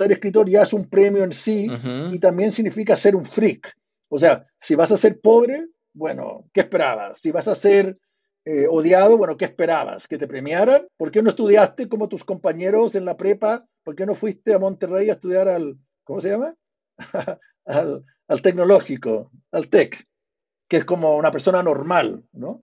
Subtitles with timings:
[0.00, 1.68] ser escritor ya es un premio en sí
[2.10, 3.76] y también significa ser un freak.
[4.08, 7.20] O sea, si vas a ser pobre, bueno, ¿qué esperabas?
[7.20, 7.98] Si vas a ser
[8.44, 10.08] eh, odiado, bueno, ¿qué esperabas?
[10.08, 10.86] ¿Que te premiaran?
[10.96, 13.66] ¿Por qué no estudiaste como tus compañeros en la prepa?
[13.84, 16.54] ¿Por qué no fuiste a Monterrey a estudiar al, ¿cómo se llama?
[17.66, 20.06] al, al tecnológico, al TEC,
[20.68, 22.62] que es como una persona normal, ¿no?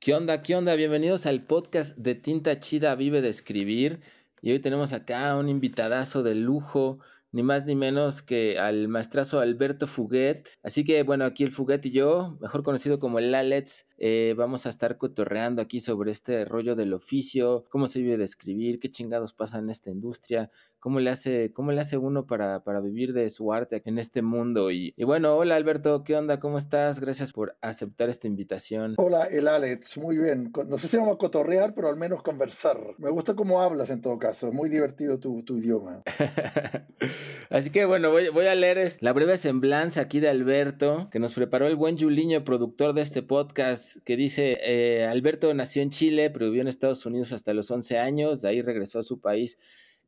[0.00, 0.42] ¿Qué onda?
[0.42, 0.74] ¿Qué onda?
[0.74, 4.00] Bienvenidos al podcast de Tinta Chida Vive de Escribir.
[4.40, 6.98] Y hoy tenemos acá un invitadazo de lujo,
[7.30, 10.48] ni más ni menos que al maestrazo Alberto Fuguet.
[10.62, 14.64] Así que bueno, aquí el Fuguet y yo, mejor conocido como el Alex, eh, vamos
[14.66, 18.90] a estar cotorreando aquí sobre este rollo del oficio, cómo se vive de escribir, qué
[18.90, 23.12] chingados pasa en esta industria, cómo le hace, cómo le hace uno para, para vivir
[23.12, 24.70] de su arte en este mundo.
[24.70, 26.38] Y, bueno, hola Alberto, ¿qué onda?
[26.38, 27.00] ¿Cómo estás?
[27.00, 28.94] Gracias por aceptar esta invitación.
[28.98, 30.52] Hola, el Alex, muy bien.
[30.68, 32.78] No sé si vamos a cotorrear, pero al menos conversar.
[32.98, 36.02] Me gusta cómo hablas en todo caso, muy divertido tu, tu idioma.
[37.50, 41.34] Así que bueno, voy, voy a leer la breve semblanza aquí de Alberto, que nos
[41.34, 46.30] preparó el buen Juliño, productor de este podcast que dice, eh, Alberto nació en Chile,
[46.30, 49.58] pero vivió en Estados Unidos hasta los 11 años, de ahí regresó a su país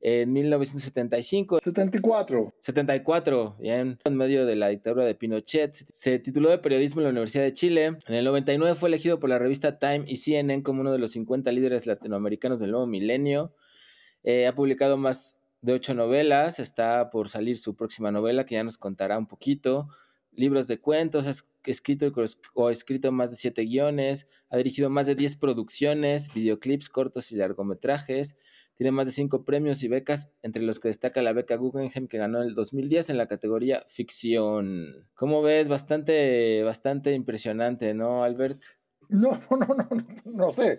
[0.00, 1.60] en 1975.
[1.62, 2.54] 74.
[2.58, 5.74] 74, en medio de la dictadura de Pinochet.
[5.74, 7.84] Se tituló de periodismo en la Universidad de Chile.
[8.06, 11.12] En el 99 fue elegido por la revista Time y CNN como uno de los
[11.12, 13.54] 50 líderes latinoamericanos del nuevo milenio.
[14.22, 18.64] Eh, ha publicado más de ocho novelas, está por salir su próxima novela que ya
[18.64, 19.88] nos contará un poquito
[20.32, 22.12] libros de cuentos, ha escrito
[22.54, 27.36] o escrito más de siete guiones, ha dirigido más de 10 producciones, videoclips cortos y
[27.36, 28.36] largometrajes,
[28.74, 32.18] tiene más de cinco premios y becas, entre los que destaca la beca Guggenheim que
[32.18, 35.06] ganó en el 2010 en la categoría ficción.
[35.14, 35.68] ¿Cómo ves?
[35.68, 38.62] Bastante, bastante impresionante, ¿no, Albert?
[39.10, 40.78] No, no, no, no, no sé.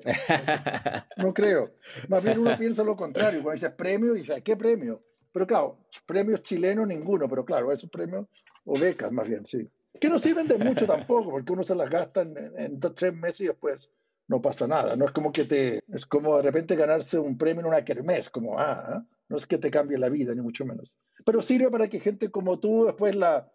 [1.18, 1.75] No creo.
[2.08, 3.44] Más bien uno piensa lo contrario.
[3.44, 5.04] Cuando dices premio, dices, ¿qué premio?
[5.31, 8.25] Pero claro, premios chilenos ninguno, pero claro, esos premios
[8.66, 9.70] o becas más bien, sí.
[10.00, 13.42] Que no sirven de mucho tampoco, porque uno se las gasta en, dos, tres meses
[13.42, 13.92] y después
[14.28, 14.96] no pasa nada.
[14.96, 18.30] No es como que te, es como de repente ganarse un premio en una kermés,
[18.30, 19.06] como, ah, ¿ah?
[19.28, 20.96] no es que te cambie la vida, ni mucho menos.
[21.26, 23.52] Pero sirve para que gente como tú después la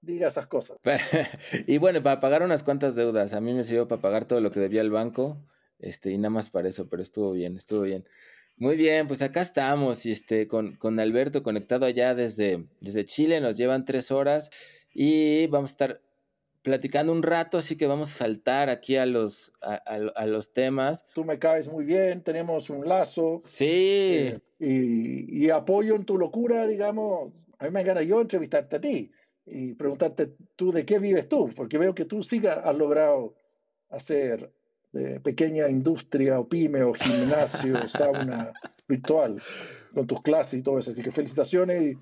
[0.00, 0.78] diga esas cosas.
[1.66, 3.32] y bueno, para pagar unas cuantas deudas.
[3.32, 5.44] A mí me sirvió para pagar todo lo que debía al banco,
[5.78, 8.04] este, y nada más para eso, pero estuvo bien, estuvo bien.
[8.58, 13.40] Muy bien, pues acá estamos y este, con, con, Alberto conectado allá desde, desde Chile,
[13.40, 14.50] nos llevan tres horas
[14.92, 16.00] y vamos a estar
[16.62, 21.06] platicando un rato, así que vamos a saltar aquí a los, a, los temas.
[21.14, 23.42] Tú me caes muy bien, tenemos un lazo.
[23.44, 23.66] Sí.
[23.68, 27.44] Eh, y, y, apoyo en tu locura, digamos.
[27.58, 29.10] A mí me gana yo entrevistarte a ti
[29.46, 33.34] y preguntarte tú de qué vives tú, porque veo que tú sí has logrado
[33.88, 34.52] hacer
[35.22, 38.52] pequeña industria o pyme o gimnasio, sauna
[38.88, 39.40] virtual,
[39.94, 40.92] con tus clases y todo eso.
[40.92, 41.98] Así que felicitaciones y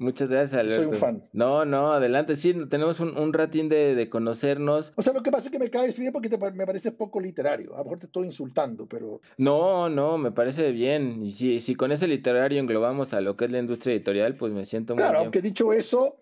[0.00, 0.82] Muchas gracias, Alberto.
[0.82, 1.28] Soy un fan.
[1.34, 2.34] No, no, adelante.
[2.34, 4.94] Sí, tenemos un, un ratín de, de, conocernos.
[4.96, 7.74] O sea, lo que pasa es que me caes bien porque me parece poco literario.
[7.74, 9.20] A lo mejor te estoy insultando, pero...
[9.36, 11.22] No, no, me parece bien.
[11.22, 14.54] Y si, si con ese literario englobamos a lo que es la industria editorial, pues
[14.54, 15.12] me siento muy claro, bien.
[15.12, 16.16] Claro, aunque dicho eso,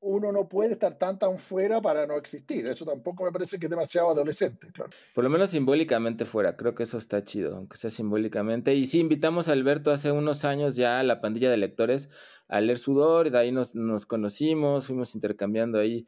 [0.00, 2.66] uno no puede estar tan fuera para no existir.
[2.66, 4.90] Eso tampoco me parece que es demasiado adolescente, claro.
[5.14, 8.74] Por lo menos simbólicamente fuera, creo que eso está chido, aunque sea simbólicamente.
[8.74, 12.10] Y sí, invitamos a Alberto hace unos años ya a la pandilla de lectores
[12.48, 16.06] a leer Sudor, y de ahí nos, nos conocimos, fuimos intercambiando ahí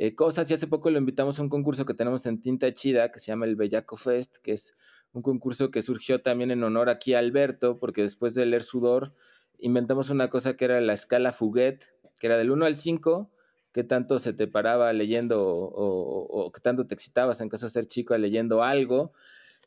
[0.00, 3.10] eh, cosas y hace poco lo invitamos a un concurso que tenemos en Tinta Chida
[3.10, 4.76] que se llama el Bellaco Fest, que es
[5.12, 9.12] un concurso que surgió también en honor aquí a Alberto, porque después de leer Sudor
[9.58, 11.82] inventamos una cosa que era la escala Fuguet,
[12.18, 13.30] que era del 1 al 5,
[13.72, 17.86] qué tanto se te paraba leyendo o, qué tanto te excitabas en caso de ser
[17.86, 19.12] chico leyendo algo.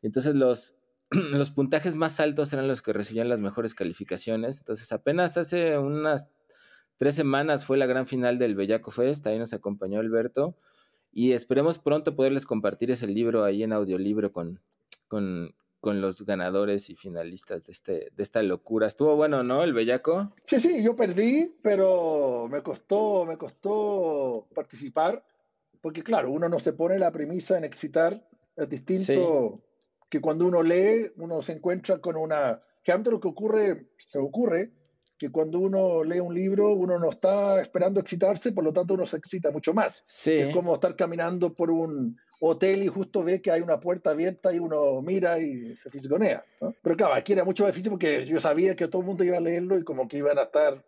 [0.01, 0.75] Entonces los,
[1.11, 4.59] los puntajes más altos eran los que recibían las mejores calificaciones.
[4.59, 6.29] Entonces apenas hace unas
[6.97, 10.55] tres semanas fue la gran final del Bellaco Fest, ahí nos acompañó Alberto.
[11.11, 14.61] Y esperemos pronto poderles compartir ese libro ahí en audiolibro con,
[15.07, 18.87] con, con los ganadores y finalistas de, este, de esta locura.
[18.87, 19.63] Estuvo bueno, ¿no?
[19.63, 20.33] El Bellaco.
[20.45, 25.25] Sí, sí, yo perdí, pero me costó, me costó participar,
[25.81, 28.25] porque claro, uno no se pone la premisa en excitar,
[28.55, 29.63] es distinto
[30.07, 32.61] que cuando uno lee, uno se encuentra con una...
[32.83, 34.71] Que antes lo que ocurre, se ocurre,
[35.17, 39.05] que cuando uno lee un libro, uno no está esperando excitarse, por lo tanto uno
[39.05, 40.03] se excita mucho más.
[40.07, 40.33] Sí.
[40.33, 44.53] Es como estar caminando por un, hotel y justo ve que hay una puerta abierta
[44.53, 46.43] y uno mira y se fisgonea.
[46.81, 49.37] Pero claro, aquí era mucho más difícil porque yo sabía que todo el mundo iba
[49.37, 50.83] a leerlo y como que iban a estar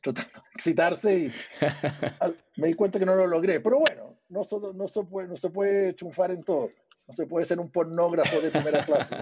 [0.00, 1.32] tratando de excitarse y
[2.56, 3.60] me di cuenta que no lo logré.
[3.60, 4.42] Pero bueno, no,
[4.74, 6.70] no, se, puede, no se puede triunfar en todo.
[7.06, 9.16] No se puede ser un pornógrafo de primera clase.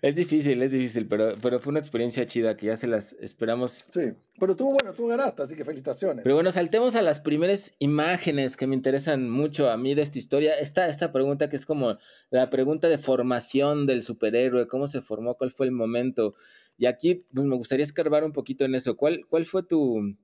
[0.00, 3.84] es difícil, es difícil, pero, pero fue una experiencia chida que ya se las esperamos.
[3.88, 6.22] Sí, pero tú, bueno, tú ganaste, así que felicitaciones.
[6.22, 10.18] Pero bueno, saltemos a las primeras imágenes que me interesan mucho a mí de esta
[10.18, 10.54] historia.
[10.54, 11.98] Esta, esta pregunta que es como
[12.30, 16.34] la pregunta de formación del superhéroe, cómo se formó, cuál fue el momento.
[16.78, 18.96] Y aquí pues, me gustaría escarbar un poquito en eso.
[18.96, 20.16] ¿Cuál, cuál fue tu,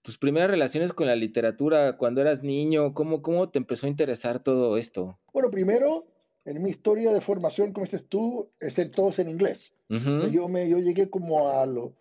[0.00, 2.94] tus primeras relaciones con la literatura cuando eras niño?
[2.94, 5.18] ¿Cómo, ¿Cómo te empezó a interesar todo esto?
[5.32, 6.06] Bueno, primero
[6.44, 9.74] en mi historia de formación, como dices tú, es en todos en inglés.
[9.88, 11.92] yo, me, yo llegué como a los,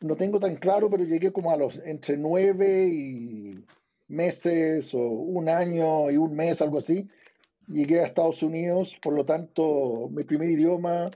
[0.00, 3.64] no tengo tan claro, pero llegué como a los entre nueve y
[4.08, 7.08] meses o un año y un mes, algo así.
[7.66, 11.10] Llegué a Estados Unidos, por lo tanto, mi primer idioma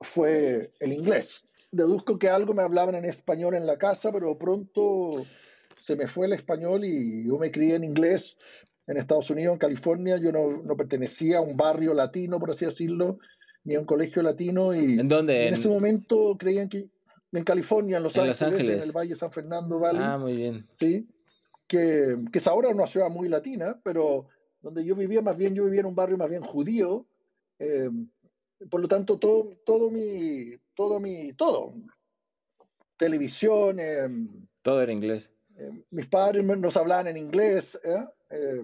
[0.00, 1.46] fue el inglés.
[1.70, 5.24] Deduzco que algo me hablaban en español en la casa, pero pronto
[5.80, 8.38] se me fue el español y yo me crié en inglés
[8.86, 12.64] en Estados Unidos, en California, yo no, no, pertenecía a un barrio latino, por así
[12.64, 13.18] decirlo,
[13.64, 14.74] ni a un colegio latino.
[14.74, 15.48] Y ¿En dónde?
[15.48, 16.88] En, ese momento creían que
[17.32, 20.02] en California, en Los, Ángeles, en el Valle San Fernando Valley.
[20.02, 20.66] Ah, muy bien.
[20.76, 21.06] Sí,
[21.66, 24.28] que, que es ahora una ciudad muy latina, pero
[24.62, 27.06] donde yo vivía, más bien yo vivía en un barrio más bien judío.
[27.58, 27.90] Eh,
[28.70, 31.74] por lo tanto, todo, todo mi, todo mi, todo,
[32.96, 33.78] televisión.
[33.80, 34.08] Eh,
[34.62, 35.30] todo era inglés.
[35.56, 37.78] Eh, mis padres nos hablaban en inglés.
[37.84, 38.04] ¿eh?
[38.30, 38.62] Eh,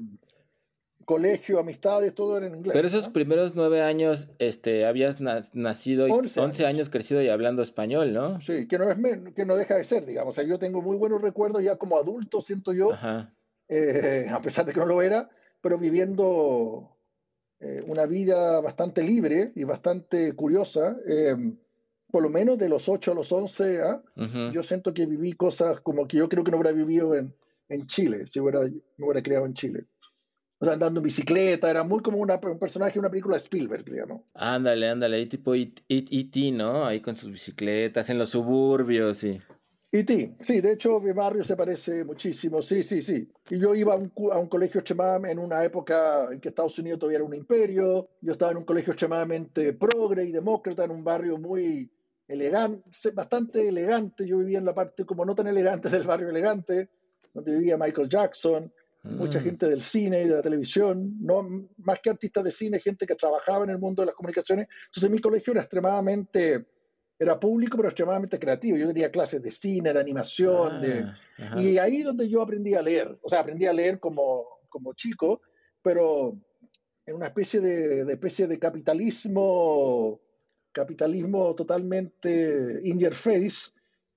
[1.04, 2.72] colegio, amistades, todo era en inglés.
[2.72, 6.90] Pero esos primeros nueve años, este, habías nacido, y 11, años.
[6.90, 8.40] crecido y hablando español, ¿no?
[8.40, 8.96] Sí, que no, es
[9.34, 10.32] que no deja de ser, digamos.
[10.32, 12.90] O sea, yo tengo muy buenos recuerdos ya como adulto, siento yo,
[13.68, 15.28] eh, a pesar de que no lo era,
[15.60, 16.96] pero viviendo
[17.60, 20.96] eh, una vida bastante libre y bastante curiosa.
[22.10, 24.02] por lo menos de los 8 a los 11, ¿ah?
[24.52, 27.34] yo siento que viví cosas como que yo creo que no hubiera vivido en,
[27.72, 29.84] en Chile, si hubiera, me hubiera creado en Chile.
[30.58, 33.42] O sea, andando en bicicleta, era muy como una, un personaje de una película de
[33.42, 34.22] Spielberg, digamos.
[34.34, 36.86] Ándale, ándale, ahí tipo E.T., ¿no?
[36.86, 39.40] Ahí con sus bicicletas, en los suburbios, sí.
[39.90, 43.28] E.T., sí, de hecho mi barrio se parece muchísimo, sí, sí, sí.
[43.50, 46.78] Y yo iba a un, a un colegio extremadamente, en una época en que Estados
[46.78, 50.92] Unidos todavía era un imperio, yo estaba en un colegio extremadamente progre y demócrata, en
[50.92, 51.90] un barrio muy
[52.28, 56.88] elegante, bastante elegante, yo vivía en la parte como no tan elegante del barrio elegante,
[57.32, 58.72] donde vivía Michael Jackson,
[59.04, 59.42] mucha mm.
[59.42, 63.14] gente del cine y de la televisión, no más que artistas de cine, gente que
[63.14, 64.68] trabajaba en el mundo de las comunicaciones.
[64.86, 66.66] Entonces mi colegio era extremadamente,
[67.18, 68.76] era público, pero extremadamente creativo.
[68.76, 71.04] Yo tenía clases de cine, de animación, de,
[71.38, 73.18] ah, y ahí donde yo aprendí a leer.
[73.22, 75.40] O sea, aprendí a leer como, como chico,
[75.82, 76.36] pero
[77.04, 80.20] en una especie de, de especie de capitalismo,
[80.70, 83.72] capitalismo totalmente in your face.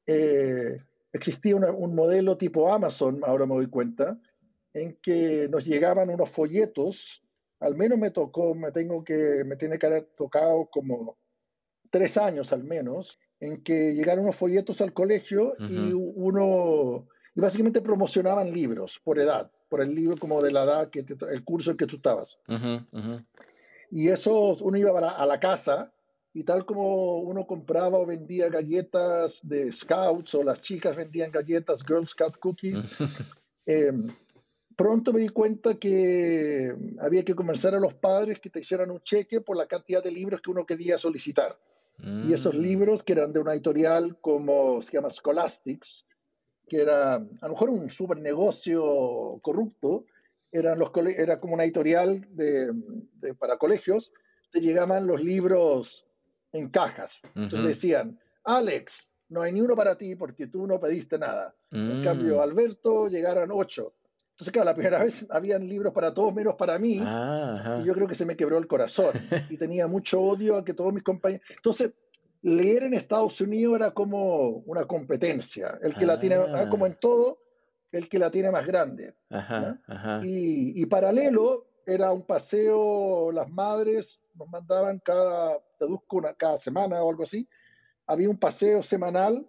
[0.05, 0.77] Eh,
[1.15, 4.19] existía un modelo tipo Amazon, ahora me doy cuenta,
[4.73, 7.23] en que nos llegaban unos folletos,
[7.61, 11.17] al menos me tocó, me tengo que, me tiene que haber tocado como
[11.89, 17.81] tres años al menos, en que llegaron unos folletos al colegio y uno, y básicamente
[17.81, 21.77] promocionaban libros por edad, por el libro como de la edad, que el curso en
[21.77, 22.37] que tú estabas.
[23.89, 25.93] Y eso, uno iba a la casa
[26.35, 31.81] y tal como uno compraba o vendía galletas de scouts o las chicas vendían galletas
[31.81, 32.97] Girl Scout cookies,
[33.65, 33.93] eh,
[34.75, 39.01] pronto me di cuenta que había que convencer a los padres que te hicieran un
[39.01, 41.57] cheque por la cantidad de libros que uno quería solicitar.
[41.97, 42.59] Y esos mm.
[42.59, 46.05] libros, que eran de una editorial como se llama Scholastics,
[46.67, 50.03] que era a lo mejor un super negocio corrupto,
[50.51, 52.73] eran los, era como una editorial de,
[53.39, 54.11] para colegios,
[54.51, 56.05] te llegaban los libros
[56.55, 57.21] en cajas.
[57.35, 61.53] Entonces decían, Alex, no hay ni uno para ti porque tú no pediste nada.
[61.71, 62.39] En cambio, mm.
[62.39, 63.93] Alberto llegaron ocho.
[64.31, 66.99] Entonces, claro, la primera vez habían libros para todos menos para mí.
[67.01, 69.13] Ah, y yo creo que se me quebró el corazón.
[69.49, 71.45] y tenía mucho odio a que todos mis compañeros.
[71.49, 71.91] Entonces,
[72.41, 75.79] leer en Estados Unidos era como una competencia.
[75.81, 76.67] El que la tiene, ah.
[76.69, 77.39] como en todo,
[77.91, 79.15] el que la tiene más grande.
[80.23, 87.03] Y, y paralelo, era un paseo, las madres nos mandaban cada, traduzco una, cada semana
[87.03, 87.47] o algo así,
[88.07, 89.47] había un paseo semanal,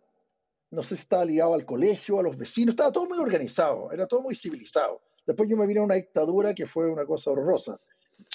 [0.70, 4.06] no sé si estaba ligado al colegio, a los vecinos, estaba todo muy organizado, era
[4.06, 5.00] todo muy civilizado.
[5.26, 7.80] Después yo me vine a una dictadura que fue una cosa horrorosa,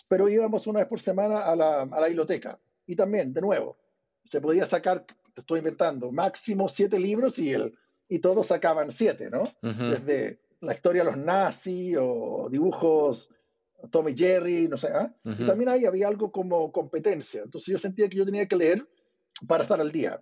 [0.07, 3.77] pero íbamos una vez por semana a la, a la biblioteca y también, de nuevo,
[4.23, 7.77] se podía sacar, te estoy inventando, máximo siete libros y, el,
[8.09, 9.43] y todos sacaban siete, ¿no?
[9.61, 13.29] Desde la historia de los nazis o dibujos
[13.89, 14.89] Tommy Jerry, no sé.
[14.93, 15.13] ¿ah?
[15.23, 17.41] Y también ahí había algo como competencia.
[17.43, 18.87] Entonces yo sentía que yo tenía que leer
[19.47, 20.21] para estar al día.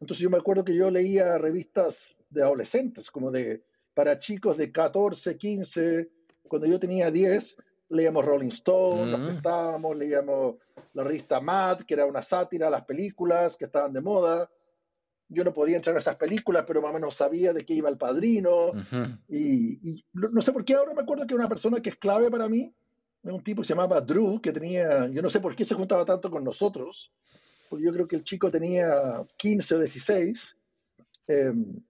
[0.00, 3.64] Entonces yo me acuerdo que yo leía revistas de adolescentes, como de
[3.94, 6.10] para chicos de 14, 15,
[6.48, 7.56] cuando yo tenía 10,
[7.90, 9.26] leíamos Rolling Stone, nos mm.
[9.26, 10.56] prestábamos, leíamos
[10.94, 14.50] la revista Mad, que era una sátira a las películas que estaban de moda.
[15.28, 17.88] Yo no podía entrar a esas películas, pero más o menos sabía de qué iba
[17.88, 18.72] el padrino.
[19.28, 22.48] y, no sé por qué ahora me acuerdo que una persona que es clave para
[22.48, 22.72] mí,
[23.22, 26.04] un tipo que se llamaba Drew, que tenía, yo no sé por qué se juntaba
[26.04, 27.12] tanto con nosotros,
[27.68, 30.56] porque yo creo que el chico tenía 15 o 16,
[31.28, 31.80] em,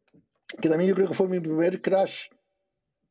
[0.60, 2.26] que también yo creo que fue mi primer crush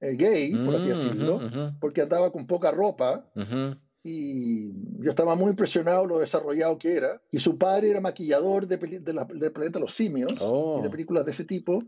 [0.02, 1.40] eh, gay, por así mm, decirlo,
[1.80, 3.26] porque andaba con poca ropa.
[4.02, 4.72] Y
[5.04, 7.22] yo estaba muy impresionado lo desarrollado que era.
[7.32, 10.90] Y su padre era maquillador de, de la, del planeta Los Simios, y de oh.
[10.90, 11.84] películas de ese tipo.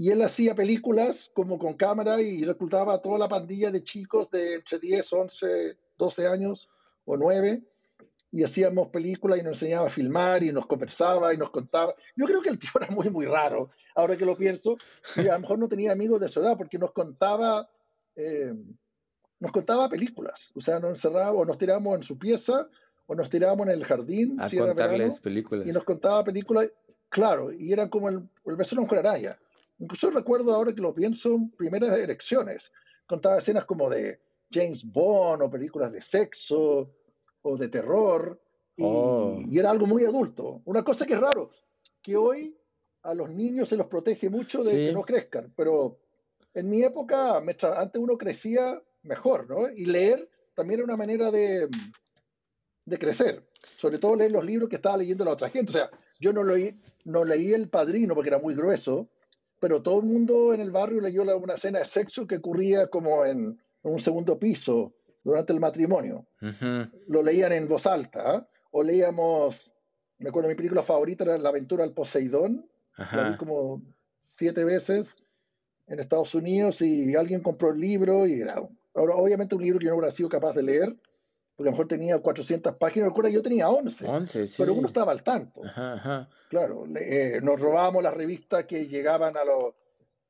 [0.00, 4.30] Y él hacía películas como con cámara y reclutaba a toda la pandilla de chicos
[4.30, 6.70] de entre 10, 11, 12 años
[7.04, 7.62] o 9
[8.32, 11.94] y hacíamos películas y nos enseñaba a filmar y nos conversaba y nos contaba.
[12.16, 14.78] Yo creo que el tío era muy, muy raro, ahora que lo pienso,
[15.16, 17.68] y a lo mejor no tenía amigos de su edad porque nos contaba,
[18.16, 18.54] eh,
[19.38, 22.70] nos contaba películas, o sea, nos encerrábamos o nos tirábamos en su pieza
[23.04, 24.38] o nos tirábamos en el jardín.
[24.40, 25.66] A contarles películas.
[25.66, 26.72] Y nos contaba películas,
[27.10, 29.38] claro, y eran como el, el beso de una araya.
[29.80, 32.70] Incluso recuerdo ahora que lo pienso, primeras elecciones.
[33.06, 34.20] Contaba escenas como de
[34.52, 36.94] James Bond o películas de sexo
[37.42, 38.40] o de terror,
[38.78, 39.40] oh.
[39.48, 40.60] y, era algo muy adulto.
[40.66, 41.50] Una cosa que es raro,
[42.02, 42.56] que hoy
[43.02, 45.98] a los niños se los protege mucho de que no crezcan, pero
[46.52, 49.70] en mi época, antes uno crecía mejor, ¿no?
[49.70, 51.68] Y leer también era una manera de,
[52.84, 55.70] de crecer, sobre todo leer los libros que estaba leyendo la otra gente.
[55.70, 59.08] O sea, yo no leí, no leí El Padrino porque era muy grueso,
[59.60, 63.24] pero todo el mundo en el barrio leyó una escena de sexo que ocurría como
[63.26, 66.26] en un segundo piso durante el matrimonio.
[67.06, 68.36] Lo leían en voz alta.
[68.36, 68.48] ¿ah?
[68.70, 69.74] O leíamos,
[70.18, 72.66] me acuerdo, mi película favorita era La aventura al Poseidón.
[72.96, 73.82] La vi como
[74.26, 75.16] siete veces
[75.86, 78.62] en Estados Unidos y alguien compró el libro y era,
[78.94, 80.96] obviamente un libro que yo no hubiera sido capaz de leer,
[81.60, 84.62] porque a lo mejor tenía 400 páginas, recuerda, yo tenía 11, 11 sí.
[84.62, 85.60] pero uno estaba al tanto.
[86.48, 89.40] Claro, eh, nos robábamos las revistas que llegaban a,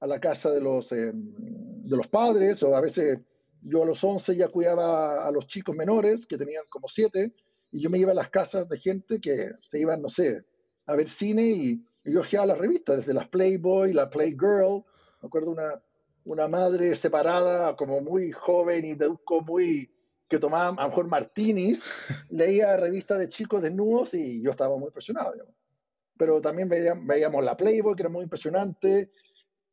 [0.00, 3.20] a la casa de los, eh, de los padres, o a veces
[3.62, 7.32] yo a los 11 ya cuidaba a los chicos menores, que tenían como 7,
[7.70, 10.44] y yo me iba a las casas de gente que se iban, no sé,
[10.86, 14.82] a ver cine y, yo ojeaba las revistas, desde las Playboy, la Playgirl,
[15.22, 15.80] me acuerdo una,
[16.24, 19.14] una madre separada, como muy joven y de
[19.46, 19.88] muy
[20.30, 21.84] que tomaba a lo mejor martinis,
[22.30, 25.34] leía revistas de chicos desnudos y yo estaba muy impresionado.
[26.16, 29.10] Pero también veíamos, veíamos la Playboy, que era muy impresionante,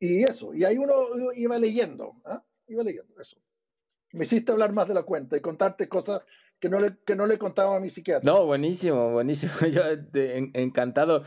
[0.00, 0.52] y eso.
[0.52, 0.94] Y ahí uno
[1.34, 2.44] iba leyendo, ¿ah?
[2.66, 3.38] iba leyendo eso.
[4.12, 6.22] Me hiciste hablar más de la cuenta y contarte cosas
[6.58, 8.30] que no le, que no le contaba a mi psiquiatra.
[8.30, 9.52] No, buenísimo, buenísimo.
[9.70, 9.82] Yo
[10.54, 11.22] encantado.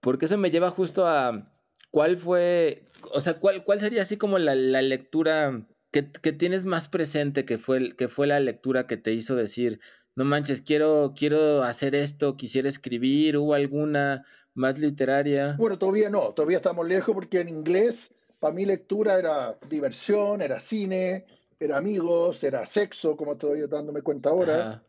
[0.00, 1.54] Porque eso me lleva justo a
[1.90, 5.64] cuál fue, o sea, cuál, cuál sería así como la, lectura
[5.94, 9.78] que, que, tienes más presente que fue, que fue la lectura que te hizo decir,
[10.16, 14.24] no manches, quiero, quiero hacer esto, quisiera escribir, ¿hubo alguna
[14.54, 15.54] más literaria?
[15.56, 20.58] Bueno, todavía no, todavía estamos lejos porque en inglés, para mí lectura era diversión, era
[20.58, 21.26] cine,
[21.60, 24.82] era amigos, era sexo, como estoy dándome cuenta ahora,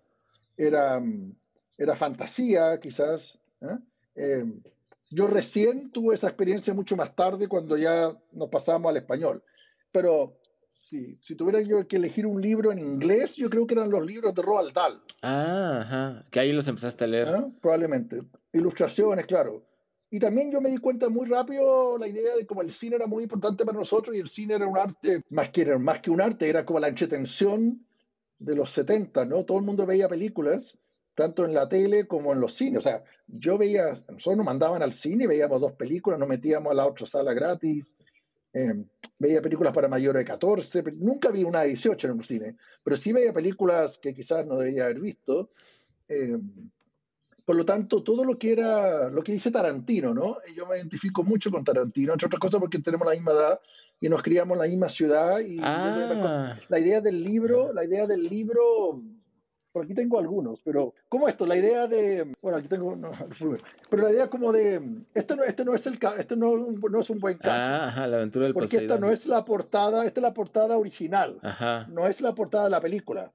[0.58, 1.04] era,
[1.78, 3.40] era fantasía, quizás.
[3.62, 3.78] ¿eh?
[4.16, 4.60] Em,
[5.12, 9.44] yo recién tuve esa experiencia mucho más tarde cuando ya nos pasamos al español.
[9.92, 10.40] Pero
[10.76, 14.06] si, si tuviera yo que elegir un libro en inglés, yo creo que eran los
[14.06, 15.02] libros de Roald Dahl.
[15.22, 16.26] Ah, ajá.
[16.30, 17.28] Que ahí los empezaste a leer.
[17.30, 17.52] ¿Eh?
[17.62, 18.22] Probablemente.
[18.54, 19.66] Ilustraciones, claro.
[20.12, 23.08] Y también yo me di cuenta muy rápido la idea de cómo el cine era
[23.08, 26.22] muy importante para nosotros y el cine era un arte, más que, más que un
[26.22, 27.86] arte, era como la entretención
[28.38, 29.44] de los 70, ¿no?
[29.46, 30.78] Todo el mundo veía películas,
[31.16, 32.80] tanto en la tele como en los cines.
[32.80, 36.76] O sea, yo veía, nosotros nos mandaban al cine, veíamos dos películas, nos metíamos a
[36.76, 37.98] la otra sala gratis,
[38.56, 38.74] eh,
[39.20, 42.96] veía películas para mayores de 14, nunca vi una de 18 en un cine, pero
[42.96, 45.50] sí veía películas que quizás no debía haber visto.
[46.08, 46.38] Eh,
[47.44, 50.38] por lo tanto, todo lo que era, lo que dice Tarantino, ¿no?
[50.56, 53.60] Yo me identifico mucho con Tarantino, entre otras cosas porque tenemos la misma edad
[54.00, 55.40] y nos criamos en la misma ciudad.
[55.42, 56.58] Y ah.
[56.70, 59.04] la idea del libro, la idea del libro,
[59.76, 61.46] por aquí tengo algunos, pero ¿cómo esto?
[61.46, 62.98] La idea de, bueno, aquí tengo,
[63.90, 64.82] pero la idea como de,
[65.14, 67.74] este no, este no es el, este no, no es un buen caso.
[67.74, 70.78] Ah, ajá, la aventura del Porque esta no es la portada, esta es la portada
[70.78, 71.88] original, ajá.
[71.90, 73.34] no es la portada de la película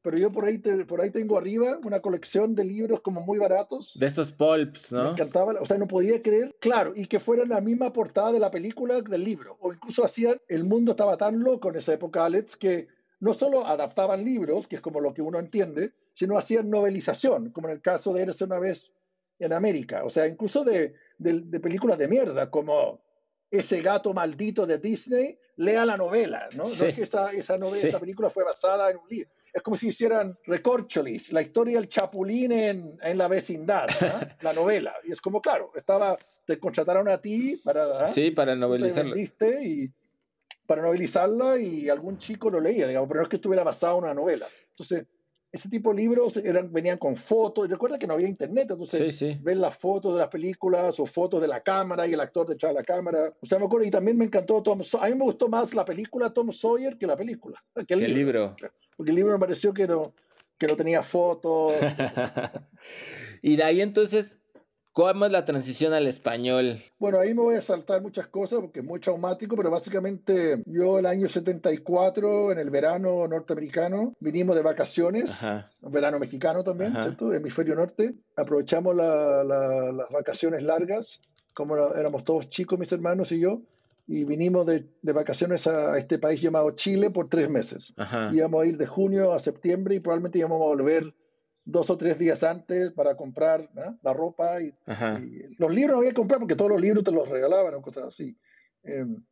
[0.00, 3.96] pero yo por ahí, por ahí tengo arriba una colección de libros como muy baratos.
[3.96, 5.04] De estos pulps, ¿no?
[5.04, 8.40] Me encantaba, o sea, no podía creer, claro, y que fuera la misma portada de
[8.40, 12.24] la película del libro, o incluso hacían, el mundo estaba tan loco en esa época,
[12.24, 12.88] Alex, que
[13.22, 17.68] no solo adaptaban libros, que es como lo que uno entiende, sino hacían novelización, como
[17.68, 18.96] en el caso de Érase una vez
[19.38, 20.02] en América.
[20.04, 23.00] O sea, incluso de, de, películas de mierda, como
[23.48, 26.64] Ese gato maldito de Disney, lea la novela, ¿no?
[26.64, 29.30] No es que esa, esa, novela, esa película fue basada en un libro.
[29.54, 33.86] Es como si hicieran Recorcholis, la historia del chapulín en, en la vecindad,
[34.40, 34.96] la novela.
[35.04, 38.08] Y es como, claro, estaba, te contrataron a ti para...
[38.08, 39.14] Sí, para novelizarla.
[39.16, 39.92] Y
[40.66, 44.04] para novelizarla y algún chico lo leía, digamos, pero no es que estuviera basado en
[44.04, 44.46] una novela.
[44.70, 45.06] Entonces,
[45.52, 47.68] ese tipo de libros eran, venían con fotos.
[47.68, 51.42] Recuerda que no había internet, entonces sí, ven las fotos de las películas o fotos
[51.42, 53.34] de la cámara y el actor detrás de la cámara.
[53.40, 55.84] O sea, me acuerdo, y también me encantó Tom A mí me gustó más la
[55.84, 57.62] película Tom Sawyer que la película.
[57.86, 58.56] Que el, libro.
[58.96, 60.14] Porque el libro me pareció que no,
[60.56, 61.74] que no tenía fotos.
[63.42, 64.38] y de ahí entonces
[64.92, 66.82] ¿Cómo es la transición al español?
[66.98, 70.98] Bueno, ahí me voy a saltar muchas cosas porque es muy traumático, pero básicamente yo
[70.98, 75.40] el año 74, en el verano norteamericano, vinimos de vacaciones,
[75.80, 77.32] un verano mexicano también, ¿cierto?
[77.32, 78.14] Hemisferio norte.
[78.36, 81.22] Aprovechamos las vacaciones largas,
[81.54, 83.62] como éramos todos chicos, mis hermanos y yo,
[84.06, 87.94] y vinimos de, vacaciones a este país llamado Chile por tres meses.
[88.30, 91.14] Íbamos a ir de junio a septiembre y probablemente íbamos a volver
[91.64, 93.70] dos o tres días antes para comprar
[94.02, 94.74] la ropa y,
[95.58, 98.04] los libros no había que comprar porque todos los libros te los regalaban o cosas
[98.04, 98.36] así.
[98.82, 99.22] Em,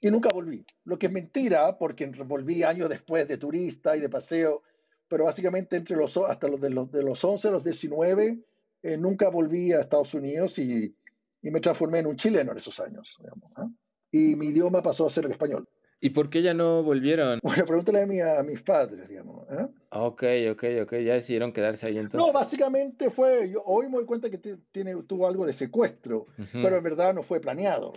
[0.00, 0.64] y nunca volví.
[0.84, 4.62] Lo que es mentira, porque volví años después de turista y de paseo,
[5.08, 8.38] pero básicamente entre los, hasta los de, los de los 11 a los 19,
[8.82, 10.94] eh, nunca volví a Estados Unidos y,
[11.42, 13.16] y, me transformé en un chileno en esos años.
[14.12, 15.68] Y mi idioma pasó a ser el español.
[16.00, 17.40] ¿Y por qué ya no volvieron?
[17.42, 19.46] Bueno, pregúntale a, mi, a mis padres, digamos.
[19.50, 19.66] ¿eh?
[19.90, 20.92] Ok, ok, ok.
[20.98, 22.26] Ya decidieron quedarse ahí entonces.
[22.26, 23.50] No, básicamente fue.
[23.50, 27.22] Yo hoy me doy cuenta que tiene, tuvo algo de secuestro, pero en verdad no
[27.22, 27.92] fue planeado.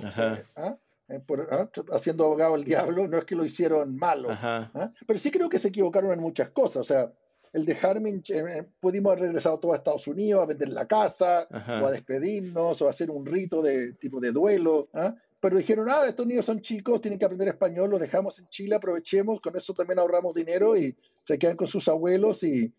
[0.55, 0.77] ¿ah?
[1.09, 1.69] Eh, ¿ah?
[1.91, 4.29] Haciendo abogado el diablo, no es que lo hicieron malo.
[4.31, 4.91] ¿ah?
[5.05, 6.77] Pero sí creo que se equivocaron en muchas cosas.
[6.77, 7.11] O sea,
[7.53, 11.85] el dejarme, eh, pudimos haber regresado todos a Estados Unidos a vender la casa, o
[11.85, 14.89] a despedirnos, o a hacer un rito de tipo de duelo.
[14.93, 15.13] ¿ah?
[15.41, 18.75] Pero dijeron, ah, estos niños son chicos, tienen que aprender español, los dejamos en Chile,
[18.75, 22.71] aprovechemos, con eso también ahorramos dinero y se quedan con sus abuelos y,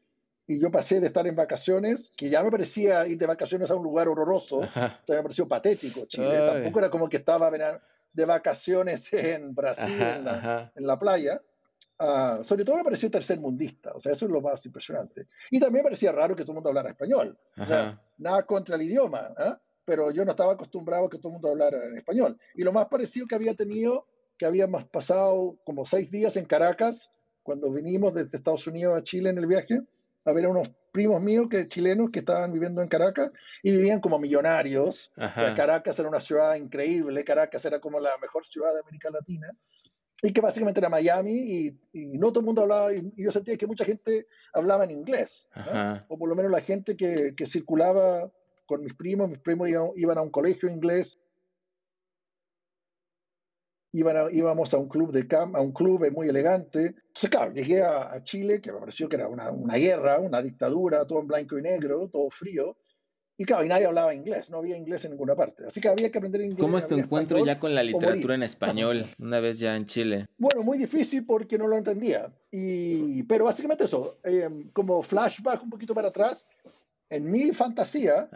[0.46, 3.75] y yo pasé de estar en vacaciones, que ya me parecía ir de vacaciones a
[3.75, 9.12] un lugar horroroso, o me pareció patético Chile, tampoco era como que estaba de vacaciones
[9.12, 11.40] en Brasil, en, la, playa,
[11.98, 15.27] uh, sobre todo me pareció tercermundista, o sea, eso es lo más impresionante.
[15.51, 18.77] Y también me parecía raro que todo el mundo hablara español, o sea, nada contra
[18.77, 19.53] el idioma, ¿eh?
[19.85, 22.38] Pero yo no estaba acostumbrado a que todo el mundo hablara en español.
[22.55, 24.07] Y lo más parecido que había tenido,
[24.38, 29.31] que habíamos pasado como seis días en Caracas, cuando vinimos desde Estados Unidos a Chile
[29.31, 29.81] en el viaje,
[30.25, 34.01] a ver a unos primos míos que chilenos que estaban viviendo en Caracas y vivían
[34.01, 35.11] como millonarios.
[35.16, 39.49] Caracas era una ciudad increíble, Caracas era como la mejor ciudad de América Latina
[40.23, 43.66] y que básicamente era Miami y, no todo el mundo hablaba, y, yo sentía que
[43.66, 45.49] mucha gente hablaba en inglés,
[46.09, 48.31] o por lo menos la gente que, que circulaba
[48.66, 51.18] con mis primos, mis primos iban, a un colegio inglés,
[53.92, 56.94] iban íbamos a un club de camp, a un club muy elegante.
[57.09, 61.07] Entonces, claro, llegué a, Chile, que me pareció que era una, una, guerra, una dictadura,
[61.07, 62.77] todo en blanco y negro, todo frío.
[63.38, 65.66] Y claro, y nadie hablaba inglés, no había inglés en ninguna parte.
[65.66, 66.61] Así que había que aprender inglés.
[66.61, 70.27] ¿Cómo es tu encuentro ya con la literatura en español, una vez ya en Chile?
[70.37, 72.33] Bueno, muy difícil porque no lo entendía.
[72.51, 76.46] Y, pero básicamente eso, eh, como flashback un poquito para atrás,
[77.12, 78.31] en mi fantasía,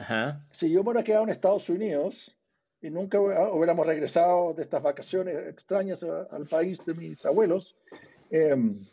[0.50, 2.36] si yo me hubiera quedado en Estados Unidos
[2.82, 7.74] y nunca hubiéramos regresado de estas vacaciones extrañas al país de mis abuelos,
[8.30, 8.86] em,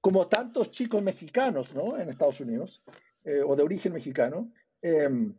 [0.00, 1.98] como tantos chicos mexicanos ¿no?
[1.98, 2.84] en Estados Unidos,
[3.24, 5.34] eh, o de origen mexicano, em,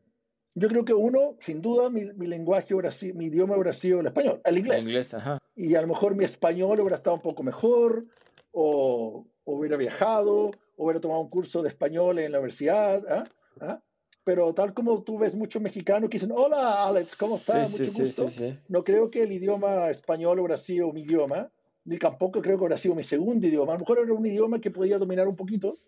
[0.53, 4.07] yo creo que uno, sin duda, mi, lenguaje hubiera sido, mi idioma hubiera sido el
[4.07, 4.79] español, el inglés.
[4.79, 5.37] El inglés ajá.
[5.55, 8.05] Y a lo mejor mi español hubiera estado un poco mejor,
[8.51, 13.01] o, hubiera viajado, o hubiera tomado un curso de español en la universidad.
[13.07, 13.23] ¿ah?
[13.61, 13.81] ¿Ah?
[14.23, 17.79] Pero tal como tú ves muchos mexicanos que dicen, hola Alex, ¿cómo estás?
[17.79, 18.27] Mucho gusto.
[18.67, 21.49] no creo que el idioma español hubiera sido mi idioma,
[21.85, 23.73] ni tampoco creo que hubiera sido mi segundo idioma.
[23.73, 25.79] A lo mejor era un idioma que podía dominar un poquito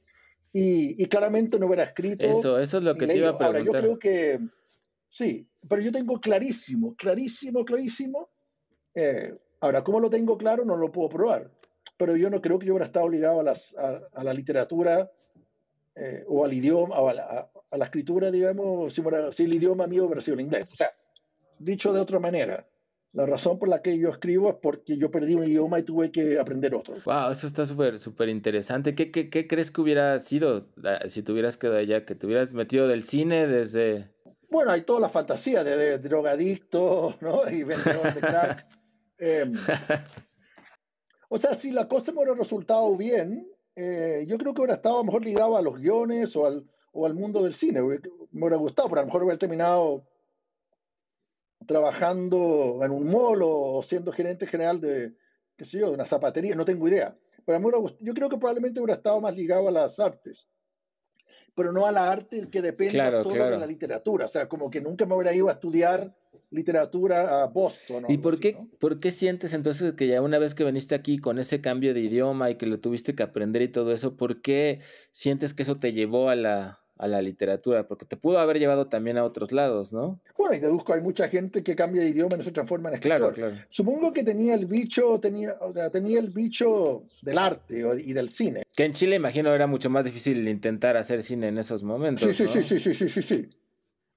[0.53, 2.23] y, claramente no hubiera escrito.
[2.23, 3.61] Eso, eso es lo que te iba a preguntar.
[3.61, 4.39] Ahora, yo creo que
[5.09, 8.29] sí, pero yo tengo clarísimo, clarísimo, clarísimo.
[8.95, 10.63] Eh, ahora, ¿cómo lo tengo claro?
[10.63, 11.51] No lo puedo probar.
[11.97, 15.11] Pero yo no creo que yo hubiera estado obligado a, las, a la literatura
[15.95, 19.01] eh, o al idioma, o a la, escritura, digamos, si,
[19.31, 20.67] si, el idioma mío hubiera sido el inglés.
[20.71, 20.91] O sea,
[21.59, 22.67] dicho de otra manera,
[23.13, 26.11] la razón por la que yo escribo es porque yo perdí un idioma y tuve
[26.11, 26.95] que aprender otro.
[27.05, 28.95] Wow, eso está súper, súper interesante.
[28.95, 32.05] ¿Qué, ¿Qué, qué, crees que hubiera sido ah, si te hubieras quedado allá?
[32.05, 34.11] ¿Que te hubieras metido del cine desde...?
[34.49, 37.49] Bueno, hay toda la fantasía de, drogadicto, ¿no?
[37.49, 38.65] Y vendedor de crack.
[39.21, 39.53] Em,
[41.29, 44.95] O sea, si la cosa me hubiera resultado bien, eh, yo creo que hubiera estado
[44.95, 47.81] a lo mejor ligado a los guiones o al, o al mundo del cine.
[47.81, 50.05] Me hubiera gustado, pero a lo mejor hubiera terminado
[51.65, 55.13] trabajando en un mall o siendo gerente general de,
[55.57, 57.15] qué sé yo, de una zapatería, no tengo idea.
[57.45, 60.49] Pero yo creo que probablemente hubiera estado más ligado a las artes
[61.59, 64.27] pero no a la arte que depende solo de la literatura.
[64.27, 66.15] O sea, como que nunca me hubiera ido a estudiar
[66.51, 68.05] literatura a Boston.
[68.07, 71.37] ¿Y por qué, por qué sientes entonces que ya una vez que viniste aquí con
[71.37, 74.79] ese cambio de idioma y que lo tuviste que aprender y todo eso, ¿por qué
[75.11, 78.87] sientes que eso te llevó a la, a la literatura, porque te pudo haber llevado
[78.87, 80.19] también a otros lados, ¿no?
[80.37, 82.95] Bueno, y deduzco, hay mucha gente que cambia de idioma y no se transforma en
[82.95, 83.33] escritor.
[83.33, 83.65] Claro, claro.
[83.69, 88.29] Supongo que tenía el bicho, tenía, o sea, tenía el bicho del arte y del
[88.29, 88.63] cine.
[88.75, 92.35] Que en Chile, imagino, era mucho más difícil intentar hacer cine en esos momentos.
[92.35, 93.49] Sí, sí, sí, sí, sí, sí, sí,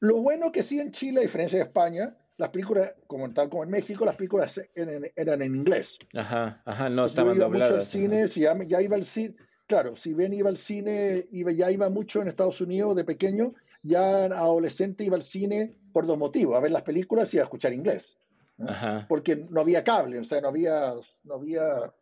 [0.01, 3.63] Lo bueno que sí en Chile, a diferencia de España, las películas, como tal como
[3.63, 6.01] en México, las películas eran, en inglés.
[6.15, 7.71] Ajá, ajá, no estaban dobladas.
[7.71, 9.37] Mucho al cine, ya, ya iba al cine
[9.67, 13.55] claro, si bien iba al cine, iba, ya iba mucho en Estados Unidos de pequeño,
[13.83, 17.73] ya adolescente iba al cine por dos motivos, a ver las películas y a escuchar
[17.73, 18.19] inglés.
[19.09, 20.93] Porque no había cable, o sea, no había,
[21.25, 21.93] no había,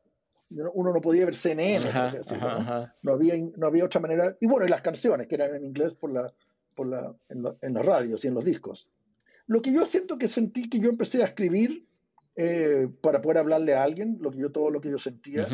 [0.51, 3.12] uno no podía ver CNN, ¿no?
[3.12, 4.37] había, no había otra manera.
[4.40, 6.33] Y bueno, y las canciones que eran en inglés por la,
[6.75, 8.90] por la, en, en las radios y en los discos.
[9.46, 11.87] Lo que yo siento que sentí que yo empecé a escribir
[12.42, 15.46] eh, para poder hablarle a alguien, lo que yo, todo lo que yo sentía.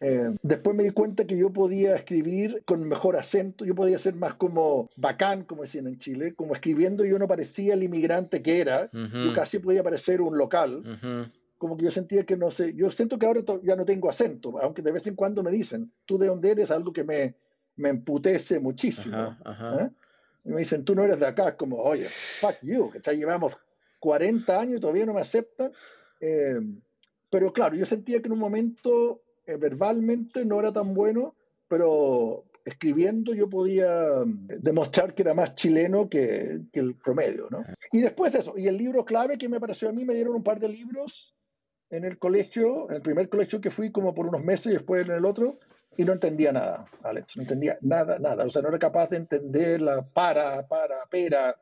[0.00, 4.14] Eh, después me di cuenta que yo podía escribir con mejor acento, yo podía ser
[4.14, 8.58] más como bacán, como decían en Chile, como escribiendo yo no parecía el inmigrante que
[8.58, 10.82] era, yo casi podía parecer un local.
[11.58, 14.58] Como que yo sentía que no sé, yo siento que ahora ya no tengo acento,
[14.62, 17.34] aunque de vez en cuando me dicen, tú de dónde eres, algo que me,
[17.76, 19.36] me emputece muchísimo.
[19.78, 19.90] ¿eh?
[20.46, 23.54] Y me dicen, tú no eres de acá, como, oye, fuck you, que ya llevamos
[23.98, 25.72] 40 años y todavía no me aceptan.
[26.20, 26.60] Eh,
[27.30, 31.34] pero claro, yo sentía que en un momento eh, verbalmente no era tan bueno,
[31.68, 37.64] pero escribiendo yo podía mm, demostrar que era más chileno que, que, el promedio, ¿no?
[37.92, 40.42] Y después eso, y el libro clave que me pareció a mí, me dieron un
[40.42, 41.34] par de libros
[41.90, 45.02] en el colegio, en el primer colegio que fui como por unos meses y después
[45.02, 45.58] en el otro,
[45.96, 49.16] y no entendía nada, Alex, no entendía nada, nada, o sea, no era capaz de
[49.16, 51.56] entender la para, para, pera,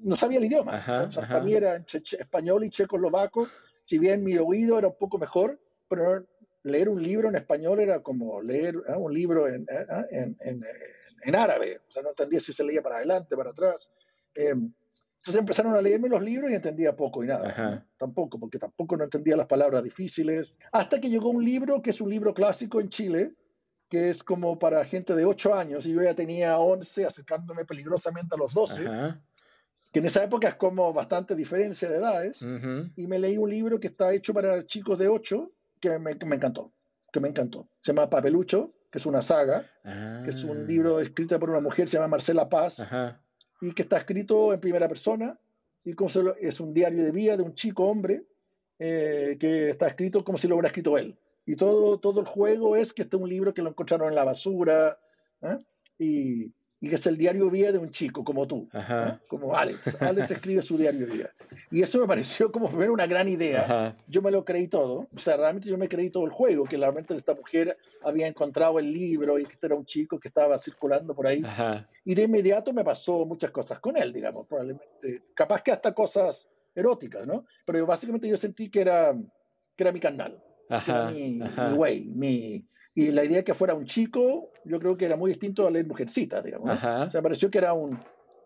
[0.00, 0.82] no sabía el idioma.
[1.14, 3.48] para mí era español y checoslovaco,
[3.84, 6.24] si bien mi oído era un poco mejor, pero
[6.62, 8.96] leer un libro en español era como leer ¿eh?
[8.96, 9.86] un libro en, ¿eh?
[9.90, 10.04] ¿Ah?
[10.10, 10.64] en, en,
[11.22, 13.92] en, árabe, o sea, no entendía si se leía para adelante, para atrás.
[14.34, 14.72] Em,
[15.16, 17.86] entonces empezaron a leerme los libros y entendía poco y nada.
[17.96, 20.58] Tampoco, porque tampoco no entendía las palabras difíciles.
[20.70, 23.32] Hasta que llegó un libro que es un libro clásico en Chile,
[23.88, 28.34] que es como para gente de 8 años, y yo ya tenía 11, acercándome peligrosamente
[28.34, 28.82] a los 12
[29.94, 32.42] que en esa época es como bastante diferencia de edades,
[32.96, 36.72] y me leí un libro que está hecho para chicos de 8 que me, encantó,
[37.12, 37.68] que me encantó.
[37.80, 41.02] Se llama Papelucho, que es una saga, que es un libro ah.
[41.02, 42.84] escrito por una mujer, se llama Marcela Paz,
[43.60, 45.38] y que está escrito en primera persona,
[45.84, 48.24] y como es un diario de vida de un chico hombre,
[48.80, 51.16] eh, que está escrito como si lo hubiera escrito él.
[51.46, 54.16] Y todo, todo el juego es que este es un libro que lo encontraron en
[54.16, 54.98] la basura,
[55.42, 55.58] ¿eh?
[56.00, 56.52] y
[56.84, 58.68] y que es el diario vida de un chico como tú,
[59.26, 60.00] como Alex.
[60.02, 61.30] Alex escribe su diario vida.
[61.70, 63.96] Y eso me pareció como primero una gran idea.
[64.06, 66.76] Yo me lo creí todo, o sea, realmente yo me creí todo el juego, que
[66.76, 70.58] realmente esta mujer había encontrado el libro y que este era un chico que estaba
[70.58, 71.42] circulando por ahí.
[72.04, 75.22] Y de inmediato me pasó muchas cosas con él, digamos, probablemente.
[75.34, 77.46] Capaz que hasta cosas eróticas, ¿no?
[77.64, 79.14] Pero yo, básicamente yo sentí que era,
[79.74, 83.74] que era mi canal, era mi, mi way, mi y la idea de que fuera
[83.74, 86.76] un chico, yo creo que era muy distinto a leer Mujercitas, digamos.
[86.76, 87.98] O sea, me pareció que era un,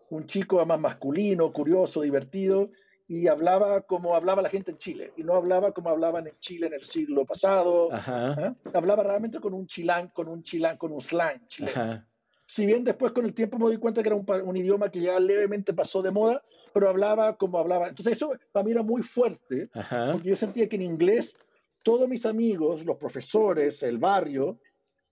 [0.09, 2.71] un chico más masculino, curioso, divertido,
[3.07, 6.67] y hablaba como hablaba la gente en Chile, y no hablaba como hablaban en Chile
[6.67, 7.89] en el siglo pasado.
[7.91, 8.55] ¿ah?
[8.73, 12.05] Hablaba realmente con un chilán, con un chilán, con un slang chileno.
[12.45, 15.01] Si bien después con el tiempo me doy cuenta que era un, un, idioma que
[15.01, 16.41] ya levemente pasó de moda,
[16.73, 17.87] pero hablaba como hablaba.
[17.89, 19.69] Entonces eso para mí era muy fuerte,
[20.11, 21.37] porque yo sentía que en inglés
[21.83, 24.59] todos mis amigos, los profesores, el barrio,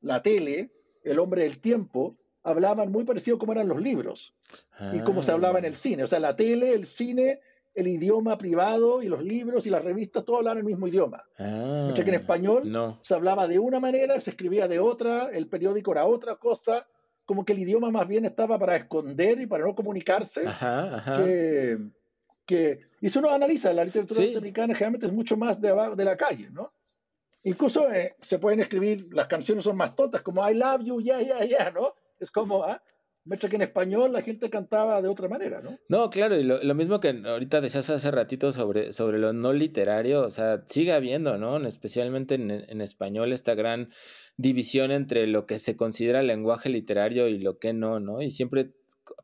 [0.02, 0.72] la tele,
[1.04, 4.34] el hombre del tiempo, hablaban muy parecido como eran los libros
[4.94, 6.04] y cómo se hablaba en el cine.
[6.04, 7.42] O sea, la tele, el cine,
[7.74, 11.24] el idioma privado y los libros y las revistas, todos hablaban el mismo idioma.
[11.38, 13.00] Ah, que en español no.
[13.02, 16.88] se hablaba de una manera, se escribía de otra, el periódico era otra cosa,
[17.26, 20.48] como que el idioma más bien estaba para esconder y para no comunicarse.
[20.48, 21.78] Ajá, Que,
[22.48, 26.18] que, y si uno analiza la literatura norteamericana, generalmente es mucho más de, de la
[26.18, 26.74] calle, ¿no?
[27.44, 31.22] Incluso eh, se pueden escribir, las canciones son más tontas, como I love you, yeah,
[31.22, 31.94] yeah, yeah, ¿no?
[32.20, 32.82] Es como, ¿ah?
[33.26, 35.78] Mientras que en español la gente cantaba de otra manera, ¿no?
[35.90, 39.52] No, claro, y lo, lo, mismo que ahorita decías hace ratito sobre, sobre lo no
[39.52, 41.58] literario, o sea, sigue habiendo, ¿no?
[41.68, 43.90] Especialmente en, en español esta gran
[44.38, 48.22] división entre lo que se considera lenguaje literario y lo que no, ¿no?
[48.22, 48.72] Y siempre,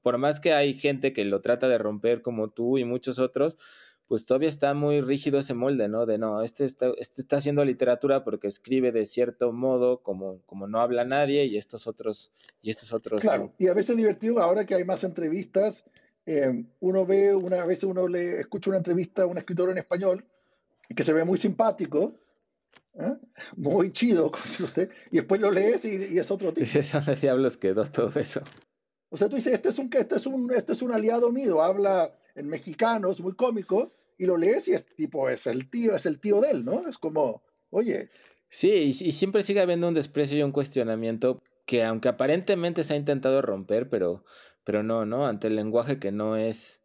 [0.04, 3.58] por más que hay gente que lo trata de romper como tú y muchos otros,
[4.08, 6.06] pues todavía está muy rígido ese molde, ¿no?
[6.06, 10.68] De no, este está, este está haciendo literatura porque escribe de cierto modo como, como
[10.68, 13.22] no habla nadie y estos otros, y estos otros.
[13.22, 15.86] Claro, y a veces divertido, ahora que hay más entrevistas,
[16.26, 19.78] eh, uno ve, una, a veces uno le escucha una entrevista a un escritor en
[19.78, 20.26] español
[20.96, 22.20] que se ve muy simpático,
[22.96, 23.16] ¿eh?
[23.56, 26.68] muy chido, como dice usted, y después lo lees y, y es otro tipo.
[26.94, 28.42] ¿dónde diablos quedó todo eso?
[29.14, 31.62] O sea, tú dices, este es un, este es un, este es un aliado mío,
[31.62, 35.96] habla en mexicano, es muy cómico, y lo lees y es tipo, es el tío,
[35.96, 36.88] es el tío de él, ¿no?
[36.90, 38.10] Es como, oye.
[38.50, 42.96] Sí, y, y siempre sigue habiendo un desprecio y un cuestionamiento que aunque aparentemente se
[42.96, 44.26] ha intentado romper, pero,
[44.64, 45.28] pero no, ¿no?
[45.28, 46.82] Ante el lenguaje que no es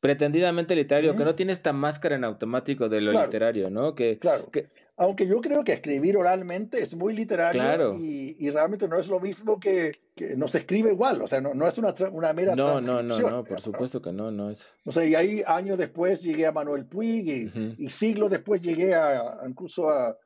[0.00, 1.16] pretendidamente literario, uh -huh.
[1.16, 3.26] que no tiene esta máscara en automático de lo claro.
[3.26, 3.94] literario, ¿no?
[3.94, 4.50] Que, claro.
[4.50, 7.94] que, aunque yo creo que escribir oralmente es muy literario Claro.
[7.98, 11.40] y, y realmente no es lo mismo que, que no se escribe igual, o sea,
[11.40, 14.30] no, no es una, tra- una mera no, no, no, no, por supuesto que no,
[14.30, 14.72] no es.
[14.84, 19.40] O sea, y ahí años después llegué a Manuel Puig y, siglos después llegué a,
[19.48, 20.16] incluso a,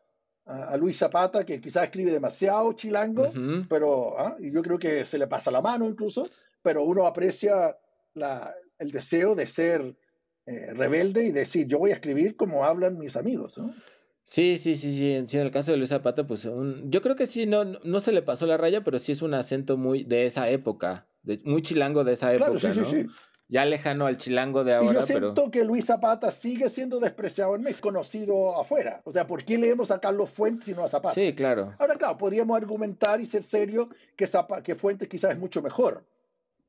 [0.79, 3.31] Luis Zapata, que quizás escribe demasiado chilango,
[3.69, 4.35] pero ¿ah?
[4.41, 6.27] y yo creo que se le pasa la mano incluso,
[6.63, 7.77] pero uno aprecia
[8.15, 9.95] la, el deseo de ser
[10.47, 13.75] eh, rebelde y decir, yo voy a escribir como hablan mis amigos, ¿no?
[14.31, 17.27] Sí, sí, sí, sí, en- el caso de Luis Zapata, pues un, yo creo que
[17.27, 20.27] sí, no, no se le pasó la raya, pero sí es un acento muy de
[20.27, 22.91] esa época, de, muy chilango de esa época, sí, sí, ¿no?
[22.91, 23.07] sí.
[23.49, 27.01] Ya lejano al chilango de Y yo ahora, pero siento que Luis Zapata sigue siendo
[27.01, 29.01] despreciado en México, conocido afuera.
[29.05, 31.15] O sea, ¿por qué leemos a Carlos Fuentes y no a Zapata?
[31.15, 31.75] sí, claro.
[31.79, 36.05] Ahora, claro, podríamos argumentar y ser serio que, Zapa- que Fuentes quizás es mucho mejor.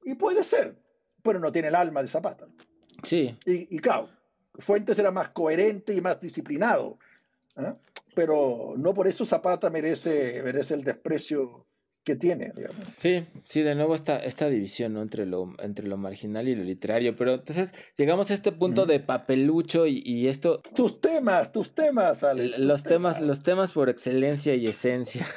[0.06, 0.78] Y puede ser,
[1.22, 2.48] pero no tiene el alma de Zapata.
[3.04, 4.08] Sí, Y, y claro,
[4.60, 6.98] Fuentes era más coherente y más disciplinado.
[7.60, 7.74] ¿Eh?
[8.16, 11.66] Pero no por eso Zapata merece, merece el desprecio
[12.04, 12.78] que tiene, digamos.
[12.96, 15.02] sí, sí, de nuevo esta, esta división, ¿no?
[15.02, 17.16] Entre lo, entre lo marginal y lo literario.
[17.16, 22.24] Pero entonces llegamos a este punto de papelucho y, y esto, Tus temas, tus temas,
[22.24, 22.58] Alex.
[22.58, 25.28] los temas, los temas por excelencia y esencia.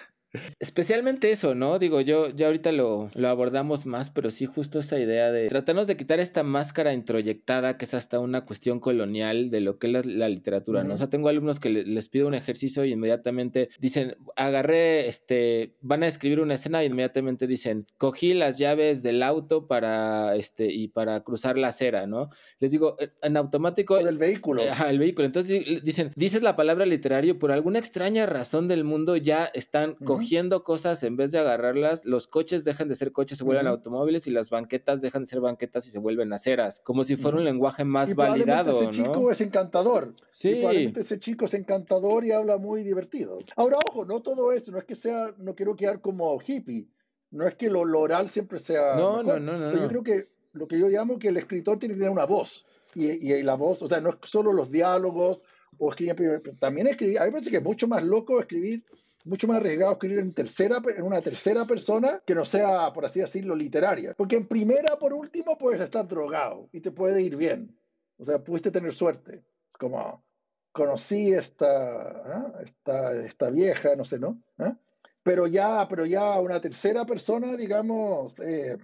[0.61, 1.79] Especialmente eso, ¿no?
[1.79, 5.87] Digo, yo ya ahorita lo, lo abordamos más, pero sí justo esa idea de tratarnos
[5.87, 9.93] de quitar esta máscara introyectada que es hasta una cuestión colonial de lo que es
[9.93, 10.95] la, la literatura, ¿no?
[10.95, 15.77] O sea, tengo alumnos que le- les pido un ejercicio y inmediatamente dicen, agarré, este,
[15.81, 20.73] van a escribir una escena y inmediatamente dicen, cogí las llaves del auto para, este,
[20.73, 22.31] y para cruzar la acera, ¿no?
[22.59, 23.95] Les digo, en- en automático...
[23.95, 24.63] O del vehículo.
[24.63, 25.27] Eh, Ajá, el vehículo.
[25.27, 29.91] Entonces di- dicen, dices la palabra literario, por alguna extraña razón del mundo ya están
[30.01, 30.05] Ujú.
[30.23, 32.05] Cogiendo cosas en vez de agarrarlas.
[32.05, 33.77] Los coches dejan de ser coches, se vuelven Ujú.
[33.77, 36.81] automóviles y las banquetas dejan de ser banquetas y se vuelven aceras.
[36.81, 38.91] Como si fuera un lenguaje más Y validado, ese ¿no?
[38.91, 40.15] chico es encantador.
[40.31, 40.63] Sí,
[40.97, 43.39] ese chico es encantador y habla muy divertido.
[43.57, 46.89] Ahora, ojo, no todo eso, no es que sea, no quiero quedar como hippie,
[47.31, 49.89] no es que lo, lo oral siempre sea no, mejor, no, no, no, pero yo
[49.89, 53.33] creo que lo que yo llamo que el escritor tiene que tener una voz, y,
[53.33, 55.41] y, la voz, o sea, no es solo los diálogos
[55.79, 58.85] o escribir también escribir, a mí me parece que es mucho más loco escribir,
[59.25, 63.21] mucho más arriesgado escribir en tercera, en una tercera persona que no sea, por así
[63.21, 64.15] decirlo, literaria.
[64.15, 67.77] Porque en primera, por último, puedes estar drogado y te puede ir bien.
[68.19, 69.45] O sea, pudiste tener suerte.
[69.71, 70.25] Es como,
[70.73, 72.53] conocí esta, ¿ah?
[72.63, 74.43] esta, esta vieja, no sé, ¿no?
[74.59, 74.77] ¿Ah?
[75.23, 78.77] Pero ya, pero ya una tercera persona, digamos, eh,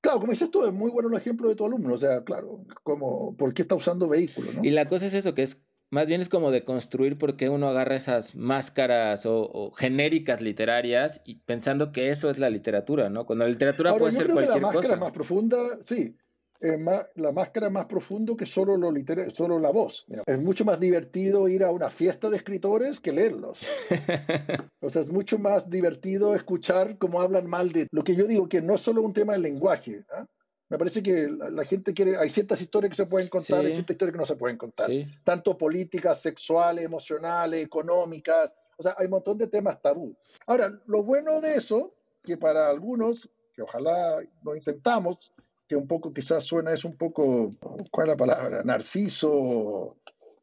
[0.00, 2.64] claro, como dices tú, es muy bueno el ejemplo de tu alumno, o sea, claro,
[2.82, 4.64] como, ¿por qué está usando vehículos, no?
[4.64, 7.48] Y la cosa es eso, que es más bien es como de construir por qué
[7.48, 13.08] uno agarra esas máscaras o, o genéricas literarias y pensando que eso es la literatura,
[13.10, 13.24] ¿no?
[13.26, 14.96] Cuando la literatura Ahora, puede yo ser creo que la cualquier máscara cosa.
[15.04, 16.16] más profunda, sí,
[16.60, 20.06] eh, ma- la máscara más profundo que solo, lo litera- solo la voz.
[20.26, 23.60] Es mucho más divertido ir a una fiesta de escritores que leerlos.
[24.80, 28.48] O sea, es mucho más divertido escuchar cómo hablan mal de lo que yo digo,
[28.48, 30.04] que no es solo un tema del lenguaje.
[30.12, 30.24] ¿ah?
[30.68, 33.66] Me parece que la, la gente quiere, hay ciertas historias que se pueden contar, Sí.
[33.66, 34.86] hay ciertas historias que no se pueden contar.
[34.88, 38.54] Sí, Tanto políticas, sexuales, emocionales, económicas.
[38.76, 40.14] O sea, hay un montón de temas tabú.
[40.46, 45.32] Ahora, lo bueno de eso, que para algunos, que ojalá lo intentamos,
[45.68, 47.54] que un poco quizás suena es un poco,
[47.90, 48.62] ¿cuál es la palabra?
[48.64, 49.96] Narciso,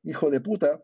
[0.04, 0.82] hijo de puta.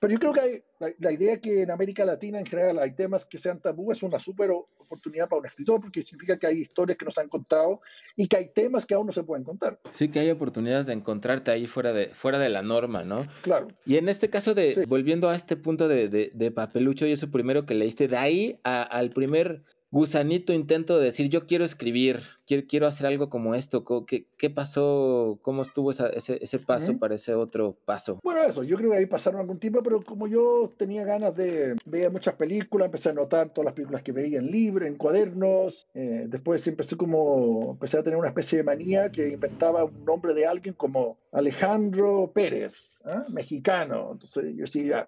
[0.00, 2.92] Pero yo creo que hay, la, la idea que en América Latina en general hay
[2.94, 6.58] temas que sean tabú es una súper oportunidad para un escritor porque significa que hay
[6.60, 7.80] historias que nos han contado
[8.16, 9.78] y que hay temas que aún no se pueden contar.
[9.90, 13.26] sí que hay oportunidades de encontrarte ahí fuera de, fuera de la norma, ¿no?
[13.42, 13.68] Claro.
[13.84, 14.80] Y en este caso de, Sí.
[14.86, 18.60] volviendo a este punto de, de, de papelucho y eso primero que leíste, de ahí
[18.64, 23.54] a- al primer gusanito intento de decir, yo quiero escribir, quiero, quiero hacer algo como
[23.54, 23.84] esto?
[24.06, 25.38] ¿Qué, qué pasó?
[25.42, 28.18] ¿Cómo estuvo ese, ese, paso para ese otro paso?
[28.22, 31.76] Bueno, eso, yo creo que ahí pasaron algún tiempo, pero como yo tenía ganas de
[31.86, 35.86] ver muchas películas, empecé a anotar todas las películas que veía en libros, en cuadernos,
[35.94, 40.34] eh, después empecé como, empecé a tener una especie de manía que inventaba un nombre
[40.34, 43.24] de alguien como Alejandro Pérez, ¿ah?
[43.30, 45.06] mexicano, entonces yo decía,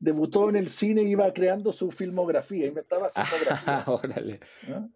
[0.00, 3.88] debutó en el cine y iba creando su filmografía, inventaba filmografías.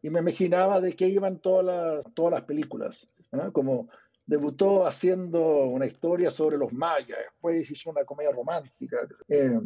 [0.03, 3.07] Y me imaginaba de qué iban todas las, todas las películas.
[3.53, 3.89] Como
[4.27, 9.07] debutó haciendo una historia sobre los mayas, después hizo una comedia romántica.
[9.29, 9.61] Eh,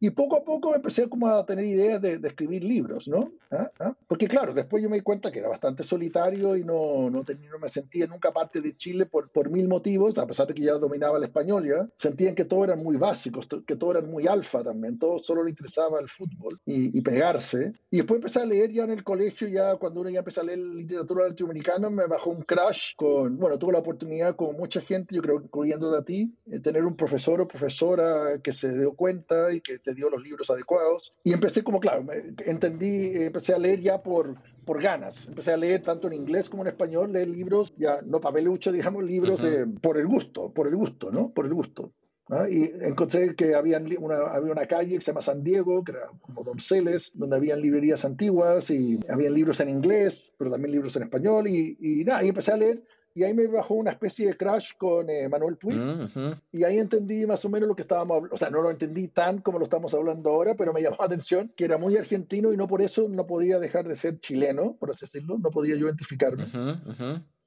[0.00, 3.32] y poco a poco empecé como a tener ideas de, escribir libros, ¿no?
[3.50, 3.70] ¿Ah?
[3.78, 3.94] ¿Ah?
[4.08, 7.50] Porque claro, después yo me di cuenta que era bastante solitario y no, no, tenía,
[7.50, 10.62] no me sentía nunca parte de Chile por, por mil motivos, a pesar de que
[10.62, 11.86] ya dominaba el español ya.
[11.98, 15.50] Sentían que todo eran muy básicos, que todo eran muy alfa también, todo solo le
[15.50, 17.74] interesaba el fútbol y, y, pegarse.
[17.90, 20.44] Y después empecé a leer ya en el colegio, ya cuando uno ya empezó a
[20.44, 25.14] leer literatura latinoamericana, me bajó un crash con, bueno, tuve la oportunidad como mucha gente,
[25.14, 29.52] yo creo, incluyendo a ti, de tener un profesor o profesora que se dio cuenta
[29.52, 31.12] y que te dio los libros adecuados.
[31.24, 32.04] Y empecé como, claro,
[32.44, 35.28] entendí, empecé a leer ya por, por ganas.
[35.28, 39.04] Empecé a leer tanto en inglés como en español, leer libros, ya no papelucho, digamos,
[39.04, 39.40] libros
[39.80, 41.30] por el gusto, por el gusto, ¿no?
[41.30, 41.92] Por el gusto.
[42.48, 46.10] Y encontré que había una, había una calle que se llama San Diego, que era
[46.20, 51.02] como Donceles, donde habían librerías antiguas y habían libros en inglés, pero también libros en
[51.02, 51.48] español.
[51.48, 54.72] Y, y nada, y empecé a leer y ahí me bajó una especie de crash
[54.78, 55.76] con eh, Manuel Puig.
[55.76, 58.34] Mm, y ahí entendí más o menos lo que estábamos hablando.
[58.34, 61.06] O sea, no lo entendí tan como lo estamos hablando ahora, pero me llamó la
[61.06, 64.76] atención que era muy argentino y no por eso no podía dejar de ser chileno,
[64.78, 65.38] por así decirlo.
[65.38, 66.46] No podía yo identificarme.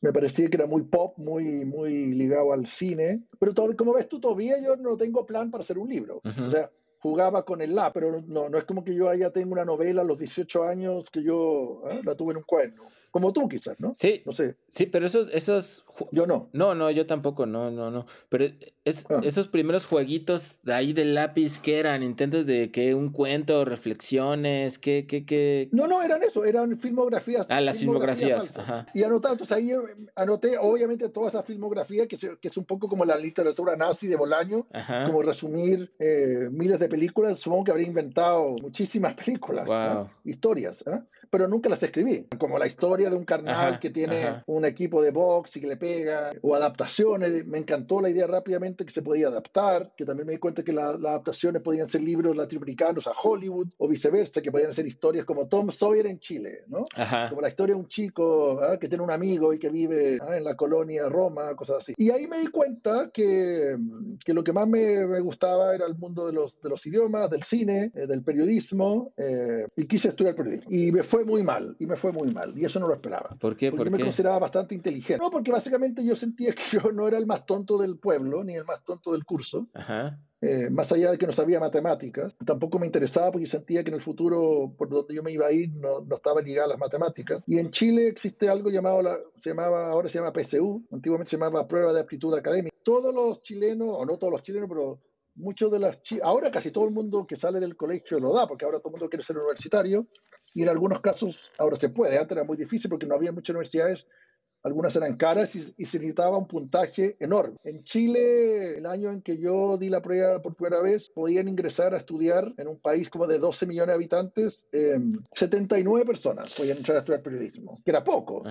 [0.01, 3.23] Me parecía que era muy pop, muy, muy ligado al cine.
[3.39, 6.21] Pero todo, como ves tú, todavía yo no tengo plan para hacer un libro.
[6.25, 6.69] O sea,
[7.03, 10.01] jugaba con el lab, pero no, no es como que yo haya tengo una novela
[10.01, 11.99] a los 18 años que yo ¿eh?
[12.03, 12.83] la tuve en un cuaderno.
[13.13, 13.93] Como tú quizás, ¿no?
[13.95, 14.23] Sí.
[14.25, 14.55] No sé.
[14.69, 15.85] Sí, pero esos, esos...
[16.11, 16.49] Yo no.
[16.51, 18.07] No, no, yo tampoco, no, no, no.
[18.27, 18.45] Pero
[18.85, 19.21] es, ah.
[19.23, 22.01] esos primeros jueguitos de ahí del lápiz, ¿qué eran?
[22.01, 24.79] ¿Intentos de que un cuento, reflexiones?
[24.79, 25.69] ¿Qué, qué, qué?
[25.71, 27.45] No, no, eran eso, eran filmografías.
[27.49, 28.57] Ah, las filmografías.
[28.57, 28.87] Ajá.
[28.95, 29.77] Y anotado, entonces ahí eh,
[30.15, 34.15] anoté, obviamente, toda esa filmografía, que, que es un poco como la literatura nazi de
[34.15, 34.65] Bolaño,
[35.05, 37.39] como resumir eh, miles de películas.
[37.39, 39.69] Supongo que habría inventado muchísimas películas,
[40.25, 40.83] historias.
[40.87, 40.99] ¿eh?
[41.33, 42.27] Pero nunca las escribí.
[42.37, 45.77] Como la historia de un carnal que tiene un equipo de box y que le
[45.77, 47.47] pega, o adaptaciones.
[47.47, 50.71] Me encantó la idea rápidamente que se podía adaptar, que también me di cuenta que
[50.71, 55.47] las adaptaciones podían ser libros latinoamericanos a Hollywood o viceversa, que podían ser historias como
[55.47, 56.85] Tom Sawyer en Chile, ¿no?
[57.29, 58.77] Como la historia de un chico ¿ah?
[58.77, 60.37] que tiene un amigo y que vive ¿ah?
[60.37, 61.95] en la colonia Roma, cosas así.
[61.97, 63.75] Y ahí me di cuenta que,
[64.23, 67.27] que lo que más me, me, gustaba era el mundo de los, de los idiomas,
[67.31, 70.69] del cine, eh, del periodismo, eh, y quise estudiar periodismo.
[70.69, 73.35] Y me fue muy mal, y me fue muy mal, y eso no lo esperaba.
[73.39, 73.71] ¿Por qué?
[73.71, 75.21] Porque me consideraba bastante inteligente.
[75.21, 78.55] No, porque básicamente yo sentía que yo no era el más tonto del pueblo, ni
[78.55, 79.67] el más tonto del curso.
[80.45, 83.95] Eh, más allá de que no sabía matemáticas, tampoco me interesaba porque sentía que en
[83.95, 86.79] el futuro, por donde yo me iba a ir, no, no estaba ligada a las
[86.79, 87.47] matemáticas.
[87.47, 91.37] Y en Chile existe algo llamado, la, se llamaba, ahora se llama PSU, antiguamente se
[91.37, 92.75] llamaba Prueba de Aptitud Académica.
[92.83, 94.99] Todos los chilenos, o no todos los chilenos, pero
[95.35, 98.65] muchos de las ahora casi todo el mundo que sale del colegio lo da, porque
[98.65, 100.07] ahora todo el mundo quiere ser universitario,
[100.53, 103.55] y en algunos casos ahora se puede, antes era muy difícil porque no había muchas
[103.55, 104.07] universidades,
[104.63, 107.57] algunas eran caras y, se necesitaba un puntaje enorme.
[107.65, 111.93] En Chile, el año en que yo di la prueba por primera vez, podían ingresar
[111.93, 114.67] a estudiar en un país como de 12 millones de habitantes,
[115.33, 118.43] 79 personas podían entrar a estudiar periodismo, que era poco.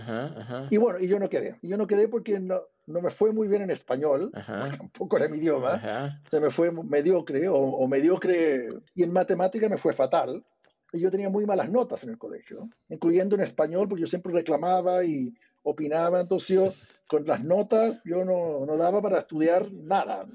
[0.70, 1.58] Y bueno, y yo no quedé.
[1.62, 4.30] Y yo no quedé porque no, no me fue muy bien en español,
[4.76, 9.78] tampoco era mi idioma, se me fue mediocre o, o mediocre, y en matemática me
[9.78, 10.61] fue fatal y
[11.00, 15.04] yo tenía muy malas notas en el colegio, incluyendo en español, porque yo siempre reclamaba
[15.04, 16.72] y opinaba, entonces yo
[17.06, 20.26] con las notas yo no, no daba para estudiar nada.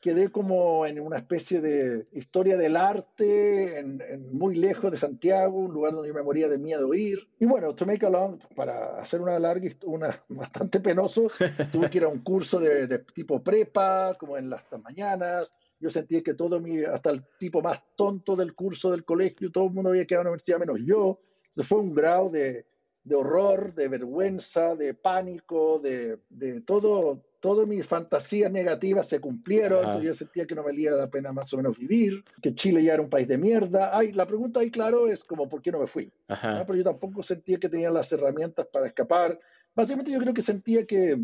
[0.00, 4.00] Quedé como en una especie de historia del arte, en,
[4.32, 7.28] muy lejos de Santiago, un lugar donde yo me moría de miedo ir.
[7.38, 11.28] Y bueno, to make a long, para hacer una larga, una bastante penoso,
[11.70, 15.90] tuve que ir a un curso de, de tipo prepa, como en las mañanas, yo
[15.90, 19.72] sentía que todo mi, hasta el tipo más tonto del curso del colegio, todo el
[19.72, 21.20] mundo había quedado en la universidad menos yo.
[21.48, 22.66] Entonces fue un grado de,
[23.02, 29.78] de horror, de vergüenza, de pánico, de, de todo, todas mis fantasías negativas se cumplieron,
[29.78, 32.94] entonces yo sentía que no valía la pena más o menos vivir, que Chile ya
[32.94, 33.96] era un país de mierda.
[33.96, 36.12] Ay, la pregunta ahí, claro, es como, ¿por qué no me fui?
[36.28, 39.40] Pero yo tampoco sentía que tenía las herramientas para escapar.
[39.74, 41.18] Básicamente yo creo que sentía que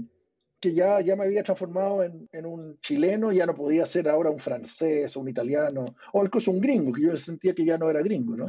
[0.60, 4.30] que ya, ya me había transformado en, en, un chileno, ya no podía ser ahora
[4.30, 7.90] un francés o un italiano, o incluso un gringo, que yo sentía que ya no
[7.90, 8.46] era gringo, ¿no?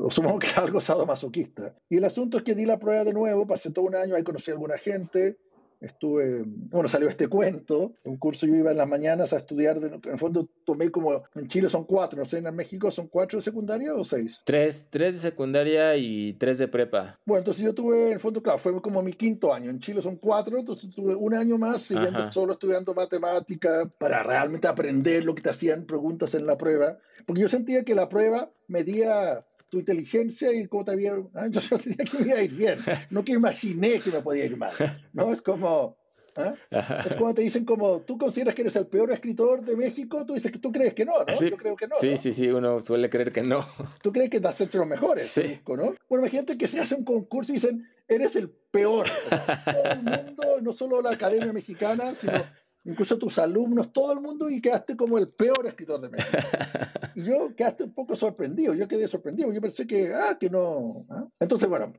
[0.00, 1.74] O supongo que era algo sadomasoquista.
[1.88, 4.24] Y el asunto es que di la prueba de nuevo, pasé todo un año, ahí
[4.24, 5.38] conocí a alguna gente,
[5.80, 10.00] estuve, bueno, salió este cuento, un curso yo iba en las mañanas a estudiar, en
[10.02, 13.42] el fondo tomé como, en Chile son cuatro, no sé, en México son cuatro de
[13.42, 14.42] secundaria o seis.
[14.44, 17.18] Tres, tres de secundaria y tres de prepa.
[17.24, 20.02] Bueno, entonces yo tuve, en el fondo, claro, fue como mi quinto año, en Chile
[20.02, 25.34] son cuatro, entonces tuve un año más siguiendo solo estudiando matemática para realmente aprender lo
[25.34, 29.44] que te hacían preguntas en la prueba, porque yo sentía que la prueba medía
[29.74, 31.12] tu inteligencia y cómo te había...
[31.34, 31.48] ¿ah?
[31.48, 32.78] Yo tenía que me iba a ir bien,
[33.10, 34.72] no que imaginé que me podía ir mal,
[35.12, 35.32] ¿no?
[35.32, 35.96] Es como...
[36.36, 36.54] ¿ah?
[37.06, 40.34] Es como te dicen como, tú consideras que eres el peor escritor de México, tú
[40.34, 41.36] dices que tú crees que no, ¿no?
[41.36, 41.96] Sí, Yo creo que no.
[41.96, 42.16] Sí, ¿no?
[42.18, 43.66] sí, sí, uno suele creer que no.
[44.02, 45.42] Tú crees que estás entre los mejores, Sí.
[45.42, 45.94] busco, ¿no?
[46.08, 49.06] Bueno, imagínate que se hace un concurso y dicen, eres el peor.
[49.64, 52.42] Todo el mundo, no solo la Academia Mexicana, sino
[52.84, 56.38] incluso tus alumnos, todo el mundo, y quedaste como el peor escritor de México.
[57.16, 61.06] Y yo quedaste un poco sorprendido, yo quedé sorprendido, yo pensé que, ah, que no.
[61.08, 61.24] ¿ah?
[61.38, 61.92] Entonces, bueno,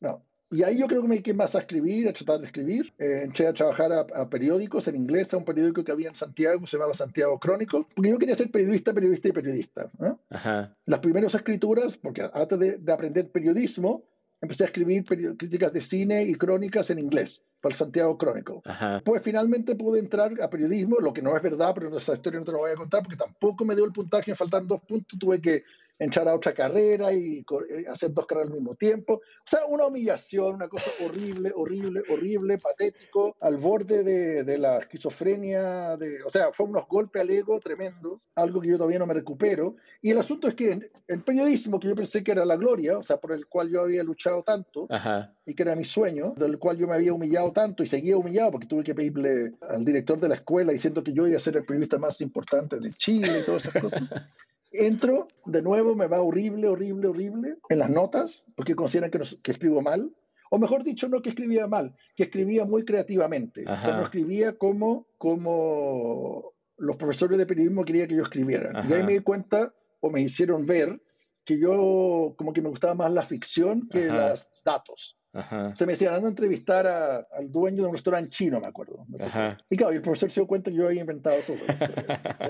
[0.00, 0.22] no.
[0.50, 2.92] Y ahí yo creo que me dediqué más a escribir, a tratar de escribir.
[2.98, 6.16] Eh, entré a trabajar a, a, periódicos en inglés, a un periódico que había en
[6.16, 9.90] Santiago, se llamaba Santiago Chronicle, porque yo quería ser periodista, periodista y periodista.
[10.02, 10.12] ¿eh?
[10.28, 10.76] Ajá.
[10.84, 14.04] Las primeras escrituras, porque antes de, de aprender periodismo,
[14.40, 18.60] empecé a escribir críticas de cine y crónicas en inglés para el Santiago Chronicle.
[18.64, 19.02] Ajá.
[19.04, 22.46] Pues finalmente pude entrar a periodismo, lo que no es verdad, pero esa historia no
[22.46, 25.18] te la voy a contar porque tampoco me dio el puntaje, me faltaron dos puntos,
[25.18, 25.64] tuve que
[25.98, 27.44] entrar a otra carrera y
[27.90, 29.14] hacer dos carreras al mismo tiempo.
[29.14, 34.78] O sea, una humillación, una cosa horrible, horrible, horrible, patético, al borde de, de la
[34.78, 39.06] esquizofrenia, de, o sea, fue unos golpes al ego tremendos, algo que yo todavía no
[39.06, 39.76] me recupero.
[40.00, 43.02] Y el asunto es que el periodismo, que yo pensé que era la gloria, o
[43.02, 45.34] sea, por el cual yo había luchado tanto, Ajá.
[45.46, 48.52] y que era mi sueño, del cual yo me había humillado tanto y seguía humillado
[48.52, 51.56] porque tuve que pedirle al director de la escuela diciendo que yo iba a ser
[51.56, 54.02] el periodista más importante de Chile y todas esas cosas.
[54.70, 59.24] Entro, de nuevo me va horrible, horrible, horrible en las notas, porque consideran que, no,
[59.42, 60.12] que escribo mal.
[60.50, 63.64] O mejor dicho, no que escribía mal, que escribía muy creativamente.
[63.66, 63.82] Ajá.
[63.82, 68.72] O sea, no escribía como, como los profesores de periodismo querían que yo escribiera.
[68.74, 68.88] Ajá.
[68.88, 71.00] Y ahí me di cuenta, o me hicieron ver,
[71.44, 75.17] que yo como que me gustaba más la ficción que los datos.
[75.32, 75.74] Ajá.
[75.76, 79.06] Se me decían, anda a entrevistar a, al dueño de un restaurante chino, me acuerdo.
[79.20, 79.58] Ajá.
[79.68, 81.58] Y claro, y el profesor se dio cuenta que yo había inventado todo,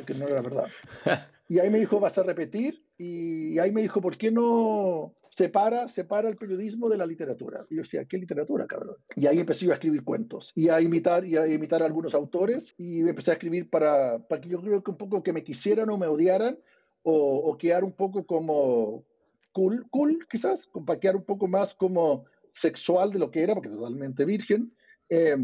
[0.06, 0.66] que no era verdad.
[1.48, 5.88] Y ahí me dijo, vas a repetir, y ahí me dijo, ¿por qué no separa,
[5.88, 7.66] separa el periodismo de la literatura?
[7.70, 8.96] Y yo decía, ¿qué literatura, cabrón?
[9.16, 12.14] Y ahí empecé yo a escribir cuentos, y a imitar, y a imitar a algunos
[12.14, 15.42] autores, y empecé a escribir para, para que yo creo que un poco que me
[15.42, 16.58] quisieran o me odiaran,
[17.02, 19.04] o, o quedar un poco como
[19.52, 23.68] cool, cool quizás, para quedar un poco más como sexual de lo que era, porque
[23.68, 24.72] totalmente virgen.
[25.10, 25.36] Eh,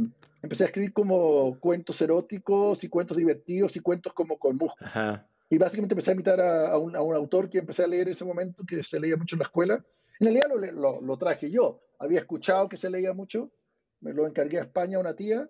[0.42, 4.86] empecé a escribir como cuentos eróticos y cuentos divertidos y cuentos como con músculo.
[4.86, 5.26] Ajá.
[5.50, 8.08] Y básicamente empecé a imitar a, a, un, a, un, autor que empecé a leer
[8.08, 9.84] en ese momento, que se leía mucho en la escuela.
[10.20, 11.80] En realidad lo, lo, lo, traje yo.
[11.98, 13.52] Había escuchado que se leía mucho,
[14.00, 15.48] me lo encargué a España a una tía,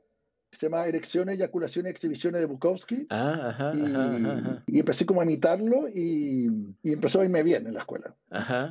[0.56, 3.06] se llama Erecciones, Eyaculaciones y Exhibiciones de Bukowski.
[3.10, 4.62] Ah, ajá, y, ajá, ajá.
[4.66, 6.48] y, empecé como a imitarlo y,
[6.82, 8.14] y, empezó a irme bien en la escuela.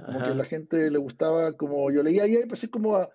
[0.06, 3.10] Como que a la gente le gustaba como yo leía y ahí empecé como a,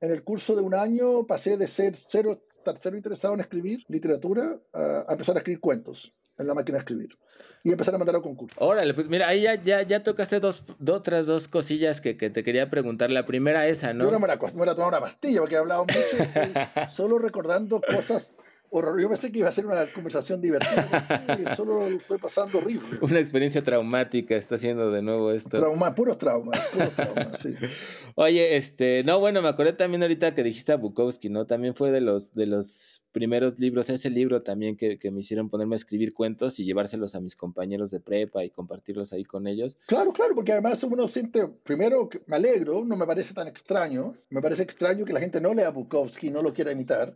[0.00, 3.84] en el curso de un año pasé de ser cero, estar cero interesado en escribir
[3.88, 7.18] literatura a, a empezar a escribir cuentos en la máquina de escribir
[7.64, 8.56] y empezar a mandar a concursos.
[8.60, 12.30] Órale, pues mira, ahí ya, ya, ya tocaste dos, dos, otras dos cosillas que, que,
[12.30, 13.10] te quería preguntar.
[13.10, 14.04] La primera esa, ¿no?
[14.04, 17.80] Yo no me la, me la tomaba una pastilla porque he hablado mucho, solo recordando
[17.80, 18.32] cosas
[18.70, 19.00] horror.
[19.00, 21.54] Yo pensé que iba a ser una conversación divertida.
[21.56, 22.98] solo lo estoy pasando horrible.
[23.00, 25.58] Una experiencia traumática está haciendo de nuevo esto.
[25.58, 27.54] Trauma, puros traumas, puros traumas, sí.
[28.14, 31.46] Oye, este, no, bueno, me acordé también ahorita que dijiste a Bukowski, ¿no?
[31.46, 35.48] También fue de los, de los primeros libros, ese libro también que, que me hicieron
[35.48, 39.46] ponerme a escribir cuentos y llevárselos a mis compañeros de prepa y compartirlos ahí con
[39.46, 39.78] ellos.
[39.86, 44.40] Claro, claro, porque además uno siente, primero, me alegro, no me parece tan extraño, me
[44.40, 47.14] parece extraño que la gente no lea a Bukowski, no lo quiera imitar.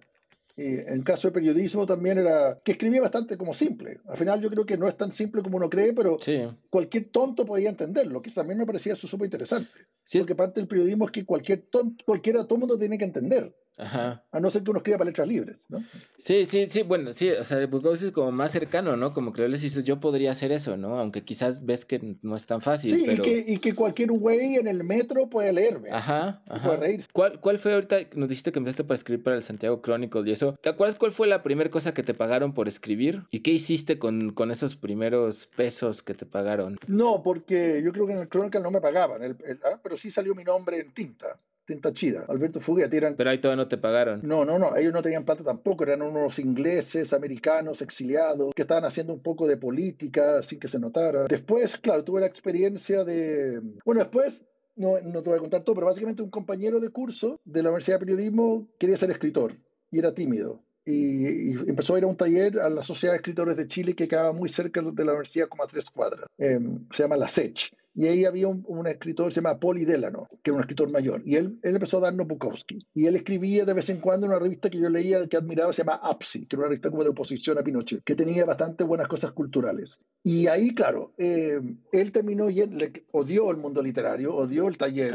[0.57, 4.01] Y en caso de periodismo también era que escribía bastante como simple.
[4.07, 6.43] Al final yo creo que no es tan simple como uno cree, pero sí.
[6.69, 9.71] cualquier tonto podía entenderlo, que también me parecía eso súper interesante.
[10.05, 13.57] Sí, Porque parte del periodismo es que cualquier tonto, cualquiera, todo mundo tiene que entender.
[13.83, 14.25] Ajá.
[14.31, 15.85] A no ser que uno escriba para letras libres, ¿no?
[16.19, 19.13] Sí, sí, sí, bueno, sí, o sea, Bukowski es como más cercano, ¿no?
[19.13, 20.99] Como que les dices, yo podría hacer eso, ¿no?
[20.99, 22.95] Aunque quizás ves que no es tan fácil.
[22.95, 23.23] Sí, pero...
[23.23, 25.91] y, que, y que cualquier güey en el metro puede leerme.
[25.91, 26.65] Ajá, ajá.
[26.65, 27.09] Puede reírse.
[27.13, 30.33] ¿Cuál, ¿Cuál fue ahorita, nos dijiste que empezaste para escribir para el Santiago Chronicle y
[30.33, 30.57] eso?
[30.63, 33.25] ¿Te acuerdas cuál fue la primera cosa que te pagaron por escribir?
[33.31, 36.79] ¿Y qué hiciste con, con esos primeros pesos que te pagaron?
[36.87, 39.81] No, porque yo creo que en el Chronicle no me pagaban, el, el, ¿ah?
[39.83, 41.39] pero sí salió mi nombre en tinta.
[41.73, 42.93] Tinta Chida, Alberto Fuguet.
[42.93, 43.17] Eran...
[43.17, 44.21] Pero ahí todavía no te pagaron.
[44.23, 48.85] No, no, no, ellos no tenían plata tampoco, eran unos ingleses, americanos, exiliados, que estaban
[48.85, 51.25] haciendo un poco de política sin que se notara.
[51.29, 53.61] Después, claro, tuve la experiencia de...
[53.85, 54.41] Bueno, después
[54.77, 57.71] no, no te voy a contar todo, pero básicamente un compañero de curso de la
[57.71, 59.55] Universidad de Periodismo quería ser escritor
[59.91, 63.57] y era tímido y, empezó a ir a un taller a la Sociedad de Escritores
[63.57, 66.27] de Chile que quedaba muy cerca de la universidad, como a tres cuadras.
[66.39, 67.73] Em, se llama La Sech.
[67.95, 71.23] Y ahí había un, un, escritor, se llama Poli Delano, que era un escritor mayor.
[71.27, 72.87] Y él, él empezó a darnos Bukowski.
[72.95, 75.73] Y él escribía de vez en cuando en una revista que yo leía, que admiraba,
[75.73, 78.85] se llama APSI, que era una revista como de oposición a Pinochet, que tenía bastante
[78.85, 79.99] buenas cosas culturales.
[80.23, 85.15] Y ahí, claro, em, él terminó, y le odió el mundo literario, odió el taller.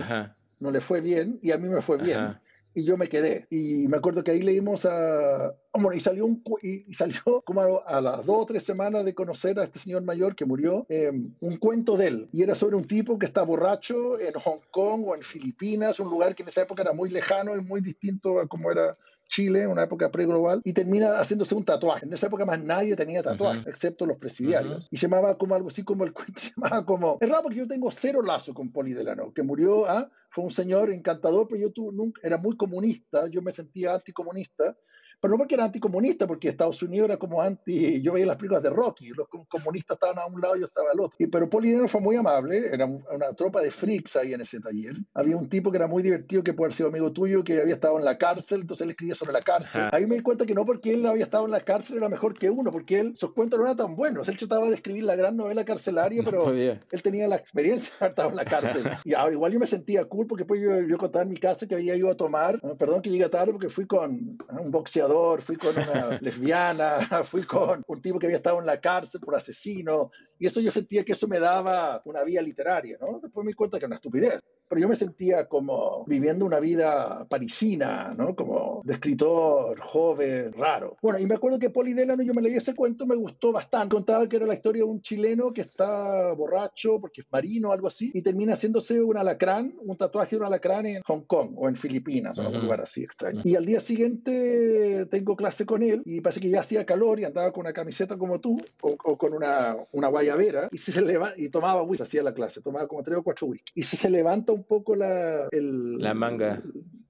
[0.60, 2.38] No le fue bien y a mí me fue bien
[2.78, 3.48] y yo me quedé.
[3.50, 5.52] Y me acuerdo que ahí leímos a...
[5.74, 9.60] Bueno, y salió, un, y salió como a, las dos o tres semanas de conocer
[9.60, 11.10] a este señor mayor que murió, eh,
[11.40, 12.30] un cuento de él.
[12.32, 16.12] Y era sobre un tipo que está borracho en Hong Kong o en Filipinas, un
[16.12, 18.96] lugar que en esa época era muy lejano y muy distinto a como era
[19.28, 22.06] Chile, una época pre-global, y termina haciéndose un tatuaje.
[22.06, 24.88] En esa época más nadie tenía tatuaje, excepto los presidiarios.
[24.92, 27.18] Y se llamaba como algo así como el cuento, se llamaba como...
[27.20, 30.10] Es raro porque yo tengo cero lazo con Poli Delano, que murió, ¿ah?
[30.30, 34.76] fue un señor encantador, pero yo tu, nunca, era muy comunista, yo me sentía anticomunista,
[35.20, 38.64] pero no porque era anticomunista, porque Estados Unidos era como anti, yo veía las películas
[38.64, 41.16] de Rocky, los comunistas estaban a un lado y yo estaba al otro.
[41.20, 44.96] Y, pero Polideno fue muy amable, era una tropa de freaks ahí en ese taller.
[45.14, 47.74] Había un tipo que era muy divertido, que puede haber sido amigo tuyo, que había
[47.74, 49.90] estado en la cárcel, entonces él escribía sobre la cárcel.
[49.92, 52.38] Ahí me di cuenta que no porque él había estado en la cárcel era mejor
[52.38, 54.28] que uno, porque él, sus cuentos no eran tan buenos.
[54.30, 58.12] Él trataba de escribir la gran novela carcelaria, pero él tenía la experiencia de haber
[58.12, 58.84] estado en la cárcel.
[59.08, 61.68] Y ahora igual yo me sentía cool, porque después yo, yo contaba en mi casa
[61.68, 65.07] que había ido a tomar, perdón que llegué tarde, porque fui con un boxeador,
[65.46, 65.74] fui con
[66.22, 67.00] lesbiana,
[67.30, 70.72] fui con un tipo que había estado en la cárcel por asesino, y eso yo
[70.72, 73.20] sentía que eso me daba una vía literaria, ¿no?
[73.20, 76.60] Después me di cuenta que era una estupidez pero yo me sentía como viviendo una
[76.60, 78.36] vida parisina, ¿no?
[78.36, 80.98] Como de escritor joven, raro.
[81.02, 83.96] Bueno, y me acuerdo que Poli Delano, yo me leí ese cuento, me gustó bastante.
[83.96, 87.74] Contaba que era la historia de un chileno que está borracho porque es marino o
[87.74, 91.52] algo así, y termina haciéndose un alacrán, un tatuaje de un alacrán en Hong Kong
[91.56, 93.42] o en Filipinas, o en un lugar así extraño.
[93.46, 97.26] Y al día siguiente tengo clase con él y parece que ya hacía calor y
[97.26, 101.50] andaba con una camiseta como tú o, con una, una guayabera y, se levanta, y
[101.50, 103.72] tomaba whisky, hacía la clase, tomaba como tres o cuatro whisky.
[103.76, 106.62] Y si se levanta un poco la, el, la manga.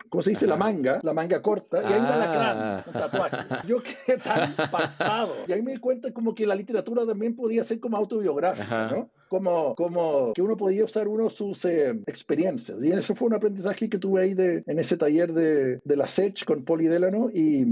[0.10, 0.48] ¿Cómo se dice?
[0.48, 2.84] La manga, la manga corta, y hay un alacrán, ah.
[2.88, 3.38] un tatuaje.
[3.68, 5.34] Yo quedé tan impactado.
[5.48, 9.10] Y ahí me di cuenta como que la literatura también podía ser como autobiográfica, ¿no?
[9.28, 12.78] Como, como que uno podía usar uno sus eh, experiencias.
[12.82, 16.08] Y eso fue un aprendizaje que tuve ahí de, en ese taller de, de la
[16.08, 17.66] SECH con Poli Delano y,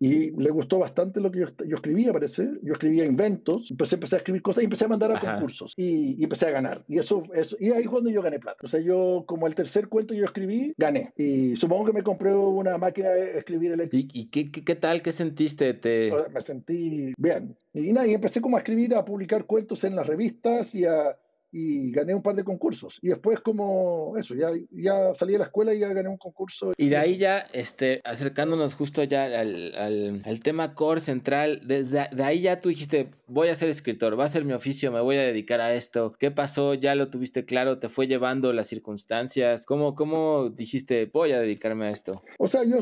[0.00, 2.48] y, le gustó bastante lo que yo, yo, escribía, parece.
[2.62, 6.20] Yo escribía inventos, empecé, empecé a escribir cosas y empecé a mandar a concursos y,
[6.20, 6.84] y, empecé a ganar.
[6.88, 8.58] Y eso, eso y ahí fue donde yo gané plata.
[8.62, 11.12] O sea, yo como el tercer cuento yo escribí, gané.
[11.16, 14.12] Y supongo que me compré una máquina de escribir eléctrica.
[14.12, 15.02] ¿Y, qué, qué, qué, tal?
[15.02, 15.74] ¿Qué sentiste?
[15.74, 16.12] Te...
[16.32, 17.56] Me sentí bien.
[17.74, 21.16] Y, nada, y empecé como a escribir, a publicar cuentos en las revistas y a,
[21.52, 22.98] y gané un par de concursos.
[23.02, 26.72] Y después como eso, ya, ya salí de la escuela y ya gané un concurso.
[26.78, 32.08] Y de ahí ya, este, acercándonos justo ya al, al, al, tema core central, desde
[32.10, 35.00] de ahí ya tú dijiste, voy a ser escritor, va a ser mi oficio, me
[35.00, 36.14] voy a dedicar a esto.
[36.18, 36.72] ¿Qué pasó?
[36.72, 37.78] ¿Ya lo tuviste claro?
[37.78, 39.66] ¿Te fue llevando las circunstancias?
[39.66, 42.22] ¿Cómo, cómo dijiste, voy a dedicarme a esto?
[42.38, 42.80] O sea, yo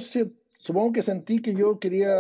[0.61, 2.15] supongo que sentí que yo quería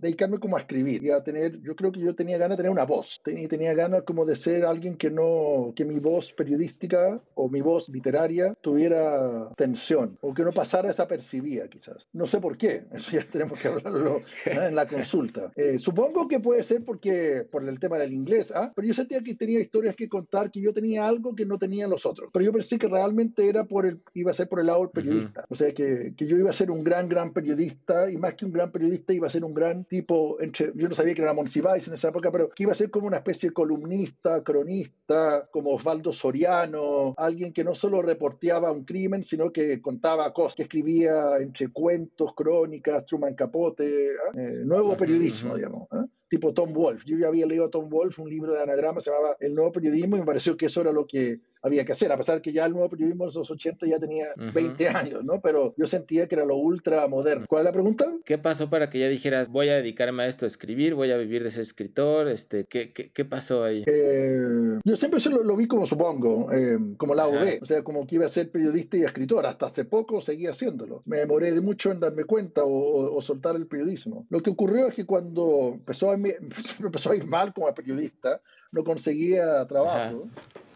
[0.00, 2.72] dedicarme como a escribir y a tener, yo creo que yo tenía ganas de tener
[2.72, 7.20] una voz, tenía, tenía ganas como de ser alguien que no, que mi voz periodística
[7.34, 12.08] o mi voz literaria tuviera tensión o que no pasara desapercibida quizás.
[12.12, 15.52] No sé por qué, eso ya tenemos que hablarlo en la consulta.
[15.54, 18.72] Eh, supongo que puede ser porque por el tema del inglés, ¿ah?
[18.74, 21.90] pero yo sentía que tenía historias que contar, que yo tenía algo que no tenían
[21.90, 24.66] los otros, pero yo pensé que realmente era por el, iba a ser por el
[24.66, 27.49] lado del periodista, o sea que, que yo iba a ser un gran, gran periodista
[27.50, 30.88] periodista y más que un gran periodista iba a ser un gran tipo, entre, yo
[30.88, 33.18] no sabía que era Monsiváis en esa época, pero que iba a ser como una
[33.18, 39.50] especie de columnista, cronista, como Osvaldo Soriano, alguien que no solo reporteaba un crimen, sino
[39.52, 44.38] que contaba cosas, que escribía entre cuentos, crónicas, Truman Capote, ¿ah?
[44.38, 45.88] eh, nuevo periodismo, digamos.
[45.90, 46.06] ¿ah?
[46.30, 47.04] Tipo Tom Wolfe.
[47.06, 49.72] Yo ya había leído a Tom Wolfe un libro de anagrama, se llamaba El Nuevo
[49.72, 52.52] Periodismo, y me pareció que eso era lo que había que hacer, a pesar que
[52.52, 55.40] ya el nuevo periodismo de los 80 ya tenía 20 años, ¿no?
[55.40, 57.46] Pero yo sentía que era lo ultra moderno.
[57.48, 58.06] ¿Cuál es la pregunta?
[58.24, 61.16] ¿Qué pasó para que ya dijeras, voy a dedicarme a esto, a escribir, voy a
[61.16, 62.28] vivir de ser escritor?
[62.28, 63.84] Este, ¿qué, qué, qué pasó ahí?
[63.86, 68.06] Eh, yo siempre lo, lo, vi como supongo, eh, como la B, o sea, como
[68.06, 69.46] que iba a ser periodista y escritor.
[69.46, 71.02] Hasta hace poco seguía haciéndolo.
[71.04, 74.26] Me demoré de mucho en darme cuenta o, o, soltar el periodismo.
[74.30, 76.16] Lo que ocurrió es que cuando empezó a,
[76.80, 78.40] empezó a ir mal como periodista,
[78.72, 80.28] no conseguía trabajo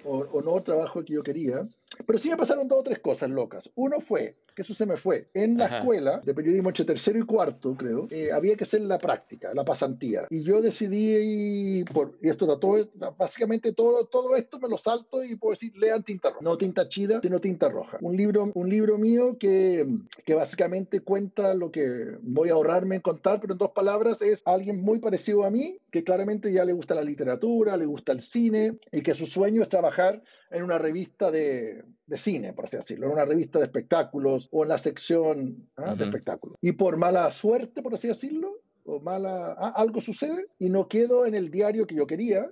[0.05, 1.67] o, o, no trabajo que yo quería,
[2.07, 3.71] pero sí me pasaron dos o tres cosas locas.
[3.75, 7.23] Uno fue, que eso se me fue, en la escuela de periodismo entre tercero y
[7.23, 10.27] cuarto, creo, eh, había que hacer la práctica, la pasantía.
[10.31, 12.89] Y yo decidí, por, y esto todo,
[13.19, 16.43] básicamente todo, todo esto me lo salto y puedo decir, lean tinta roja.
[16.43, 17.99] No tinta chida, sino tinta roja.
[18.01, 19.87] Un libro, un libro mío que,
[20.25, 24.43] que básicamente cuenta lo que voy a ahorrarme en contar, pero en dos palabras es
[24.45, 28.21] alguien muy parecido a mí, que claramente ya le gusta la literatura, le gusta el
[28.21, 32.77] cine y que su sueño es trabajar en una revista de, de cine, por así
[32.77, 35.95] decirlo, en una revista de espectáculos o en la sección ¿ah?
[35.95, 36.59] de espectáculos.
[36.61, 41.27] Y por mala suerte, por así decirlo, o mala, ah, algo sucede y no quedo
[41.27, 42.51] en el diario que yo quería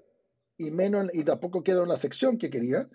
[0.57, 2.89] y menos y tampoco quedo en la sección que quería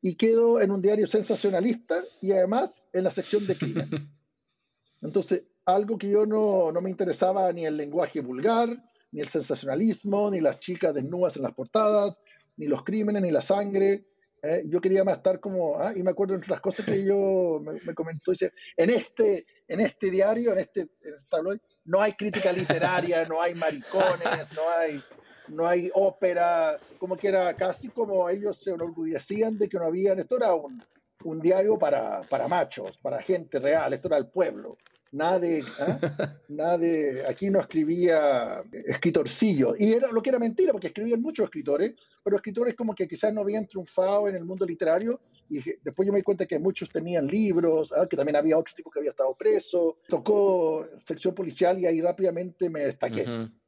[0.00, 3.88] y quedo en un diario sensacionalista y además en la sección de crimen.
[5.02, 8.68] Entonces, algo que yo no, no me interesaba ni el lenguaje vulgar,
[9.10, 12.20] ni el sensacionalismo, ni las chicas desnudas en las portadas,
[12.56, 14.04] ni los crímenes, ni la sangre,
[14.44, 14.62] ¿eh?
[14.66, 17.94] yo quería más estar como, ah, y me acuerdo entre las cosas que yo me,
[17.94, 20.88] comentó, dice, en este, en este diario, en este,
[21.28, 25.02] tabloid, no hay crítica literaria, no hay maricones, no hay,
[25.48, 30.18] no hay ópera, como que era casi como ellos se enorgullecían de que no habían,
[30.18, 30.82] esto era un,
[31.24, 34.76] un diario para, para machos, para gente real, esto era el pueblo.
[35.14, 35.62] Nada de,
[36.48, 39.76] nada de, aquí no escribía escritorcillo.
[39.78, 41.94] Y era lo que era mentira, porque escribían muchos escritores,
[42.24, 45.20] pero escritores como que quizás no habían triunfado en el mundo literario.
[45.48, 48.08] Y después yo me di cuenta que muchos tenían libros, ¿ah?
[48.10, 49.98] que también había otro tipo que había estado preso.
[50.08, 53.24] Tocó sección policial y ahí rápidamente me destaqué.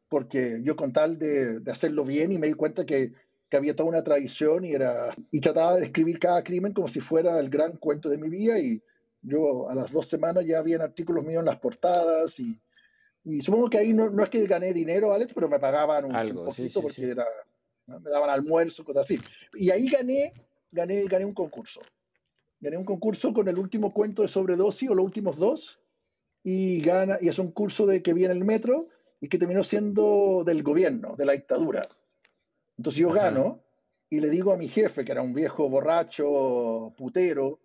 [0.09, 3.13] Porque yo con tal de, de, hacerlo bien y me di cuenta que,
[3.49, 7.01] que había toda una tradición y, era, y trataba de escribir cada crimen como si
[7.01, 8.83] fuera el gran cuento de mi vida y
[9.23, 12.61] yo a las dos semanas ya habían artículos míos en las portadas y,
[13.25, 16.15] y supongo que ahí no, no, es que gané dinero, Alex, pero me pagaban un,
[16.15, 17.27] Algo, poquito porque Era,
[17.87, 19.21] me daban almuerzo, cosas así.
[19.55, 20.33] Y ahí gané,
[20.71, 21.81] gané, gané un concurso.
[22.61, 25.81] Gané un concurso con el último cuento de sobredosis o los últimos dos
[26.43, 28.87] y gana y es un curso de que viene el metro
[29.21, 31.83] y que terminó siendo del gobierno, de la dictadura.
[32.79, 33.61] Entonces yo gano
[34.09, 37.59] y le digo a mi jefe, que era un viejo borracho, putero,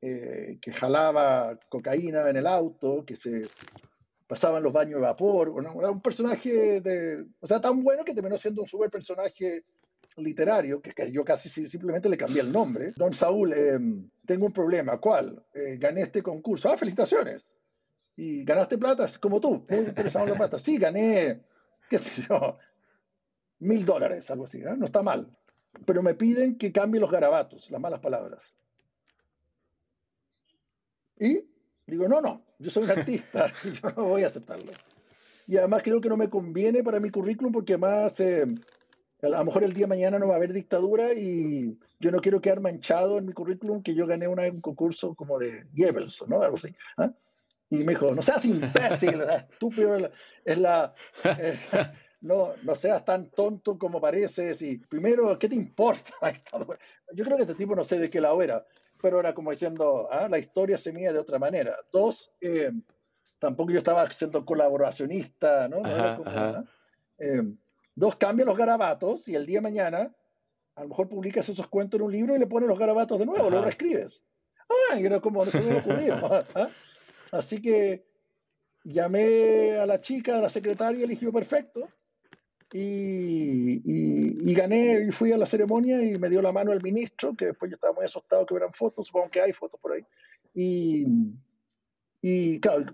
[0.00, 3.48] eh, que jalaba cocaína en el auto, que se
[4.26, 5.52] pasaban los baños de vapor.
[5.78, 9.64] Era un personaje de, o sea, tan bueno que terminó siendo un super personaje
[10.16, 12.92] literario, que, yo casi simplemente le cambié el nombre.
[12.96, 14.98] Don Saúl, em, tengo un problema.
[14.98, 15.42] ¿Cuál?
[15.54, 16.68] Eh, gané este concurso.
[16.68, 17.52] Ah, felicitaciones.
[18.16, 20.58] Y ganaste plata, como tú, muy interesado en la plata.
[20.58, 21.40] Sí, gané,
[21.88, 22.58] qué sé yo,
[23.60, 24.58] mil dólares, algo así.
[24.58, 24.74] ¿eh?
[24.76, 25.30] No está mal.
[25.86, 28.56] Pero me piden que cambie los garabatos, las malas palabras.
[31.20, 31.40] Y
[31.86, 34.72] digo, no, no, yo soy un artista y yo no voy a aceptarlo.
[35.46, 38.46] Y además creo que no me conviene para mi currículum porque además eh,
[39.22, 42.20] a lo mejor el día de mañana no va a haber dictadura y yo no
[42.20, 46.24] quiero quedar manchado en mi currículum que yo gané una, un concurso como de Goebbels,
[46.28, 46.42] ¿no?
[46.42, 46.74] Algo así.
[46.98, 47.10] ¿ah?
[47.70, 50.10] Y me dijo, no seas imbécil, estúpido,
[50.44, 50.94] es la...
[51.24, 51.58] Eh,
[52.20, 56.12] no, no seas tan tonto como pareces y primero, ¿qué te importa?
[57.14, 58.64] Yo creo que este tipo no sé de qué lado era,
[59.00, 61.74] pero era como diciendo, ah, la historia se mide de otra manera.
[61.92, 62.72] Dos, eh,
[63.38, 65.82] tampoco yo estaba siendo colaboracionista, ¿no?
[65.84, 66.64] ¿ah?
[67.18, 67.42] eh,
[67.94, 70.14] dos, cambia los garabatos y el día de mañana
[70.78, 73.26] a lo mejor publicas esos cuentos en un libro y le pones los garabatos de
[73.26, 74.24] nuevo, lo reescribes.
[74.68, 76.14] Ah, era como no se me ocurrió.
[76.54, 76.68] ¿ah?
[77.32, 78.06] Así que
[78.84, 81.88] llamé a la chica, a la secretaria, eligió perfecto
[82.72, 83.57] y,
[84.54, 87.70] gané y fui a la ceremonia y me dio la mano el ministro, que después
[87.70, 90.04] yo estaba muy asustado que hubieran fotos, supongo que hay fotos por ahí.
[90.54, 91.06] Y,
[92.20, 92.86] y claro,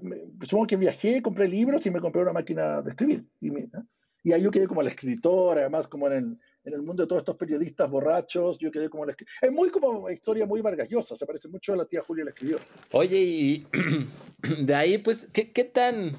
[0.43, 3.25] supongo que viajé, compré libros y me compré una máquina de escribir.
[3.41, 3.51] Y,
[4.25, 7.07] y ahí yo quedé como el escritor, además como en el, en el mundo de
[7.07, 9.33] todos estos periodistas borrachos, yo quedé como el escritor.
[9.43, 12.31] Es muy como una historia muy vargallosa, se parece mucho a la tía Julia la
[12.31, 12.57] escribió.
[12.93, 13.67] Oye, y
[14.65, 16.13] de ahí pues, ¿qué, qué tan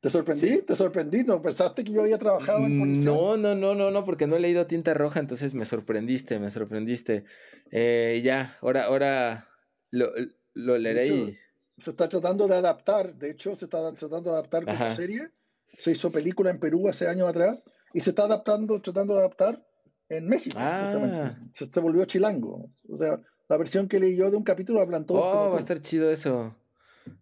[0.00, 0.62] ¿Te sorprendí?
[0.62, 1.24] ¿Te sorprendí?
[1.24, 3.10] ¿No pensaste que yo había trabajado en policía?
[3.10, 6.50] No, no, no, no, no, porque no he leído Tinta Roja, entonces me sorprendiste, me
[6.50, 7.24] sorprendiste.
[7.72, 9.48] Eh, ya, ahora, ahora
[9.90, 10.10] lo,
[10.54, 11.38] lo leeré y...
[11.78, 15.30] Se está tratando de adaptar, de hecho, se está tratando de adaptar como serie.
[15.78, 19.64] Se hizo película en Perú hace años atrás y se está adaptando, tratando de adaptar
[20.08, 20.56] en México.
[20.58, 21.36] Ah.
[21.52, 22.70] Se, se, volvió chilango.
[22.88, 25.24] O sea, la versión que leí yo de un capítulo hablan todos.
[25.24, 26.54] Oh, va a estar chido eso.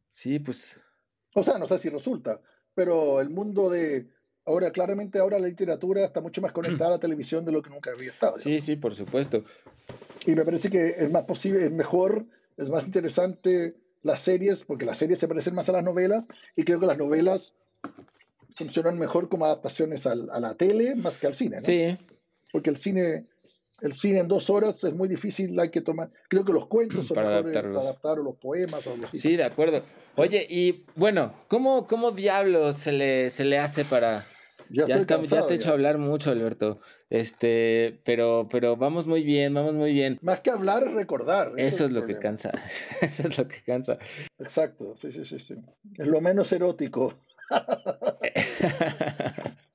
[0.08, 0.80] Sí, pues.
[1.34, 2.40] O sea, no sé si resulta,
[2.76, 4.06] pero el mundo de
[4.44, 7.70] ahora claramente ahora la literatura está mucho más conectada a la televisión de lo que
[7.70, 8.36] nunca había estado.
[8.36, 9.42] Sí, sí, por supuesto.
[10.26, 14.84] Y me parece que es más posible, es mejor, es más interesante las series, porque
[14.84, 16.24] las series se parecen más a las novelas,
[16.54, 17.56] y creo que las novelas
[18.54, 21.62] funcionan mejor como adaptaciones a la tele más que al cine, ¿no?
[21.62, 21.98] Sí.
[22.52, 23.24] Porque el cine
[23.80, 26.10] El cine en dos horas es muy difícil, hay que tomar.
[26.28, 27.84] Creo que los cuentos son para adaptarlos.
[27.84, 29.18] adaptar o los poemas o así.
[29.18, 29.82] Sí, de acuerdo.
[30.16, 34.26] Oye, y bueno, ¿cómo, cómo diablos se le, se le hace para.
[34.70, 36.80] Ya, ya, está, ya te he hecho hablar mucho, Alberto.
[37.08, 40.18] Este, pero, pero vamos muy bien, vamos muy bien.
[40.22, 41.52] Más que hablar, recordar.
[41.56, 42.50] Eso, es, lo que cansa.
[43.02, 43.98] Eso es lo que cansa.
[44.38, 45.54] Exacto, sí, sí, sí, sí.
[45.96, 47.14] Es lo menos erótico.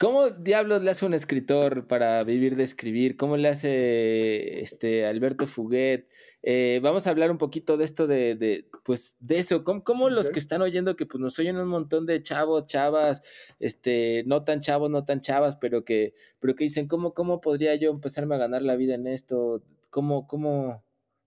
[0.00, 3.16] ¿Cómo diablos le hace un escritor para vivir de escribir?
[3.16, 6.08] ¿Cómo le hace este Alberto Fuguet?
[6.44, 9.64] Eh, vamos a hablar un poquito de esto de, pues, de eso.
[9.64, 13.22] ¿Cómo, los que están oyendo que pues nos oyen un montón de chavos, chavas,
[13.58, 17.74] este, no tan chavos, no tan chavas, pero que, pero que dicen, ¿cómo, cómo podría
[17.74, 19.64] yo empezarme a ganar la vida en esto?
[19.90, 20.84] ¿Cómo, cómo,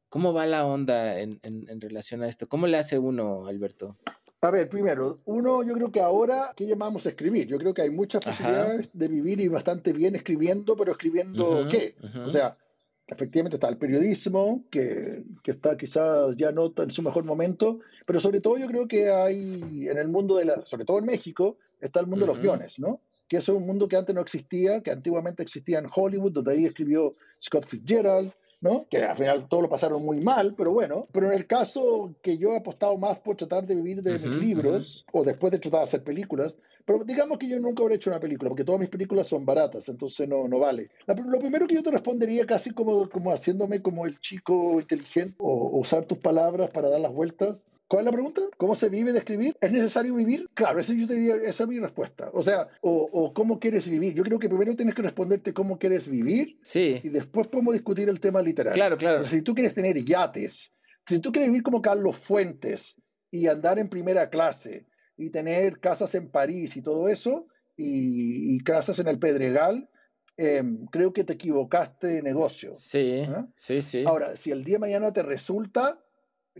[0.08, 2.48] cómo va la onda en, en relación a esto?
[2.48, 3.98] ¿Cómo le hace uno, Alberto?
[4.44, 7.46] A ver, primero, uno, yo creo que ahora, ¿qué llamamos escribir?
[7.46, 11.94] Yo creo que hay muchas posibilidades de vivir y bastante bien escribiendo, pero escribiendo qué?
[12.26, 12.58] O sea,
[13.06, 18.20] efectivamente está el periodismo, que, que, está quizás ya no en su mejor momento, pero
[18.20, 21.58] sobre todo yo creo que hay en el mundo de la, sobre todo en México,
[21.80, 23.00] está el mundo de los guiones, ¿no?
[23.28, 26.66] Que es un mundo que antes no existía, que antiguamente existía en Hollywood, donde ahí
[26.66, 28.86] escribió Scott Fitzgerald, ¿no?
[28.90, 31.08] Que al final todo lo pasaron muy mal, pero bueno.
[31.12, 34.38] Pero en el caso que yo he apostado más por tratar de vivir de mis
[34.38, 36.56] libros, o después de tratar de hacer películas,
[36.86, 39.88] pero digamos que yo nunca habré hecho una película, porque todas mis películas son baratas,
[39.90, 40.90] entonces no, no vale.
[41.08, 45.80] lo primero que yo te respondería casi como, como haciéndome como el chico inteligente, o
[45.80, 47.60] usar tus palabras para dar las vueltas,
[47.92, 48.42] ¿Cuál es la pregunta?
[48.56, 49.58] ¿Cómo se vive de escribir?
[49.60, 50.50] ¿Es necesario vivir?
[50.54, 52.30] Claro, esa, yo diría, esa es mi respuesta.
[52.32, 54.14] O sea, o, cómo quieres vivir.
[54.14, 56.58] Yo creo que primero tienes que responderte cómo quieres vivir.
[56.62, 57.02] Sí.
[57.04, 58.76] Y después podemos discutir el tema literario.
[58.76, 59.26] Claro, claro.
[59.26, 60.74] si tú quieres tener yates,
[61.06, 62.96] si tú quieres vivir como Carlos Fuentes
[63.30, 64.88] y andar en primera clase
[65.18, 69.90] y tener casas en París y todo eso, y, casas en el Pedregal,
[70.38, 72.72] em, creo que te equivocaste de negocio.
[72.78, 73.50] Sí, ¿Ah?
[73.58, 74.06] sí, sí.
[74.08, 76.00] Ahora, si el día de mañana te resulta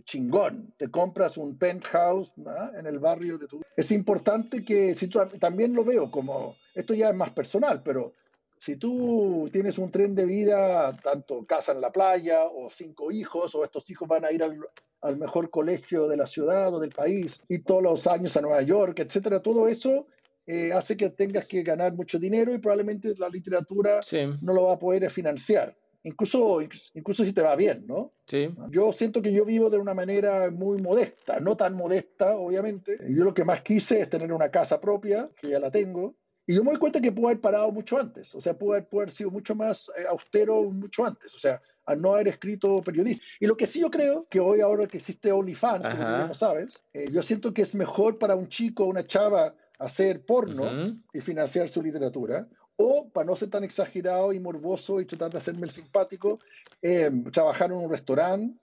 [0.04, 2.34] chingón, te compras un penthouse
[2.76, 3.60] en el barrio de tu...
[3.76, 8.14] Es importante que, si tú también lo veo como, esto ya es más personal, pero
[8.58, 13.54] si tú tienes un tren de vida, tanto casa en la playa o cinco hijos,
[13.54, 14.58] o estos hijos van a ir al,
[15.02, 18.62] al mejor colegio de la ciudad o del país, y todos los años a Nueva
[18.62, 20.06] York, etcétera, todo eso
[20.46, 24.00] eh, hace que tengas que ganar mucho dinero y probablemente la literatura
[24.40, 26.60] no lo va a poder financiar incluso,
[26.94, 28.12] incluso si te va bien, ¿no?
[28.26, 28.54] Sí.
[28.70, 32.98] Yo siento que yo vivo de una manera muy modesta, no tan modesta, obviamente.
[33.08, 36.14] Yo lo que más quise es tener una casa propia, que ya la tengo.
[36.46, 38.88] Y yo me doy cuenta que puedo haber parado mucho antes, o sea, puedo haber,
[38.92, 43.24] haber sido mucho más eh, austero mucho antes, o sea, a no haber escrito periodista.
[43.38, 46.84] Y lo que sí yo creo, que hoy ahora que existe OnlyFans, como no sabes,
[46.92, 51.20] eh, yo siento que es mejor para un chico o una chava hacer porno y
[51.20, 52.48] financiar su literatura,
[52.82, 56.40] o, para no ser tan exagerado y morboso y tratar de hacerme el simpático,
[56.80, 58.58] eh, trabajar en un restaurante,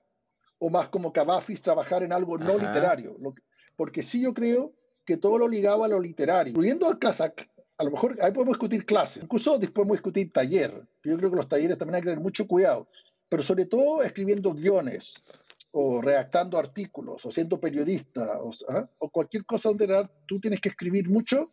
[0.60, 3.18] o más como Cavafis, trabajar en algo no literario.
[3.76, 4.74] porque sí yo creo
[5.06, 7.24] que todo lo ligaba a lo literario, incluyendo a clase,
[7.78, 10.86] a lo mejor ahí podemos discutir clase, incluso después podemos discutir taller.
[11.04, 12.90] Yo creo que los talleres también hay que tener mucho cuidado,
[13.30, 15.24] pero sobre todo escribiendo guiones
[15.72, 18.90] o redactando artículos o siendo periodista o, ¿ah?
[18.98, 21.52] o cualquier cosa donde tú tienes que escribir mucho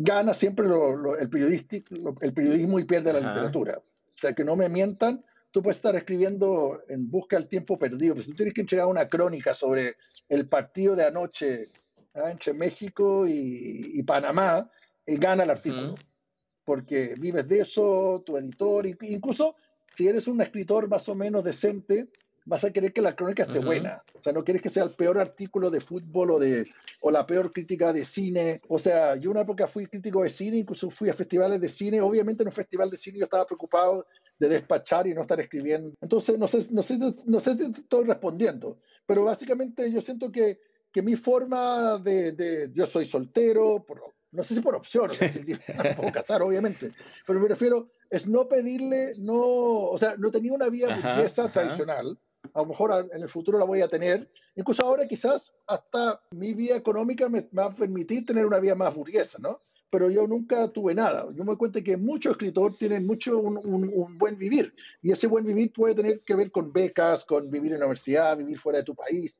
[0.00, 0.74] gana siempre el,
[1.20, 3.78] el periodismo y pierde la literatura.
[3.78, 8.14] O sea, que no me mientan, tú puedes estar escribiendo en busca del tiempo perdido,
[8.14, 9.96] pero si tú tienes que entregar una crónica sobre
[10.28, 11.70] el partido de anoche
[12.14, 12.30] ¿ah?
[12.30, 14.70] entre México y, Panamá,
[15.04, 15.96] eh, gana el artículo.
[16.64, 19.56] Porque vives de eso, tu editor, incluso
[19.94, 22.08] si eres un escritor más o menos decente,
[22.48, 24.02] vas a querer que la crónica esté buena.
[24.14, 26.66] O sea, no quieres que sea el peor artículo de fútbol o, de,
[27.00, 28.62] o la peor crítica de cine.
[28.68, 32.00] O sea, yo una época fui crítico de cine, incluso fui a festivales de cine.
[32.00, 34.06] Obviamente en un festival de cine yo estaba preocupado
[34.38, 35.92] de despachar y no estar escribiendo.
[36.00, 40.58] Entonces, no sé, no sé, no sé si estoy respondiendo, pero básicamente yo siento que,
[40.90, 45.14] que mi forma de, de, Yo soy soltero, por, no sé si por opción, o
[45.14, 45.40] sea, si
[45.96, 46.92] puedo casar, obviamente,
[47.26, 52.18] pero me refiero, es no pedirle, no, o sea, no tenía una vía burguesa tradicional,
[52.54, 54.30] a lo mejor en el futuro la voy a tener.
[54.56, 58.94] Incluso ahora quizás hasta mi vida económica me, va a permitir tener una vida más
[58.94, 59.60] burguesa, ¿no?
[59.90, 61.26] Pero yo nunca tuve nada.
[61.32, 65.28] Yo me doy cuenta que muchos escritores tienen mucho un, un, buen vivir y ese
[65.28, 68.80] buen vivir puede tener que ver con becas, con vivir en la universidad, vivir fuera
[68.80, 69.38] de tu país.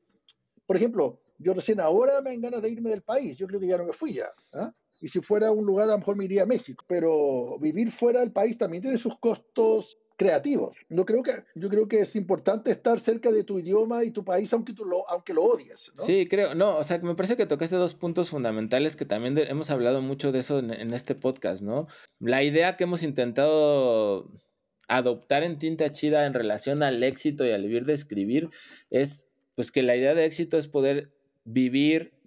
[0.65, 3.37] Por ejemplo, yo recién ahora me dan ganas de irme del país.
[3.37, 4.29] Yo creo que ya no me fui ya.
[4.53, 4.73] ¿ah?
[5.01, 6.83] Y si fuera un lugar, a lo mejor me iría a México.
[6.87, 10.75] Pero vivir fuera del país también tiene sus costos creativos.
[10.89, 14.25] No creo que, yo creo que es importante estar cerca de tu idioma y tu
[14.25, 15.93] país, aunque, tú lo, aunque lo odies.
[16.05, 16.55] Sí, creo.
[16.55, 20.33] No, o sea, me parece que tocaste dos puntos fundamentales que también hemos hablado mucho
[20.33, 21.87] de eso en, este podcast, ¿no?
[22.19, 24.29] La idea que hemos intentado
[24.89, 28.49] adoptar en tinta chida en relación al éxito y al vivir de escribir
[28.89, 31.13] es pues que la idea de éxito es poder
[31.45, 32.19] vivir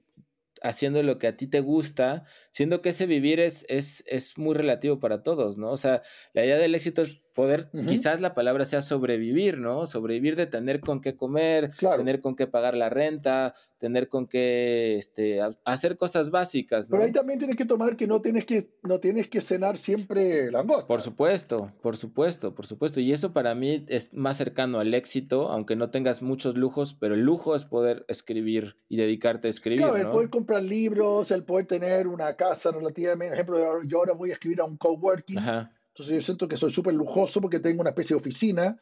[0.63, 4.55] haciendo lo que a ti te gusta, siendo que ese vivir es, es, es muy
[4.55, 5.71] relativo para todos, ¿no?
[5.71, 9.87] O sea, la idea del éxito es poder, quizás la palabra sea sobrevivir, ¿no?
[9.87, 14.97] Sobrevivir de tener con qué comer, tener con qué pagar la renta, tener con qué
[14.97, 16.95] este, hacer cosas básicas, ¿no?
[16.95, 20.51] Pero ahí también tienes que tomar que no tienes que, no tienes que cenar siempre
[20.51, 20.87] langosta.
[20.87, 23.01] Por supuesto, por supuesto, por supuesto.
[23.01, 27.15] Y eso para mí es más cercano al éxito, aunque no tengas muchos lujos, pero
[27.15, 29.83] el lujo es poder escribir y dedicarte a escribir.
[29.83, 34.13] Claro, el poder comprar libros, el poder tener una casa relativamente, por ejemplo, yo ahora
[34.13, 35.39] voy a escribir a un coworking.
[35.39, 38.79] Ajá entonces yo siento que soy súper lujoso porque tengo una especie de oficina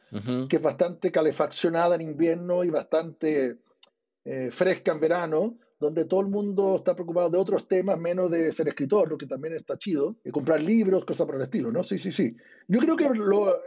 [0.47, 3.57] que es bastante calefaccionada en invierno y bastante
[4.23, 8.53] eh, fresca en verano, donde todo el mundo está preocupado de otros temas menos de
[8.53, 11.83] ser escritor, lo que también está chido, y comprar libros, cosas por el estilo, ¿no?
[11.83, 12.33] Sí, sí, sí.
[12.69, 13.07] Yo creo que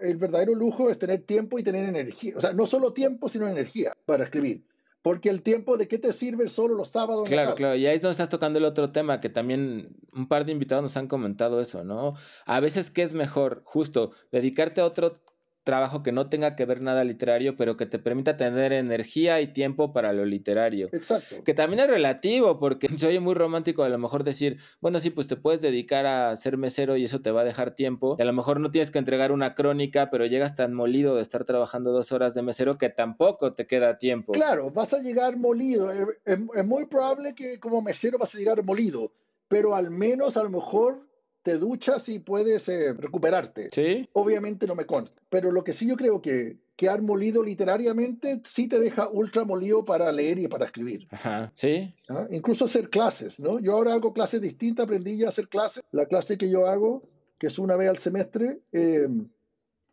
[0.00, 3.46] el verdadero lujo es tener tiempo y tener energía, o sea, no solo tiempo, sino
[3.46, 4.62] energía para escribir.
[5.04, 7.28] Porque el tiempo de qué te sirve solo los sábados.
[7.28, 7.76] Claro, claro.
[7.76, 10.82] Y ahí es donde estás tocando el otro tema, que también un par de invitados
[10.82, 12.14] nos han comentado eso, ¿no?
[12.46, 13.60] A veces, ¿qué es mejor?
[13.66, 15.20] Justo, dedicarte a otro
[15.64, 19.52] trabajo que no tenga que ver nada literario, pero que te permita tener energía y
[19.52, 20.88] tiempo para lo literario.
[20.92, 21.42] Exacto.
[21.42, 25.10] Que también es relativo, porque se oye muy romántico a lo mejor decir, bueno, sí,
[25.10, 28.16] pues te puedes dedicar a ser mesero y eso te va a dejar tiempo.
[28.18, 31.22] Y a lo mejor no tienes que entregar una crónica, pero llegas tan molido de
[31.22, 34.32] estar trabajando dos horas de mesero que tampoco te queda tiempo.
[34.32, 35.90] Claro, vas a llegar molido.
[35.90, 39.12] Es, es muy probable que como mesero vas a llegar molido,
[39.48, 41.06] pero al menos a lo mejor
[41.44, 43.68] te duchas y puedes eh, recuperarte.
[43.70, 44.08] Sí.
[44.14, 48.66] Obviamente no me consta, pero lo que sí yo creo que quedar molido literariamente sí
[48.66, 51.06] te deja ultra molido para leer y para escribir.
[51.10, 51.94] Ajá, sí.
[52.08, 52.26] ¿Ah?
[52.30, 53.60] Incluso hacer clases, ¿no?
[53.60, 55.84] Yo ahora hago clases distintas, aprendí ya a hacer clases.
[55.92, 57.02] La clase que yo hago,
[57.38, 59.06] que es una vez al semestre, eh,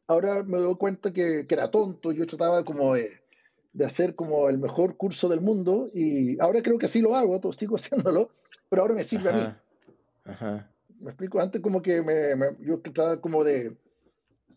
[0.08, 3.10] ahora me doy cuenta que, que, era tonto, yo trataba como de,
[3.74, 7.42] de, hacer como el mejor curso del mundo y ahora creo que sí lo hago,
[7.52, 8.30] sigo haciéndolo,
[8.70, 9.54] pero ahora me sirve a mí.
[10.24, 10.71] Ajá.
[11.02, 13.76] Me explico, antes como que me, yo trataba como de,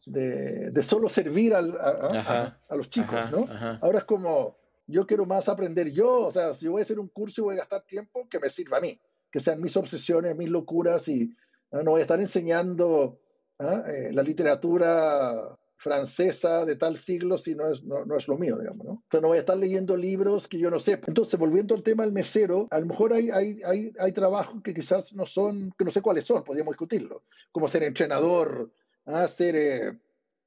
[0.07, 3.49] de, solo servir al, a, los chicos, ¿no?
[3.81, 7.09] Ahora es como, yo quiero más aprender yo, o sea, si voy a hacer un
[7.09, 10.37] curso y voy a gastar tiempo, que me sirva a mí, que sean mis obsesiones,
[10.37, 11.35] mis locuras y
[11.73, 13.21] no voy a estar enseñando
[13.59, 13.83] ¿ah?
[13.89, 18.87] eh, la literatura francesa de tal siglo si no es, no, es lo mío, digamos,
[18.87, 18.93] ¿no?
[18.95, 20.99] O sea, no voy a estar leyendo libros que yo no sé.
[21.07, 24.73] Entonces, volviendo al tema del mesero, a lo mejor hay, hay, hay, hay trabajos que
[24.73, 28.73] quizás no son, que no sé cuáles son, podríamos discutirlo, como ser entrenador,
[29.05, 29.29] ¿ah?
[29.29, 29.99] ser, eh,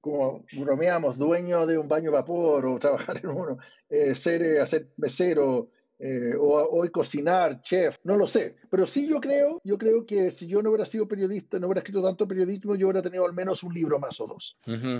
[0.01, 3.59] como bromeamos, dueño de un baño de vapor o trabajar en uno,
[3.89, 5.69] eh, ser, eh, hacer mesero,
[5.99, 8.55] eh, o hoy cocinar, chef, no lo sé.
[8.69, 11.79] Pero sí yo creo, yo creo que si yo no hubiera sido periodista, no hubiera
[11.79, 14.57] escrito tanto periodismo, yo hubiera tenido al menos un libro más o dos.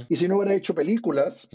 [0.10, 1.50] Y si no hubiera hecho películas,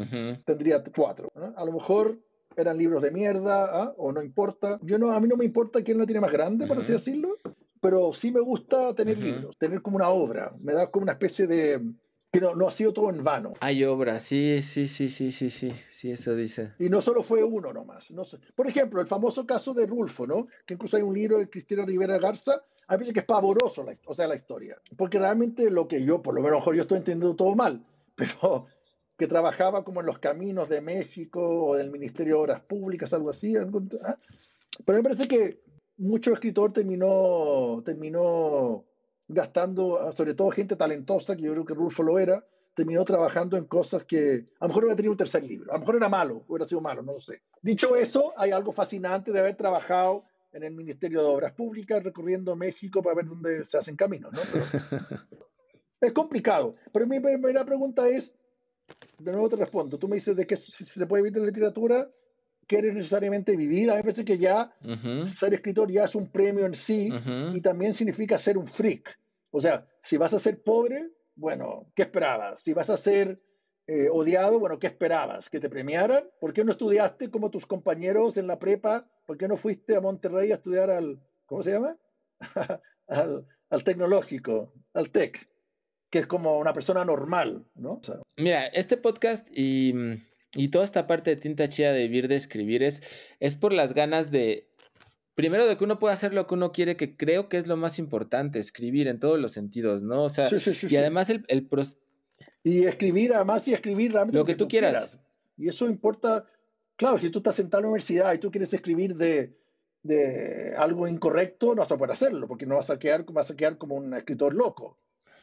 [0.44, 1.32] tendría cuatro.
[1.36, 1.52] ¿ah?
[1.56, 2.18] A lo mejor
[2.56, 3.94] eran libros de mierda, ¿ah?
[3.96, 4.78] o no importa.
[4.82, 7.36] Yo no, a mí no me importa quién lo tiene más grande, por así decirlo,
[7.80, 10.54] pero sí me gusta tener libros, tener como una obra.
[10.60, 11.80] Me da como una especie de
[12.32, 13.52] que no, ha sido todo en vano.
[13.60, 16.72] Hay obras, sí, sí, sí, sí, sí, sí, sí, eso dice.
[16.78, 18.10] Y no solo fue uno nomás.
[18.10, 18.24] No
[18.56, 20.48] Por ejemplo, el famoso caso de Rulfo, ¿no?
[20.64, 23.94] Que incluso hay un libro de Cristina Rivera Garza, a mí que es pavoroso, la,
[24.06, 24.78] o sea, la historia.
[24.96, 28.66] Porque realmente lo que yo, por lo menos yo estoy entendiendo todo mal, pero
[29.18, 33.28] que trabajaba como en los caminos de México o del Ministerio de Obras Públicas, algo
[33.28, 33.54] así.
[33.56, 34.16] ¿ah?
[34.86, 35.60] Pero me parece que
[35.98, 38.86] mucho escritor terminó, terminó
[39.28, 42.44] gastando, ah, sobre todo gente talentosa, que yo creo que Rulfo lo era,
[42.74, 45.80] terminó trabajando en cosas que a lo mejor hubiera tenido un tercer libro, a lo
[45.80, 47.42] mejor era malo, hubiera sido malo, no lo sé.
[47.60, 52.56] Dicho eso, hay algo fascinante de haber trabajado en el Ministerio de Obras Públicas, recorriendo
[52.56, 54.40] México para ver dónde se hacen caminos, ¿no?
[56.00, 58.34] es complicado, pero mi primera pregunta es,
[59.18, 62.10] de nuevo te respondo, tú me dices de si se puede vivir de literatura,
[62.66, 63.90] quieres necesariamente vivir.
[63.90, 64.72] A mí me parece que ya
[65.26, 67.10] ser escritor ya es un premio en sí
[67.54, 69.18] y también significa ser un freak.
[69.50, 72.62] O sea, si vas a ser pobre, bueno, ¿qué esperabas?
[72.62, 73.40] Si vas a ser
[73.86, 75.50] eh, odiado, bueno, ¿qué esperabas?
[75.50, 76.24] ¿Que te premiaran?
[76.40, 79.06] ¿Por qué no estudiaste como tus compañeros en la prepa?
[79.26, 81.96] ¿Por qué no fuiste a Monterrey a estudiar al, ¿cómo se llama?
[83.08, 85.48] al, al, tecnológico, al TEC,
[86.10, 88.00] que es como una persona normal, ¿no?
[88.36, 89.92] Mira, este podcast y,
[90.54, 93.02] y, toda esta parte de tinta chida de vivir, de escribir, es,
[93.40, 94.68] es por las ganas de
[95.34, 97.76] primero de que uno pueda hacer lo que uno quiere, que creo que es lo
[97.76, 100.24] más importante, escribir en todos los sentidos, ¿no?
[100.24, 100.48] O sea,
[100.88, 101.68] y además el, el
[102.62, 105.18] Y escribir, además, y escribir realmente lo que, tú quieras.
[105.56, 106.46] Y eso importa,
[106.96, 109.56] claro, si tú estás sentado en la universidad y tú quieres escribir de,
[110.02, 113.56] de algo incorrecto, no vas a poder hacerlo, porque no vas a quedar, vas a
[113.56, 114.98] quedar como un escritor loco.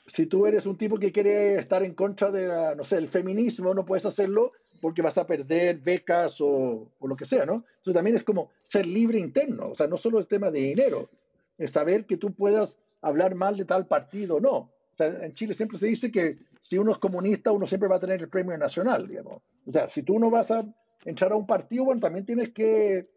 [0.06, 3.74] si tú eres un tipo que quiere estar en contra de, no sé, el feminismo,
[3.74, 4.52] no puedes hacerlo
[4.82, 7.66] porque vas a perder becas o, o, lo que sea, ¿no?
[7.78, 11.10] Entonces también es como ser libre interno, o sea, no solo el tema de dinero,
[11.58, 14.52] es saber que tú puedas hablar mal de tal partido o no.
[14.52, 17.98] O sea, en Chile siempre se dice que si uno es comunista, uno siempre va
[17.98, 19.42] a tener el premio nacional, digamos.
[19.66, 20.66] O sea, si tú no vas a
[21.06, 23.10] entrar a un partido, bueno, también tienes que,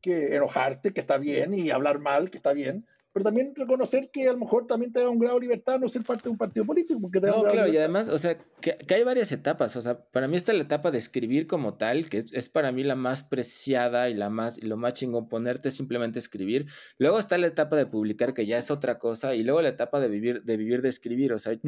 [0.00, 4.28] que enojarte, que está bien, y hablar mal, que está bien, pero también reconocer que
[4.28, 6.36] a lo mejor también te da un grado de libertad no ser parte de un
[6.36, 7.00] partido político.
[7.00, 9.76] Porque no, claro, y además, o sea, que, hay varias etapas.
[9.76, 12.84] O sea, para mí está la etapa de escribir como tal, que es, para mí
[12.84, 16.66] la más preciada y la más y lo más chingón ponerte simplemente escribir.
[16.98, 20.00] Luego está la etapa de publicar, que ya es otra cosa, y luego la etapa
[20.00, 21.32] de vivir, de vivir de escribir.
[21.32, 21.58] O sea,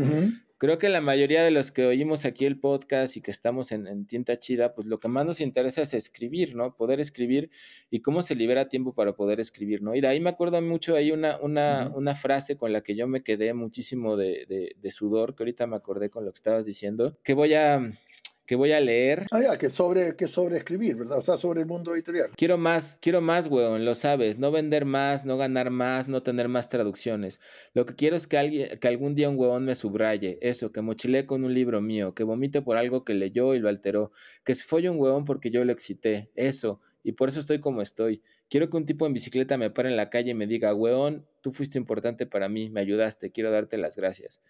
[0.61, 3.87] Creo que la mayoría de los que oímos aquí el podcast y que estamos en,
[3.87, 6.77] en, Tinta Chida, pues lo que más nos interesa es escribir, ¿no?
[6.77, 7.51] Poder escribir
[7.89, 9.95] y cómo se libera tiempo para poder escribir, ¿no?
[9.95, 13.09] Y de ahí me acuerdo mucho, hay una, una, una frase con la que yo
[13.09, 16.67] me quedé muchísimo de, de, de, sudor, que ahorita me acordé con lo que estabas
[16.67, 17.91] diciendo, que voy a,
[18.51, 19.29] que voy a leer.
[19.31, 21.19] Ah, ya, que sobre, que sobre escribir, ¿verdad?
[21.19, 22.31] O sea, sobre el mundo editorial.
[22.37, 24.41] Quiero más, quiero más, weón, lo sabes.
[24.41, 27.41] No vender más, no ganar más, no tener más traducciones.
[27.75, 30.41] Lo que quiero es que, alguien, que algún día un weón me subraye.
[30.43, 33.69] Eso, que mochile con un libro mío, que vomite por algo que leyó y lo
[33.69, 34.11] alteró.
[34.43, 36.33] Que se folle un weón porque yo lo excité.
[36.35, 36.81] Eso.
[37.05, 38.21] Y por eso estoy como estoy.
[38.49, 41.25] Quiero que un tipo en bicicleta me pare en la calle y me diga, weón,
[41.41, 44.41] tú fuiste importante para mí, me ayudaste, quiero darte las gracias.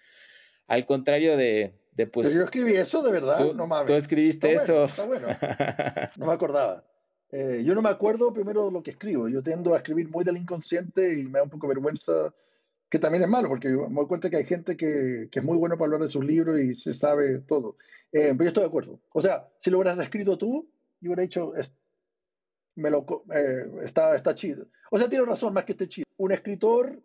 [0.71, 3.87] Al contrario de, de pues, yo escribí eso de verdad, tú, no mames.
[3.87, 4.85] Tú escribiste eso.
[4.85, 5.29] está bueno.
[6.17, 6.85] No me acordaba.
[7.33, 9.29] Eh, yo no me acuerdo primero de lo que escribo.
[9.29, 12.35] Yo tiendo a escribir muy del inconsciente y me da un poco vergüenza,
[12.89, 15.57] que también es malo, porque me doy cuenta que hay gente que, que es muy
[15.57, 17.77] bueno para hablar de sus libros y se sabe todo.
[18.13, 19.01] Eh, pero yo estoy de acuerdo.
[19.13, 20.69] O sea, si lo hubieras escrito tú,
[21.01, 21.53] yo hubiera dicho,
[22.75, 24.67] me lo, eh, está, está chido.
[24.91, 26.07] O sea, tiene razón, más que esté chido.
[26.17, 27.01] Un escritor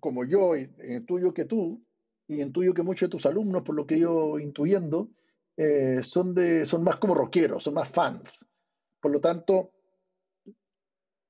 [0.00, 1.80] como yo, y el tuyo que tú,
[2.28, 5.10] y intuyo que muchos de tus alumnos, por lo que yo intuyendo,
[5.56, 8.46] eh, son, de, son más como rockeros, son más fans.
[9.00, 9.72] Por lo tanto,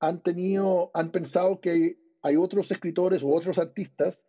[0.01, 4.25] han tenido, han pensado que hay otros escritores u otros artistas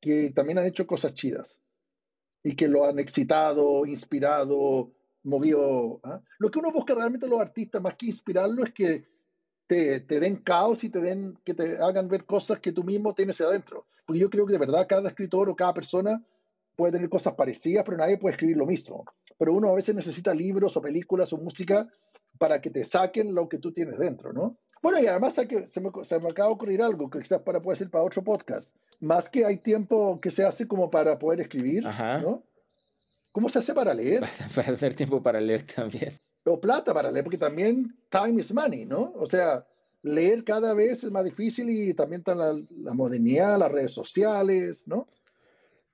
[0.00, 1.60] que también han hecho cosas chidas
[2.42, 4.92] y que lo han excitado, inspirado,
[5.22, 6.00] movido.
[6.04, 6.20] ¿ah?
[6.38, 9.13] Lo que uno busca realmente los artistas, más que inspirarlo, es que
[9.66, 13.14] te, te, den caos y te den, que te hagan ver cosas que tú mismo
[13.14, 13.86] tienes adentro.
[14.06, 16.22] Porque yo creo que de verdad cada escritor o cada persona
[16.76, 19.04] puede tener cosas parecidas, pero nadie puede escribir lo mismo.
[19.38, 21.88] Pero uno a veces necesita libros o películas o música
[22.38, 24.58] para que te saquen lo que tú tienes dentro, ¿no?
[24.82, 27.76] Bueno, y además se me, se me acaba de ocurrir algo que quizás para, puede
[27.76, 28.76] ser para otro podcast.
[29.00, 32.44] Más que hay tiempo que se hace como para poder escribir, ¿no?
[33.32, 34.22] ¿Cómo se hace para leer?
[34.54, 36.12] Para, tener tiempo para leer también.
[36.44, 39.12] O plata para leer, porque también time is money, ¿no?
[39.16, 39.66] O sea,
[40.02, 44.86] leer cada vez es más difícil y también está la, la modernidad, las redes sociales,
[44.86, 45.08] ¿no?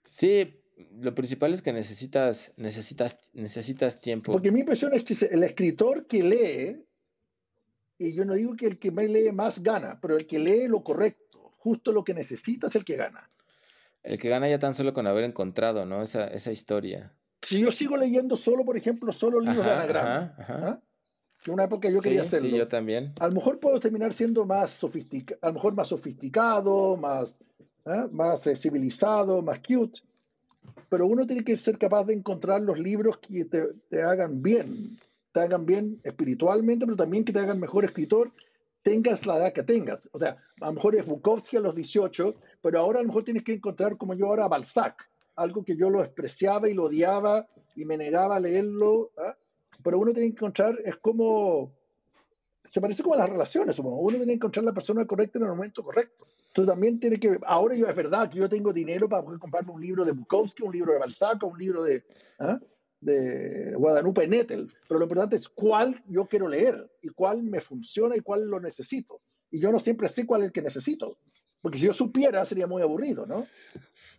[0.05, 0.61] Sí,
[1.01, 4.33] lo principal es que necesitas, necesitas, necesitas tiempo.
[4.33, 6.85] Porque mi impresión es que el escritor que lee,
[7.99, 10.69] y yo no digo que el que más lee más gana, pero el que lee
[10.69, 13.31] lo correcto, justo lo que necesita es el que gana.
[14.03, 16.03] El que gana ya tan solo con haber encontrado, ¿no?
[16.03, 17.13] Esa, esa historia.
[17.43, 20.81] Si yo sigo leyendo solo, por ejemplo, solo libros de anagrama, ¿ah?
[21.43, 22.51] que una época yo quería hacerlo.
[22.51, 23.13] Sí, yo también.
[23.19, 27.39] A lo mejor puedo terminar siendo más sofisticado, a lo mejor más sofisticado, más,
[27.87, 28.07] ¿eh?
[28.13, 30.01] más civilizado, más cute,
[30.89, 34.99] pero uno tiene que ser capaz de encontrar los libros que te, te, hagan bien,
[35.33, 38.33] te hagan bien espiritualmente, pero también que te hagan mejor escritor,
[38.83, 40.09] tengas la edad que tengas.
[40.13, 43.25] O sea, a lo mejor es Bukowski a los 18, pero ahora a lo mejor
[43.25, 45.09] tienes que encontrar como yo ahora a Balzac,
[45.43, 49.11] algo que yo lo despreciaba y lo odiaba y me negaba a leerlo.
[49.19, 49.33] ¿eh?
[49.83, 51.73] pero uno tiene que encontrar, es como,
[52.65, 55.51] se parece como a las relaciones, uno tiene que encontrar la persona correcta en el
[55.51, 56.27] momento correcto.
[56.49, 59.73] Entonces también tiene que, ahora yo es verdad que yo tengo dinero para poder comprarme
[59.73, 62.05] un libro de Bukowski, un libro de Balzac, un libro de,
[62.41, 62.59] ¿ah?
[63.01, 68.17] de Guadalupe Nettel, pero lo importante es cuál yo quiero leer y cuál me funciona
[68.17, 69.21] y cuál lo necesito.
[69.51, 71.19] Y yo no siempre sé cuál es el que necesito,
[71.61, 73.47] porque si yo supiera sería muy aburrido, ¿no?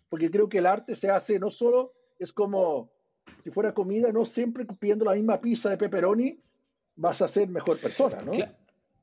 [0.09, 2.91] Porque creo que el arte se hace no solo, es como
[3.43, 6.39] si fuera comida, no siempre pidiendo la misma pizza de pepperoni
[6.95, 8.31] vas a ser mejor persona, ¿no?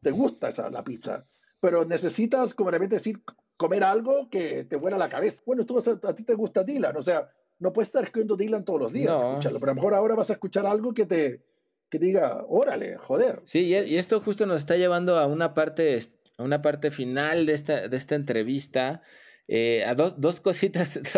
[0.01, 1.27] Te gusta esa, la pizza,
[1.61, 3.21] pero necesitas, como de repente decir,
[3.57, 5.43] comer algo que te vuela la cabeza.
[5.45, 7.29] Bueno, tú a, ti te gusta Dylan, o sea,
[7.59, 10.35] no puedes estar escribiendo Dylan todos los días, pero a lo mejor ahora vas a
[10.35, 11.43] escuchar algo que te,
[11.91, 13.41] que diga, órale, joder.
[13.45, 15.99] Sí, y esto justo nos está llevando a una parte,
[16.39, 19.03] una parte final de esta, de esta entrevista,
[19.49, 21.01] eh, a dos, dos cositas,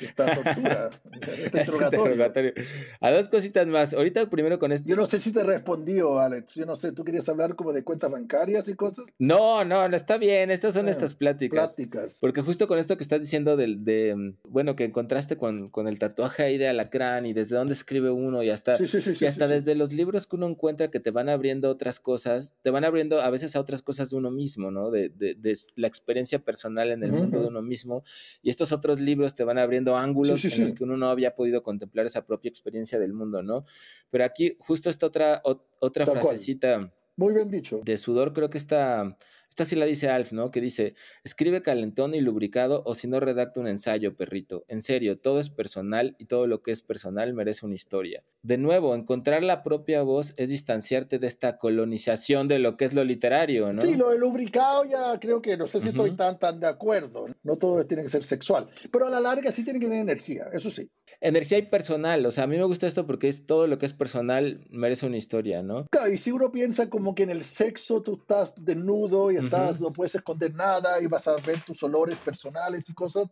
[0.00, 0.90] esta tortura,
[1.20, 2.52] este interrogatorio.
[3.00, 3.94] A dos cositas más.
[3.94, 4.88] Ahorita primero con esto.
[4.88, 6.54] Yo no sé si te respondió, Alex.
[6.54, 9.04] Yo no sé, ¿tú querías hablar como de cuentas bancarias y cosas?
[9.18, 10.50] No, no, no está bien.
[10.50, 11.74] Estas son ah, estas pláticas.
[11.74, 12.18] Pláticas.
[12.20, 15.98] Porque justo con esto que estás diciendo del, de, bueno, que encontraste con, con el
[15.98, 19.92] tatuaje ahí de alacrán y desde dónde escribe uno y hasta, y hasta desde los
[19.92, 23.54] libros que uno encuentra que te van abriendo otras cosas, te van abriendo a veces
[23.56, 24.90] a otras cosas de uno mismo, ¿no?
[24.90, 28.02] De, de, de la experiencia personal en el mundo de uno mismo.
[28.42, 31.62] Y estos otros libros te van abriendo ángulos en los que uno no había podido
[31.62, 33.64] contemplar esa propia experiencia del mundo, ¿no?
[34.10, 35.42] Pero aquí justo esta otra,
[35.80, 36.92] otra frasecita.
[37.16, 37.80] Muy bien dicho.
[37.84, 39.16] De sudor, creo que está
[39.54, 40.50] esta sí la dice Alf, ¿no?
[40.50, 44.64] Que dice, escribe calentón y lubricado o si no redacta un ensayo, perrito.
[44.66, 48.24] En serio, todo es personal y todo lo que es personal merece una historia.
[48.42, 52.94] De nuevo, encontrar la propia voz es distanciarte de esta colonización de lo que es
[52.94, 53.80] lo literario, ¿no?
[53.80, 57.26] Sí, lo de lubricado ya creo que no sé si estoy tan, tan de acuerdo.
[57.44, 60.48] No todo tiene que ser sexual, pero a la larga sí tiene que tener energía,
[60.52, 60.90] eso sí.
[61.20, 63.86] Energía y personal, o sea, a mí me gusta esto porque es todo lo que
[63.86, 65.86] es personal merece una historia, ¿no?
[65.92, 69.43] Claro, y si uno piensa como que en el sexo tú estás desnudo y
[69.80, 73.28] no puedes esconder nada y vas a ver tus olores personales y cosas.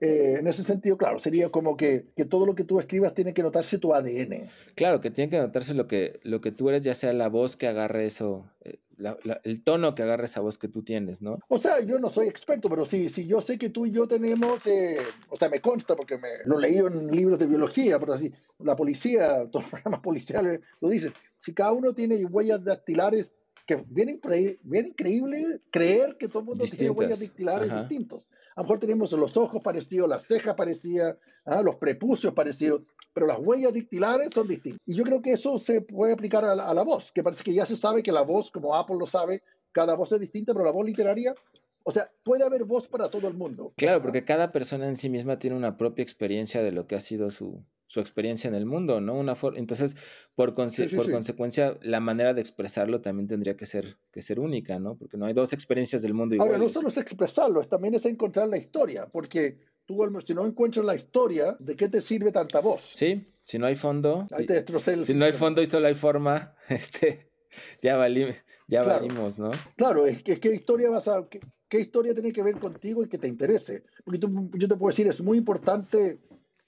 [0.00, 3.34] Eh, en ese sentido, claro, sería como que, que, todo lo que tú escribas tiene
[3.34, 4.48] que notarse tu ADN.
[4.74, 7.54] Claro, que tiene que notarse lo que, lo que tú eres, ya sea la voz
[7.54, 8.78] que agarre eso, eh,
[9.44, 11.38] el tono que agarre esa voz que tú tienes, ¿no?
[11.48, 14.06] O sea, yo no soy experto, pero sí, si yo sé que tú y yo
[14.06, 14.98] tenemos, eh,
[15.28, 18.76] o sea, me consta porque me lo leí en libros de biología, pero así, la
[18.76, 23.32] policía, todos los programas policiales lo dicen, si cada uno tiene huellas dactilares
[23.70, 24.20] que bien,
[24.88, 28.26] increíble creer que todo el mundo tiene huellas dactilares distintos.
[28.56, 31.62] A lo mejor tenemos los ojos parecidos, las cejas parecidas, ¿ah?
[31.62, 32.82] los prepucios parecidos,
[33.14, 34.80] pero las huellas dactilares son distintas.
[34.86, 37.64] Y yo creo que eso se puede aplicar a la, voz, que parece que ya
[37.64, 40.72] se sabe que la voz, como Apple lo sabe, cada voz es distinta, pero la
[40.72, 41.32] voz literaria
[41.82, 43.72] o sea, puede haber voz para todo el mundo.
[43.76, 47.00] Claro, porque cada persona en sí misma tiene una propia experiencia de lo que ha
[47.00, 49.18] sido su, su experiencia en el mundo, ¿no?
[49.18, 49.96] Una entonces,
[50.36, 54.96] por, por consecuencia, la manera de expresarlo también tendría que ser, que ser única, ¿no?
[54.96, 56.54] Porque no hay dos experiencias del mundo iguales.
[56.54, 60.86] Ahora, no solo es expresarlo, también es encontrar la historia, porque tú, si no encuentras
[60.86, 62.90] la historia, ¿de qué te sirve tanta voz?
[62.94, 64.28] Sí, si no hay fondo,
[65.02, 67.32] si no hay fondo y solo hay forma, este,
[67.82, 67.98] ya,
[68.68, 69.50] ya valimos, ¿no?
[69.74, 71.28] Claro, es que qué historia vas a...
[71.28, 73.84] Qué, qué historia tiene que ver contigo y que te interese.
[74.04, 76.20] Porque yo te puedo decir, es muy importante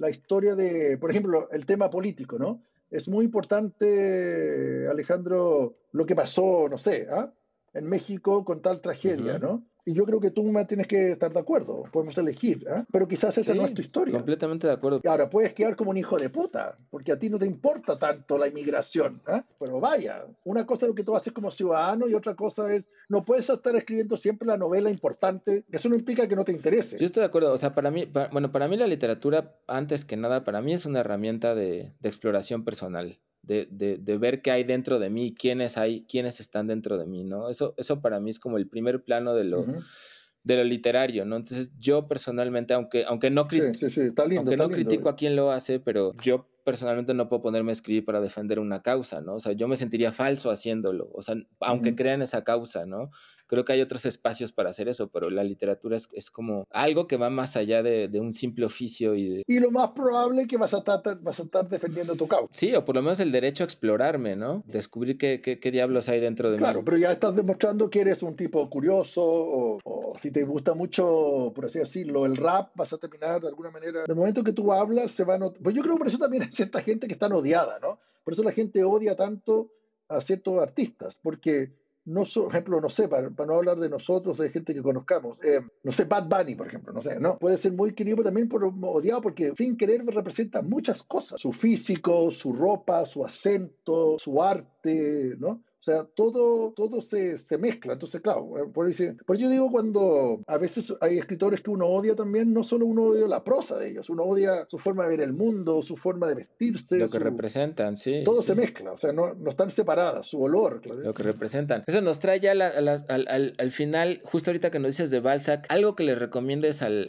[0.03, 2.65] la historia de, por ejemplo, el tema político, ¿no?
[2.91, 7.33] Es muy importante, Alejandro, lo que pasó, no sé, ¿ah?
[7.73, 9.65] en México con tal tragedia, ¿no?
[9.85, 12.85] Y yo creo que tú me tienes que estar de acuerdo, podemos elegir, ¿eh?
[12.93, 14.15] pero quizás esa no es tu historia.
[14.15, 15.01] Completamente de acuerdo.
[15.03, 17.99] Y ahora puedes quedar como un hijo de puta, porque a ti no te importa
[17.99, 19.21] tanto la inmigración.
[19.27, 19.43] ¿eh?
[19.59, 22.85] Pero vaya, una cosa es lo que tú haces como ciudadano y otra cosa es,
[23.09, 26.97] no puedes estar escribiendo siempre la novela importante, eso no implica que no te interese.
[26.99, 30.17] Yo estoy de acuerdo, o sea, para mí, bueno, para mí la literatura, antes que
[30.17, 34.53] nada, para mí es una herramienta de, de exploración personal de, de, de, ver qué
[34.53, 37.49] hay dentro de mí, quiénes hay, quiénes están dentro de mí, ¿no?
[37.49, 39.67] Eso, eso para mí es como el primer plano de lo,
[40.45, 41.37] de lo literario, ¿no?
[41.37, 43.47] Entonces yo personalmente, aunque, aunque no,
[44.37, 48.05] aunque no critico a quien lo hace, pero yo personalmente no puedo ponerme a escribir
[48.05, 49.35] para defender una causa, ¿no?
[49.35, 53.11] O sea, yo me sentiría falso haciéndolo, o sea, aunque crean esa causa, ¿no?
[53.53, 57.07] Creo que hay otros espacios para hacer eso, pero la literatura es, es como algo
[57.07, 59.43] que va más allá de, de, un simple oficio y de...
[59.47, 62.49] Y lo más probable es que vas a, estar, vas a estar defendiendo tu causa.
[62.51, 64.63] Sí, o por lo menos el derecho a explorarme, ¿no?
[64.67, 66.63] Descubrir qué, qué, qué diablos hay dentro de mí.
[66.63, 70.73] Claro, pero ya estás demostrando que eres un tipo curioso o, o si te gusta
[70.73, 74.05] mucho, por así decirlo, el rap, vas a terminar de alguna manera...
[74.09, 75.61] el momento que tú hablas, se va a notar...
[75.63, 77.99] Pues yo creo que por eso también hay cierta gente que está odiada, ¿no?
[78.25, 79.69] Por eso la gente odia tanto
[80.09, 84.51] a ciertos artistas, porque no, por ejemplo, no sé, para, no hablar de nosotros, de
[84.51, 87.39] gente que conozcamos, eh, no sé, Bad Bunny, por ejemplo, no sé, ¿no?
[87.39, 92.31] Puede ser muy querido también por odiado porque sin querer representa muchas cosas, su físico,
[92.31, 95.63] su ropa, su acento, su arte, ¿no?
[95.83, 97.95] O sea, todo, todo se, se mezcla.
[97.95, 101.89] Entonces, claro, eh, por, eso, por yo digo cuando a veces hay escritores que uno
[101.89, 105.09] odia también, no solo uno odia la prosa de ellos, uno odia su forma de
[105.17, 106.99] ver el mundo, su forma de vestirse.
[106.99, 108.23] Lo que representan, sí.
[108.25, 110.87] Todo se mezcla, o sea, no, no están separadas, su olor.
[110.87, 111.83] Lo que representan.
[111.85, 115.67] Eso nos trae ya al, al, al, final, justo ahorita que nos dices de Balzac,
[115.69, 117.09] algo que le recomiendes al,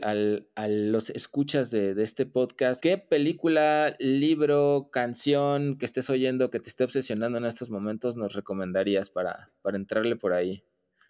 [0.56, 2.82] a los escuchas de, de este podcast.
[2.82, 8.34] ¿Qué película, libro, canción que estés oyendo que te esté obsesionando en estos momentos nos
[8.34, 8.63] recomiendas?
[8.64, 10.64] Recomendarías para, para entrarle por ahí?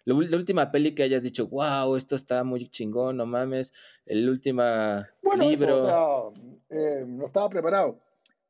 [0.04, 3.72] La, última peli que hayas dicho, wow, esto está muy chingón, no mames.
[4.04, 4.62] El último
[5.38, 6.32] libro.
[6.68, 8.00] Eh, no estaba preparado.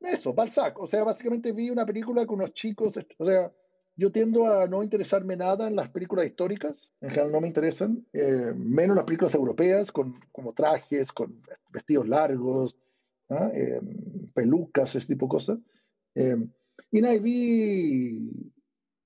[0.01, 0.77] Eso, Balzac.
[0.79, 3.51] O sea, básicamente vi una película con unos chicos, o sea,
[3.95, 8.05] yo tiendo a no interesarme nada en las películas históricas, en general no me interesan,
[8.11, 11.41] eh, menos las películas europeas, con como trajes, con
[11.71, 12.77] vestidos largos,
[13.29, 13.49] ¿ah?
[13.53, 13.79] eh,
[14.33, 15.59] pelucas, ese tipo de cosas.
[16.15, 16.35] Eh,
[16.91, 18.51] y nada, vi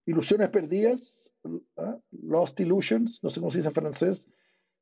[0.10, 1.32] Ilusiones Perdidas,
[1.78, 2.00] ¿ah?
[2.24, 4.28] Lost Illusions, no sé cómo se dice en francés,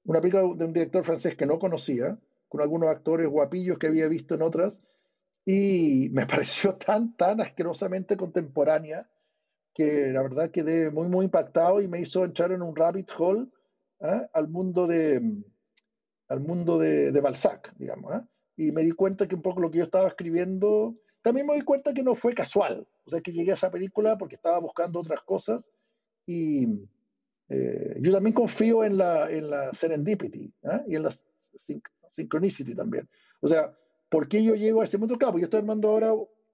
[0.06, 2.18] una película de un director francés que no conocía,
[2.48, 4.82] con algunos actores guapillos que había visto en otras,
[5.46, 9.10] y me pareció tan, tan asquerosamente contemporánea
[9.74, 13.48] que la verdad quedé muy, muy impactado y me hizo entrar en un rabbit hole
[14.00, 14.30] ¿ah?
[14.32, 15.44] al mundo de
[16.30, 18.14] al mundo de, Balzac, digamos.
[18.14, 18.28] ¿ah?
[18.56, 20.96] Y me di cuenta que un poco lo que yo estaba escribiendo,
[21.28, 22.88] también me di cuenta que no fue casual.
[23.04, 25.70] O sea, que llegué a esa película porque estaba buscando otras cosas
[26.26, 26.66] y
[27.50, 30.84] eh, yo también confío en la, en la serendipity ¿ah?
[30.88, 31.10] y en la
[32.14, 33.10] synchronicity también.
[33.42, 33.76] O sea,
[34.08, 35.18] ¿por qué yo llego a este mundo?
[35.18, 36.14] Claro, yo estoy armando ahora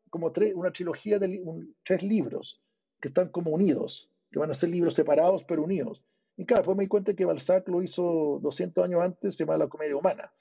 [0.09, 1.39] como una trilogía de
[1.85, 2.59] tres libros
[2.99, 6.01] que están como unidos, que van a ser libros separados pero unidos.
[6.35, 9.57] Y claro, después me di cuenta que Balzac lo hizo 200 años antes, se llama
[9.57, 10.31] La Comedia Humana.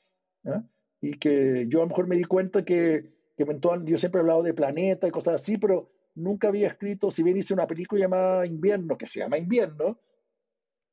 [1.03, 3.47] Y que yo a lo mejor me di cuenta que, que
[3.85, 7.39] yo siempre he hablado de planeta y cosas así, pero nunca había escrito, si bien
[7.39, 9.99] hice una película llamada Invierno, que se llama Invierno,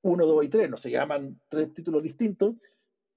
[0.02, 2.56] uno, dos y tres, no se llaman tres títulos distintos,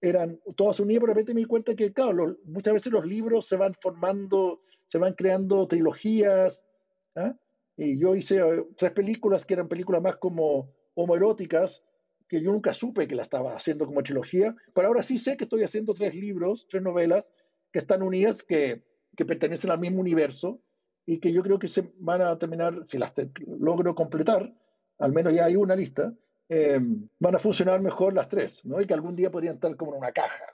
[0.01, 3.47] eran todas unidas, pero de repente me di cuenta que, claro, muchas veces los libros
[3.47, 6.66] se van formando, se van creando trilogías,
[7.15, 7.35] ¿ah?
[7.77, 11.86] Y yo hice eh, tres películas que eran películas más como homoeróticas,
[12.28, 15.44] que yo nunca supe que la estaba haciendo como trilogía, pero ahora sí sé que
[15.44, 17.24] estoy haciendo tres libros, tres novelas
[17.73, 18.82] que están unidas, que,
[19.17, 20.61] que pertenecen al mismo universo
[21.05, 23.13] y que yo creo que se van a terminar, si las
[23.47, 24.55] logro completar,
[24.99, 26.15] al menos ya hay una lista,
[26.49, 26.81] eh,
[27.19, 28.81] van a funcionar mejor las tres, ¿no?
[28.81, 30.45] Y que algún día podrían estar como en una caja.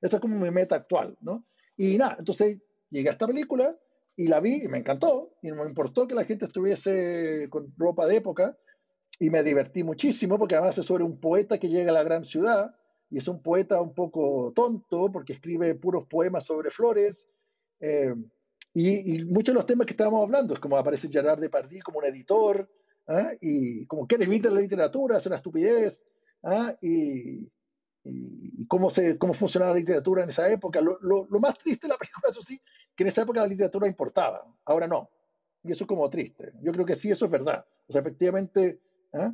[0.00, 1.44] Esa es como mi meta actual, ¿no?
[1.76, 2.58] Y nada, entonces
[2.90, 3.76] llegué a esta película
[4.16, 8.06] y la vi y me encantó, y me importó que la gente estuviese con ropa
[8.06, 8.56] de época,
[9.18, 12.24] y me divertí muchísimo, porque además es sobre un poeta que llega a la gran
[12.24, 12.74] ciudad,
[13.10, 17.28] y es un poeta un poco tonto, porque escribe puros poemas sobre flores,
[17.80, 18.14] eh,
[18.74, 22.06] y, muchos de los temas que estábamos hablando, es como aparece Gerard Depardieu como un
[22.06, 22.68] editor,
[23.08, 23.32] ¿ah?
[23.40, 26.06] y como que evita la literatura, es una estupidez,
[26.44, 26.76] ¿ah?
[26.80, 27.50] y,
[28.04, 30.80] y, cómo, se, cómo funcionaba la literatura en esa época.
[30.80, 32.60] Lo, lo, lo, más triste de la película, eso sí,
[32.94, 35.10] que en esa época la literatura importaba, ahora no.
[35.62, 36.52] Y eso es como triste.
[36.62, 37.64] Yo creo que sí, eso es verdad.
[37.86, 38.80] O sea, efectivamente,
[39.12, 39.30] ¿eh?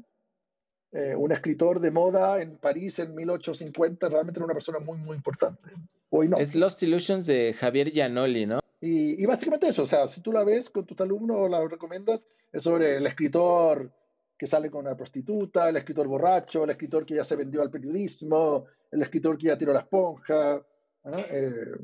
[0.96, 5.14] Eh, un escritor de moda en París en 1850 realmente era una persona muy, muy
[5.14, 5.68] importante.
[6.08, 6.38] Hoy no.
[6.38, 8.60] Es Lost Illusions de Javier Giannoli, ¿no?
[8.80, 11.62] Y, y básicamente eso, o sea, si tú la ves con tus alumnos o la
[11.68, 13.92] recomiendas, es sobre el escritor
[14.38, 17.70] que sale con una prostituta, el escritor borracho, el escritor que ya se vendió al
[17.70, 20.62] periodismo, el escritor que ya tiró la esponja.
[21.04, 21.76] ¿eh?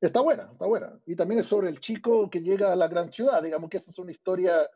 [0.00, 0.92] Está buena, está buena.
[1.06, 3.92] Y también es sobre el chico que llega a la gran ciudad, digamos que esa
[3.92, 4.68] es una historia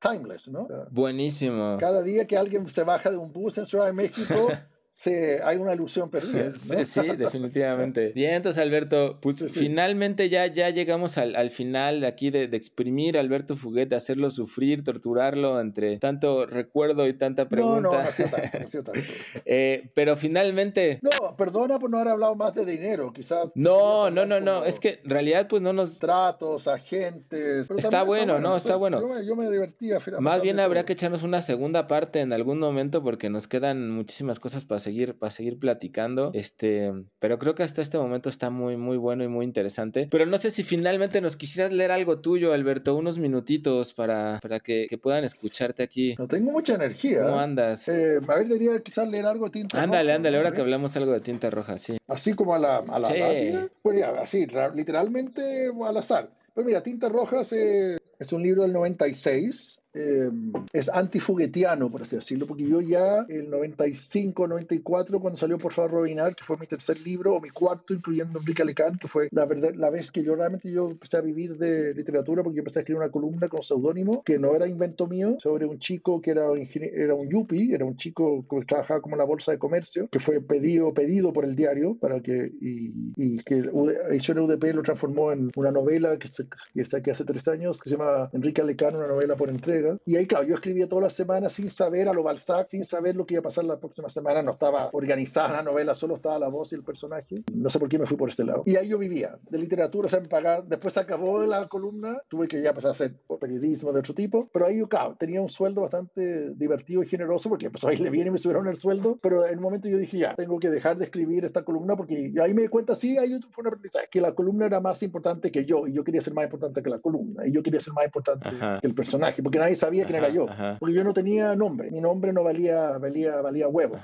[0.00, 0.68] timeless, ¿no?
[0.90, 1.76] Buenísimo.
[1.78, 4.48] Cada día que alguien se baja de un bus en Ciudad de México,
[4.94, 6.52] se, hay una ilusión perdida.
[6.64, 8.12] Sí, sí, definitivamente.
[8.14, 12.56] Bien, entonces Alberto, pues finalmente ya, ya llegamos al, al final de aquí de, de,
[12.56, 17.80] exprimir a Alberto Fuguet, de hacerlo sufrir, torturarlo entre tanto recuerdo y tanta pregunta.
[17.80, 18.92] No, no, no, no
[19.44, 21.00] eh, pero finalmente...
[21.02, 23.50] No, perdona por no haber hablado más de dinero, quizás.
[23.54, 25.98] No, no, no, no, es que en realidad pues no nos...
[25.98, 27.68] Tratos, agentes...
[27.76, 29.00] Está bueno, no, está bueno.
[29.00, 29.98] Yo me, yo me divertía.
[30.20, 34.38] Más bien habría que echarnos una segunda parte en algún momento porque nos quedan muchísimas
[34.38, 36.30] cosas para seguir, para seguir platicando.
[36.34, 40.08] Este, pero creo que hasta este momento está muy, muy bueno y muy interesante.
[40.10, 44.60] Pero no sé si finalmente nos quisieras leer algo tuyo, Alberto, unos minutitos para, para
[44.60, 46.14] que, que puedan escucharte aquí.
[46.18, 47.26] No tengo mucha energía.
[47.26, 47.88] ¿Cómo andas?
[47.88, 50.16] Eh, a ver, debería quizás leer algo de tinta ándale, roja.
[50.16, 51.96] Ándale, ahora que hablamos algo de tinta roja, sí.
[52.06, 53.68] Así como a la, a la sí.
[53.82, 56.30] Pues ya, así, literalmente al azar.
[56.54, 60.28] Pues mira, Tinta Roja se, es un libro del 96 eh,
[60.72, 65.92] es antifuguetiano, por así decirlo, porque yo ya el 95, 94, cuando salió Por favor
[65.92, 69.44] Robinar, que fue mi tercer libro, o mi cuarto, incluyendo Enrique Lecán, que fue la,
[69.46, 72.80] verdad, la vez que yo realmente yo empecé a vivir de literatura, porque yo empecé
[72.80, 76.32] a escribir una columna con seudónimo, que no era invento mío, sobre un chico que
[76.32, 80.08] era, era un yuppie, era un chico que trabajaba como en la bolsa de comercio,
[80.10, 83.62] que fue pedido, pedido por el diario, para que, y, y que
[84.10, 87.96] Edición UDP lo transformó en una novela que, se, que hace tres años, que se
[87.96, 91.52] llama Enrique Lecán, una novela por entrega y ahí, claro, yo escribía todas las semanas
[91.52, 94.42] sin saber a lo Balzac, sin saber lo que iba a pasar la próxima semana.
[94.42, 97.42] No estaba organizada la novela, solo estaba la voz y el personaje.
[97.54, 98.62] No sé por qué me fui por ese lado.
[98.66, 100.64] Y ahí yo vivía de literatura, o sea, me pagaba.
[100.66, 104.48] Después se acabó la columna, tuve que ya pasar a hacer periodismo de otro tipo,
[104.52, 108.08] pero ahí yo, claro, tenía un sueldo bastante divertido y generoso porque pues ahí le
[108.10, 110.70] viene y me subieron el sueldo, pero en un momento yo dije, ya, tengo que
[110.70, 114.08] dejar de escribir esta columna porque ahí me di cuenta, sí, ahí fue un aprendizaje,
[114.10, 116.90] que la columna era más importante que yo y yo quería ser más importante que
[116.90, 118.48] la columna y yo quería ser más importante
[118.80, 120.46] que el personaje, porque nadie sabía quién era yo,
[120.78, 123.96] porque yo no tenía nombre, mi nombre no valía, valía, valía huevo,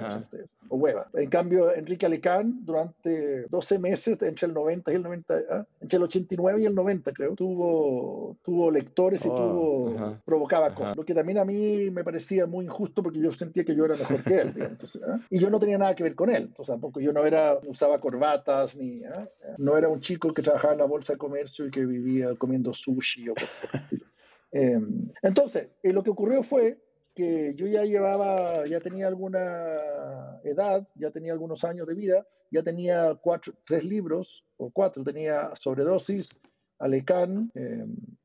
[0.70, 1.09] o hueva.
[1.14, 5.66] En cambio, Enrique Alecán, durante 12 meses, entre el 90 y el 90, ¿ah?
[5.80, 10.97] entre el 89 y el 90, creo, tuvo, tuvo lectores y oh, tuvo, provocaba cosas,
[10.97, 13.97] lo que también a mí me parecía muy injusto porque yo sentía que yo era
[13.97, 14.55] mejor que él,
[15.09, 15.18] ¿ah?
[15.28, 18.01] y yo no tenía nada que ver con él, entonces tampoco yo no era, usaba
[18.01, 19.28] corbatas, ni, ¿ah?
[19.59, 22.72] no era un chico que trabajaba en la bolsa de comercio y que vivía comiendo
[22.72, 24.06] sushi o cosas por el estilo.
[24.52, 26.78] Em, entonces, lo que ocurrió fue
[27.14, 32.62] que yo ya llevaba, ya tenía alguna edad, ya tenía algunos años de vida, ya
[32.62, 36.39] tenía cuatro, tres libros o cuatro, tenía sobredosis,
[36.78, 37.85] Alecán, eh,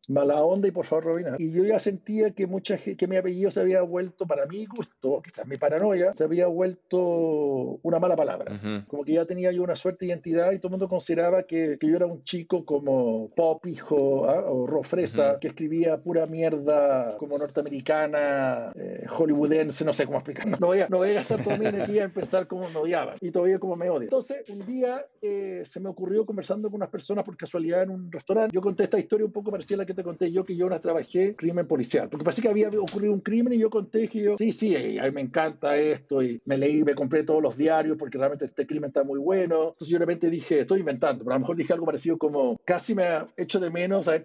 [0.10, 1.36] Mala Onda y por favor Robina.
[1.40, 5.22] Y yo ya sentía que mucha que mi apellido se había vuelto, para mi gusto,
[5.24, 6.98] quizás mi paranoia, se había vuelto
[7.82, 8.58] una mala palabra.
[8.88, 11.78] Como que ya tenía yo una suerte de identidad y todo el mundo consideraba que,
[11.80, 14.44] que yo era un chico como pop, hijo ¿ah?
[14.48, 20.58] o rofresa, que escribía pura mierda como norteamericana, eh, hollywoodense, no sé cómo explicarlo.
[20.60, 23.18] No voy a, no voy a gastar toda mi energía en pensar cómo me odiaban
[23.22, 24.04] y todavía cómo me odian.
[24.04, 28.12] Entonces, un día eh, se me ocurrió conversando con unas personas por casualidad en un
[28.12, 28.54] restaurante.
[28.54, 30.66] Yo conté esta historia un poco parecida a la que te conté yo que yo
[30.66, 34.22] una trabajé crimen policial, porque parece que había ocurrido un crimen y yo conté que
[34.22, 37.58] yo, sí, sí, a mí me encanta esto y me leí, me compré todos los
[37.58, 39.70] diarios porque realmente este crimen está muy bueno.
[39.70, 42.96] Entonces yo realmente dije, estoy inventando, pero a lo mejor dije algo parecido como, casi
[42.96, 44.22] me ha hecho de menos a,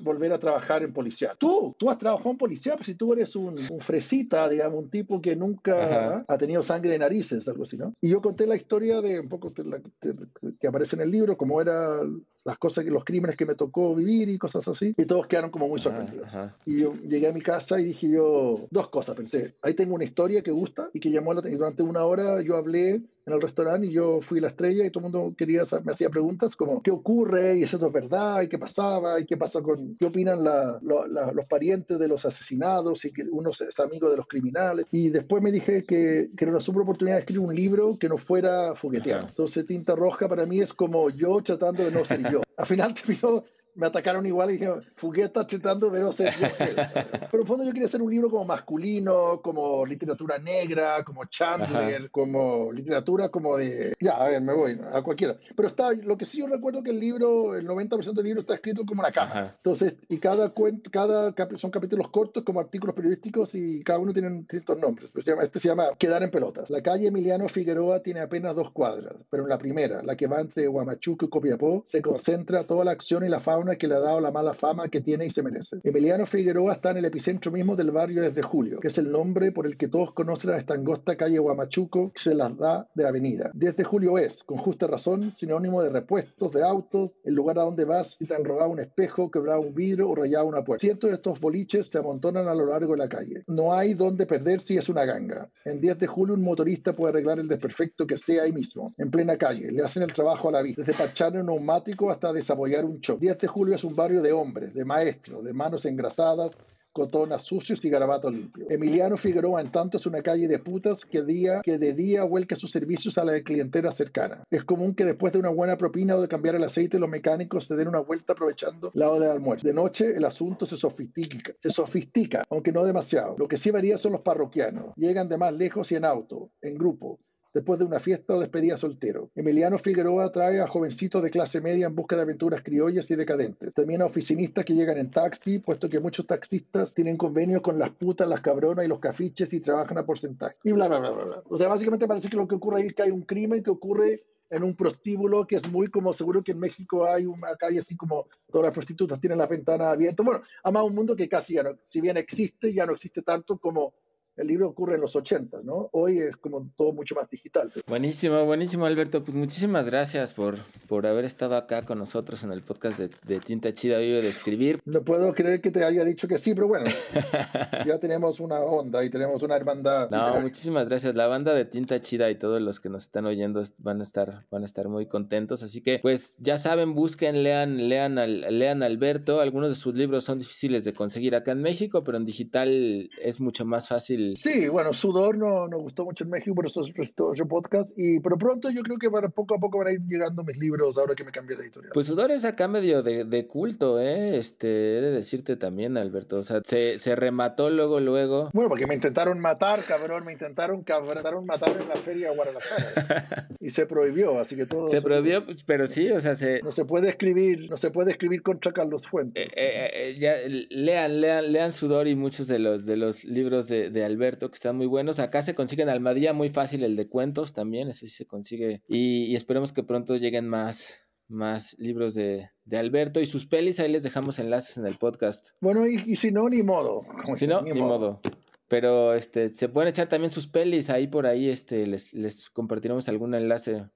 [0.00, 1.36] volver a trabajar en policial.
[1.38, 5.20] Tú, tú has trabajado en policial, pues si tú eres un, fresita, digamos, un tipo
[5.20, 7.94] que nunca ha tenido sangre en narices, algo así, ¿no?
[8.00, 12.00] Y yo conté la historia de un poco que aparece en el libro, como era
[12.44, 15.68] las cosas, los crímenes que me tocó vivir y cosas así, y todos quedaron como
[15.68, 16.28] muy sorprendidos.
[16.66, 20.04] Y yo llegué a mi casa y dije yo, dos cosas, pensé, ahí tengo una
[20.04, 21.60] historia que gusta y que llamó la atención.
[21.60, 25.06] Durante una hora yo hablé en el restaurante y yo fui la estrella y todo
[25.06, 27.58] el mundo quería, me hacía preguntas como, ¿qué ocurre?
[27.58, 28.42] ¿Y eso es verdad?
[28.42, 29.20] ¿Y qué pasaba?
[29.20, 30.42] ¿Y qué pasa con, qué opinan
[30.82, 33.04] los parientes de los asesinados?
[33.04, 34.86] Y que uno es amigo de los criminales.
[34.90, 38.08] Y después me dije que, que era una super oportunidad de escribir un libro que
[38.08, 39.26] no fuera fugueteado.
[39.28, 42.40] Entonces, Tinta Roja para mí es como yo tratando de no ser yo.
[42.56, 43.44] Al final terminó
[43.74, 46.32] me atacaron igual y dije, Fuguet está tratando de no ser
[47.30, 52.10] Pero en fondo yo quería hacer un libro como masculino, como literatura negra, como Chandler,
[52.10, 53.94] como literatura como de...
[54.00, 55.36] Ya, a ver, me voy, a cualquiera.
[55.54, 58.54] Pero está, lo que sí yo recuerdo que el libro, el 90% del libro está
[58.54, 59.54] escrito como una cama.
[59.56, 64.30] Entonces, y cada, cuento, cada son capítulos cortos como artículos periodísticos y cada uno tiene
[64.30, 65.10] distintos nombres.
[65.12, 66.70] Pues este se llama Quedar en pelotas.
[66.70, 70.40] La calle Emiliano Figueroa tiene apenas dos cuadras, pero en la primera, la que va
[70.40, 74.00] entre Huamachuco y Copiapó, se concentra toda la acción y la fauna que le ha
[74.00, 75.76] dado la mala fama que tiene y se merece.
[75.82, 79.52] Emiliano Figueroa está en el epicentro mismo del barrio desde julio, que es el nombre
[79.52, 83.06] por el que todos conocen a esta angosta calle Guamachuco que se las da de
[83.06, 83.50] avenida.
[83.52, 87.84] Desde julio es, con justa razón, sinónimo de repuestos de autos, el lugar a donde
[87.84, 90.80] vas si te han robado un espejo, quebrado un vidrio o rayado una puerta.
[90.80, 93.44] Cientos de estos boliches se amontonan a lo largo de la calle.
[93.46, 95.50] No hay donde perder si es una ganga.
[95.64, 99.10] En 10 de julio un motorista puede arreglar el desperfecto que sea ahí mismo, en
[99.10, 99.70] plena calle.
[99.70, 103.20] Le hacen el trabajo a la vista, desde parchar un neumático hasta desapoyar un choque.
[103.20, 106.52] 10 de Julio es un barrio de hombres, de maestros, de manos engrasadas,
[106.92, 108.70] cotonas sucios y garabatos limpios.
[108.70, 112.56] Emiliano Figueroa, en tanto, es una calle de putas que, día, que de día vuelca
[112.56, 114.44] sus servicios a la clientela cercana.
[114.50, 117.66] Es común que después de una buena propina o de cambiar el aceite, los mecánicos
[117.66, 119.66] se den una vuelta aprovechando la hora de almuerzo.
[119.66, 123.36] De noche, el asunto se sofistica, se sofistica, aunque no demasiado.
[123.38, 124.92] Lo que sí varía son los parroquianos.
[124.96, 127.20] Llegan de más lejos y en auto, en grupo,
[127.52, 129.30] después de una fiesta o despedida soltero.
[129.34, 133.74] Emiliano Figueroa trae a jovencitos de clase media en busca de aventuras criollas y decadentes.
[133.74, 137.90] También a oficinistas que llegan en taxi, puesto que muchos taxistas tienen convenios con las
[137.90, 140.56] putas, las cabronas y los cafiches y trabajan a porcentaje.
[140.64, 141.42] Y bla, bla, bla, bla.
[141.48, 143.70] O sea, básicamente parece que lo que ocurre ahí es que hay un crimen que
[143.70, 147.78] ocurre en un prostíbulo que es muy como seguro que en México hay una calle
[147.78, 150.26] así como todas las prostitutas tienen las ventanas abiertas.
[150.26, 153.58] Bueno, además un mundo que casi ya no, si bien existe, ya no existe tanto
[153.58, 153.94] como
[154.40, 155.90] el libro ocurre en los 80, ¿no?
[155.92, 157.70] Hoy es como todo mucho más digital.
[157.86, 159.22] Buenísimo, buenísimo, Alberto.
[159.22, 160.56] Pues muchísimas gracias por,
[160.88, 164.80] por haber estado acá con nosotros en el podcast de, Tinta Chida Vive de Escribir.
[164.86, 166.86] No puedo creer que te haya dicho que sí, pero bueno,
[167.86, 170.08] ya tenemos una onda y tenemos una hermandad.
[170.10, 171.14] No, muchísimas gracias.
[171.14, 174.46] La banda de Tinta Chida y todos los que nos están oyendo van a estar,
[174.50, 175.62] van a estar muy contentos.
[175.62, 179.40] Así que, pues, ya saben, busquen, lean, lean, al, lean Alberto.
[179.40, 183.40] Algunos de sus libros son difíciles de conseguir acá en México, pero en digital es
[183.40, 184.36] mucho más fácil el...
[184.36, 187.90] Sí, bueno, Sudor no nos gustó mucho en México, por eso restó otro podcast.
[187.96, 190.56] Y, pero pronto yo creo que para poco a poco van a ir llegando mis
[190.56, 191.92] libros ahora que me cambié de editorial.
[191.92, 194.36] Pues Sudor es acá medio de, de culto, ¿eh?
[194.38, 196.38] Este, he de decirte también, Alberto.
[196.38, 198.50] O sea, se, se remató luego, luego.
[198.52, 203.48] Bueno, porque me intentaron matar, cabrón, me intentaron, cabrón, matar en la feria de Guadalajara.
[203.60, 204.86] y se prohibió, así que todo...
[204.86, 206.60] Se prohibió, pues, pero sí, o sea, se...
[206.62, 209.44] No se puede escribir, no se puede escribir contra Carlos Fuentes.
[209.44, 210.34] Eh, eh, eh, ya,
[210.70, 214.56] lean, lean, lean Sudor y muchos de los, de los libros de, de, Alberto que
[214.56, 215.18] están muy buenos.
[215.18, 218.82] Acá se consiguen Almadía muy fácil el de cuentos también, ese sí se consigue.
[218.88, 223.80] Y, y esperemos que pronto lleguen más, más libros de, de, Alberto y sus pelis.
[223.80, 225.48] Ahí les dejamos enlaces en el podcast.
[225.60, 227.02] Bueno, y, y si no, ni modo.
[227.34, 227.98] Si no, ni, ni modo.
[227.98, 228.20] modo.
[228.68, 233.08] Pero este, se pueden echar también sus pelis ahí por ahí, este, les, les compartiremos
[233.08, 233.86] algún enlace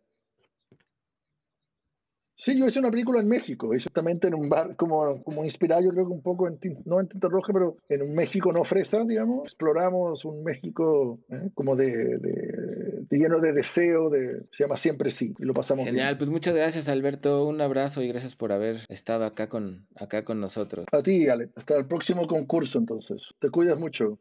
[2.36, 5.90] Sí, yo hice una película en México, exactamente en un bar, como, como inspirado yo
[5.90, 9.04] creo que un poco, en, no en tinta roja, pero en un México no fresa,
[9.04, 9.44] digamos.
[9.44, 11.50] Exploramos un México ¿eh?
[11.54, 15.84] como de, de, de, lleno de deseo, de, se llama Siempre Sí, y lo pasamos
[15.84, 16.18] Genial, bien.
[16.18, 20.40] pues muchas gracias Alberto, un abrazo y gracias por haber estado acá con, acá con
[20.40, 20.86] nosotros.
[20.90, 23.34] A ti, Ale, hasta el próximo concurso entonces.
[23.38, 24.18] Te cuidas mucho.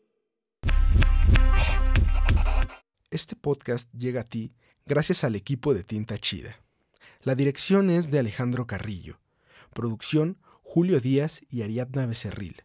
[3.10, 4.54] Este podcast llega a ti
[4.86, 6.63] gracias al equipo de Tinta Chida.
[7.24, 9.22] La dirección es de Alejandro Carrillo.
[9.74, 12.64] Producción, Julio Díaz y Ariadna Becerril.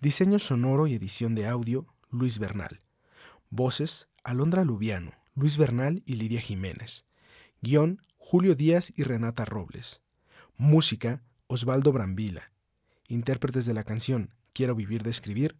[0.00, 2.80] Diseño sonoro y edición de audio, Luis Bernal.
[3.48, 7.04] Voces, Alondra Lubiano, Luis Bernal y Lidia Jiménez.
[7.60, 10.02] Guión, Julio Díaz y Renata Robles.
[10.56, 12.50] Música, Osvaldo Brambila.
[13.06, 15.56] Intérpretes de la canción Quiero vivir de escribir,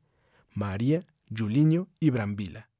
[0.51, 2.72] María, Juliño y Brambila.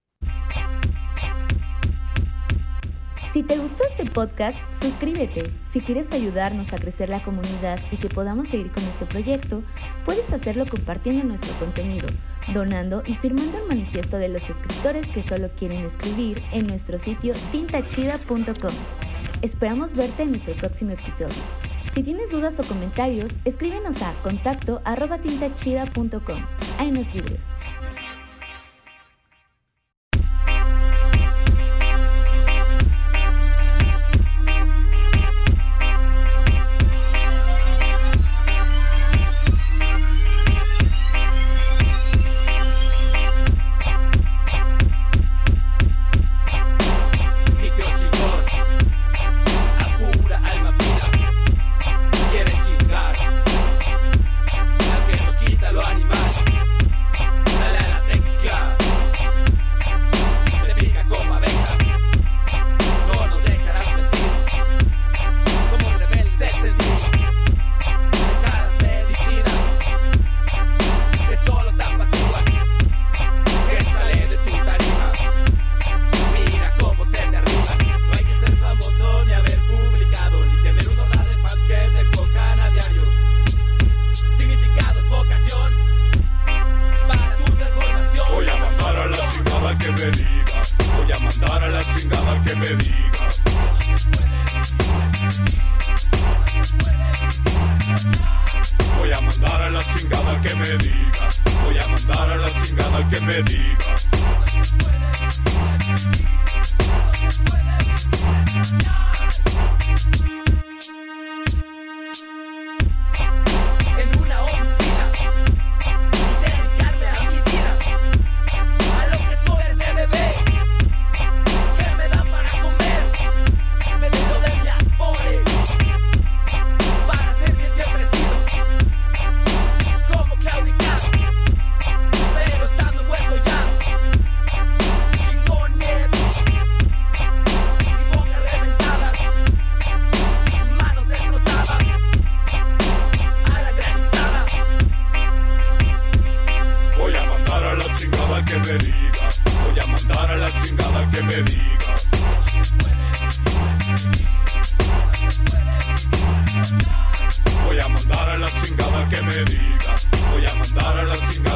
[3.33, 5.51] Si te gustó este podcast, suscríbete.
[5.73, 9.63] Si quieres ayudarnos a crecer la comunidad y que podamos seguir con este proyecto,
[10.05, 12.09] puedes hacerlo compartiendo nuestro contenido,
[12.53, 17.33] donando y firmando el manifiesto de los escritores que solo quieren escribir en nuestro sitio
[17.53, 18.75] tintachida.com.
[19.41, 21.29] Esperamos verte en nuestro próximo episodio.
[21.95, 26.45] Si tienes dudas o comentarios, escríbenos a contacto arroba tintachida.com.
[27.15, 27.41] Libros.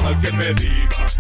[0.06, 1.15] al que me diga.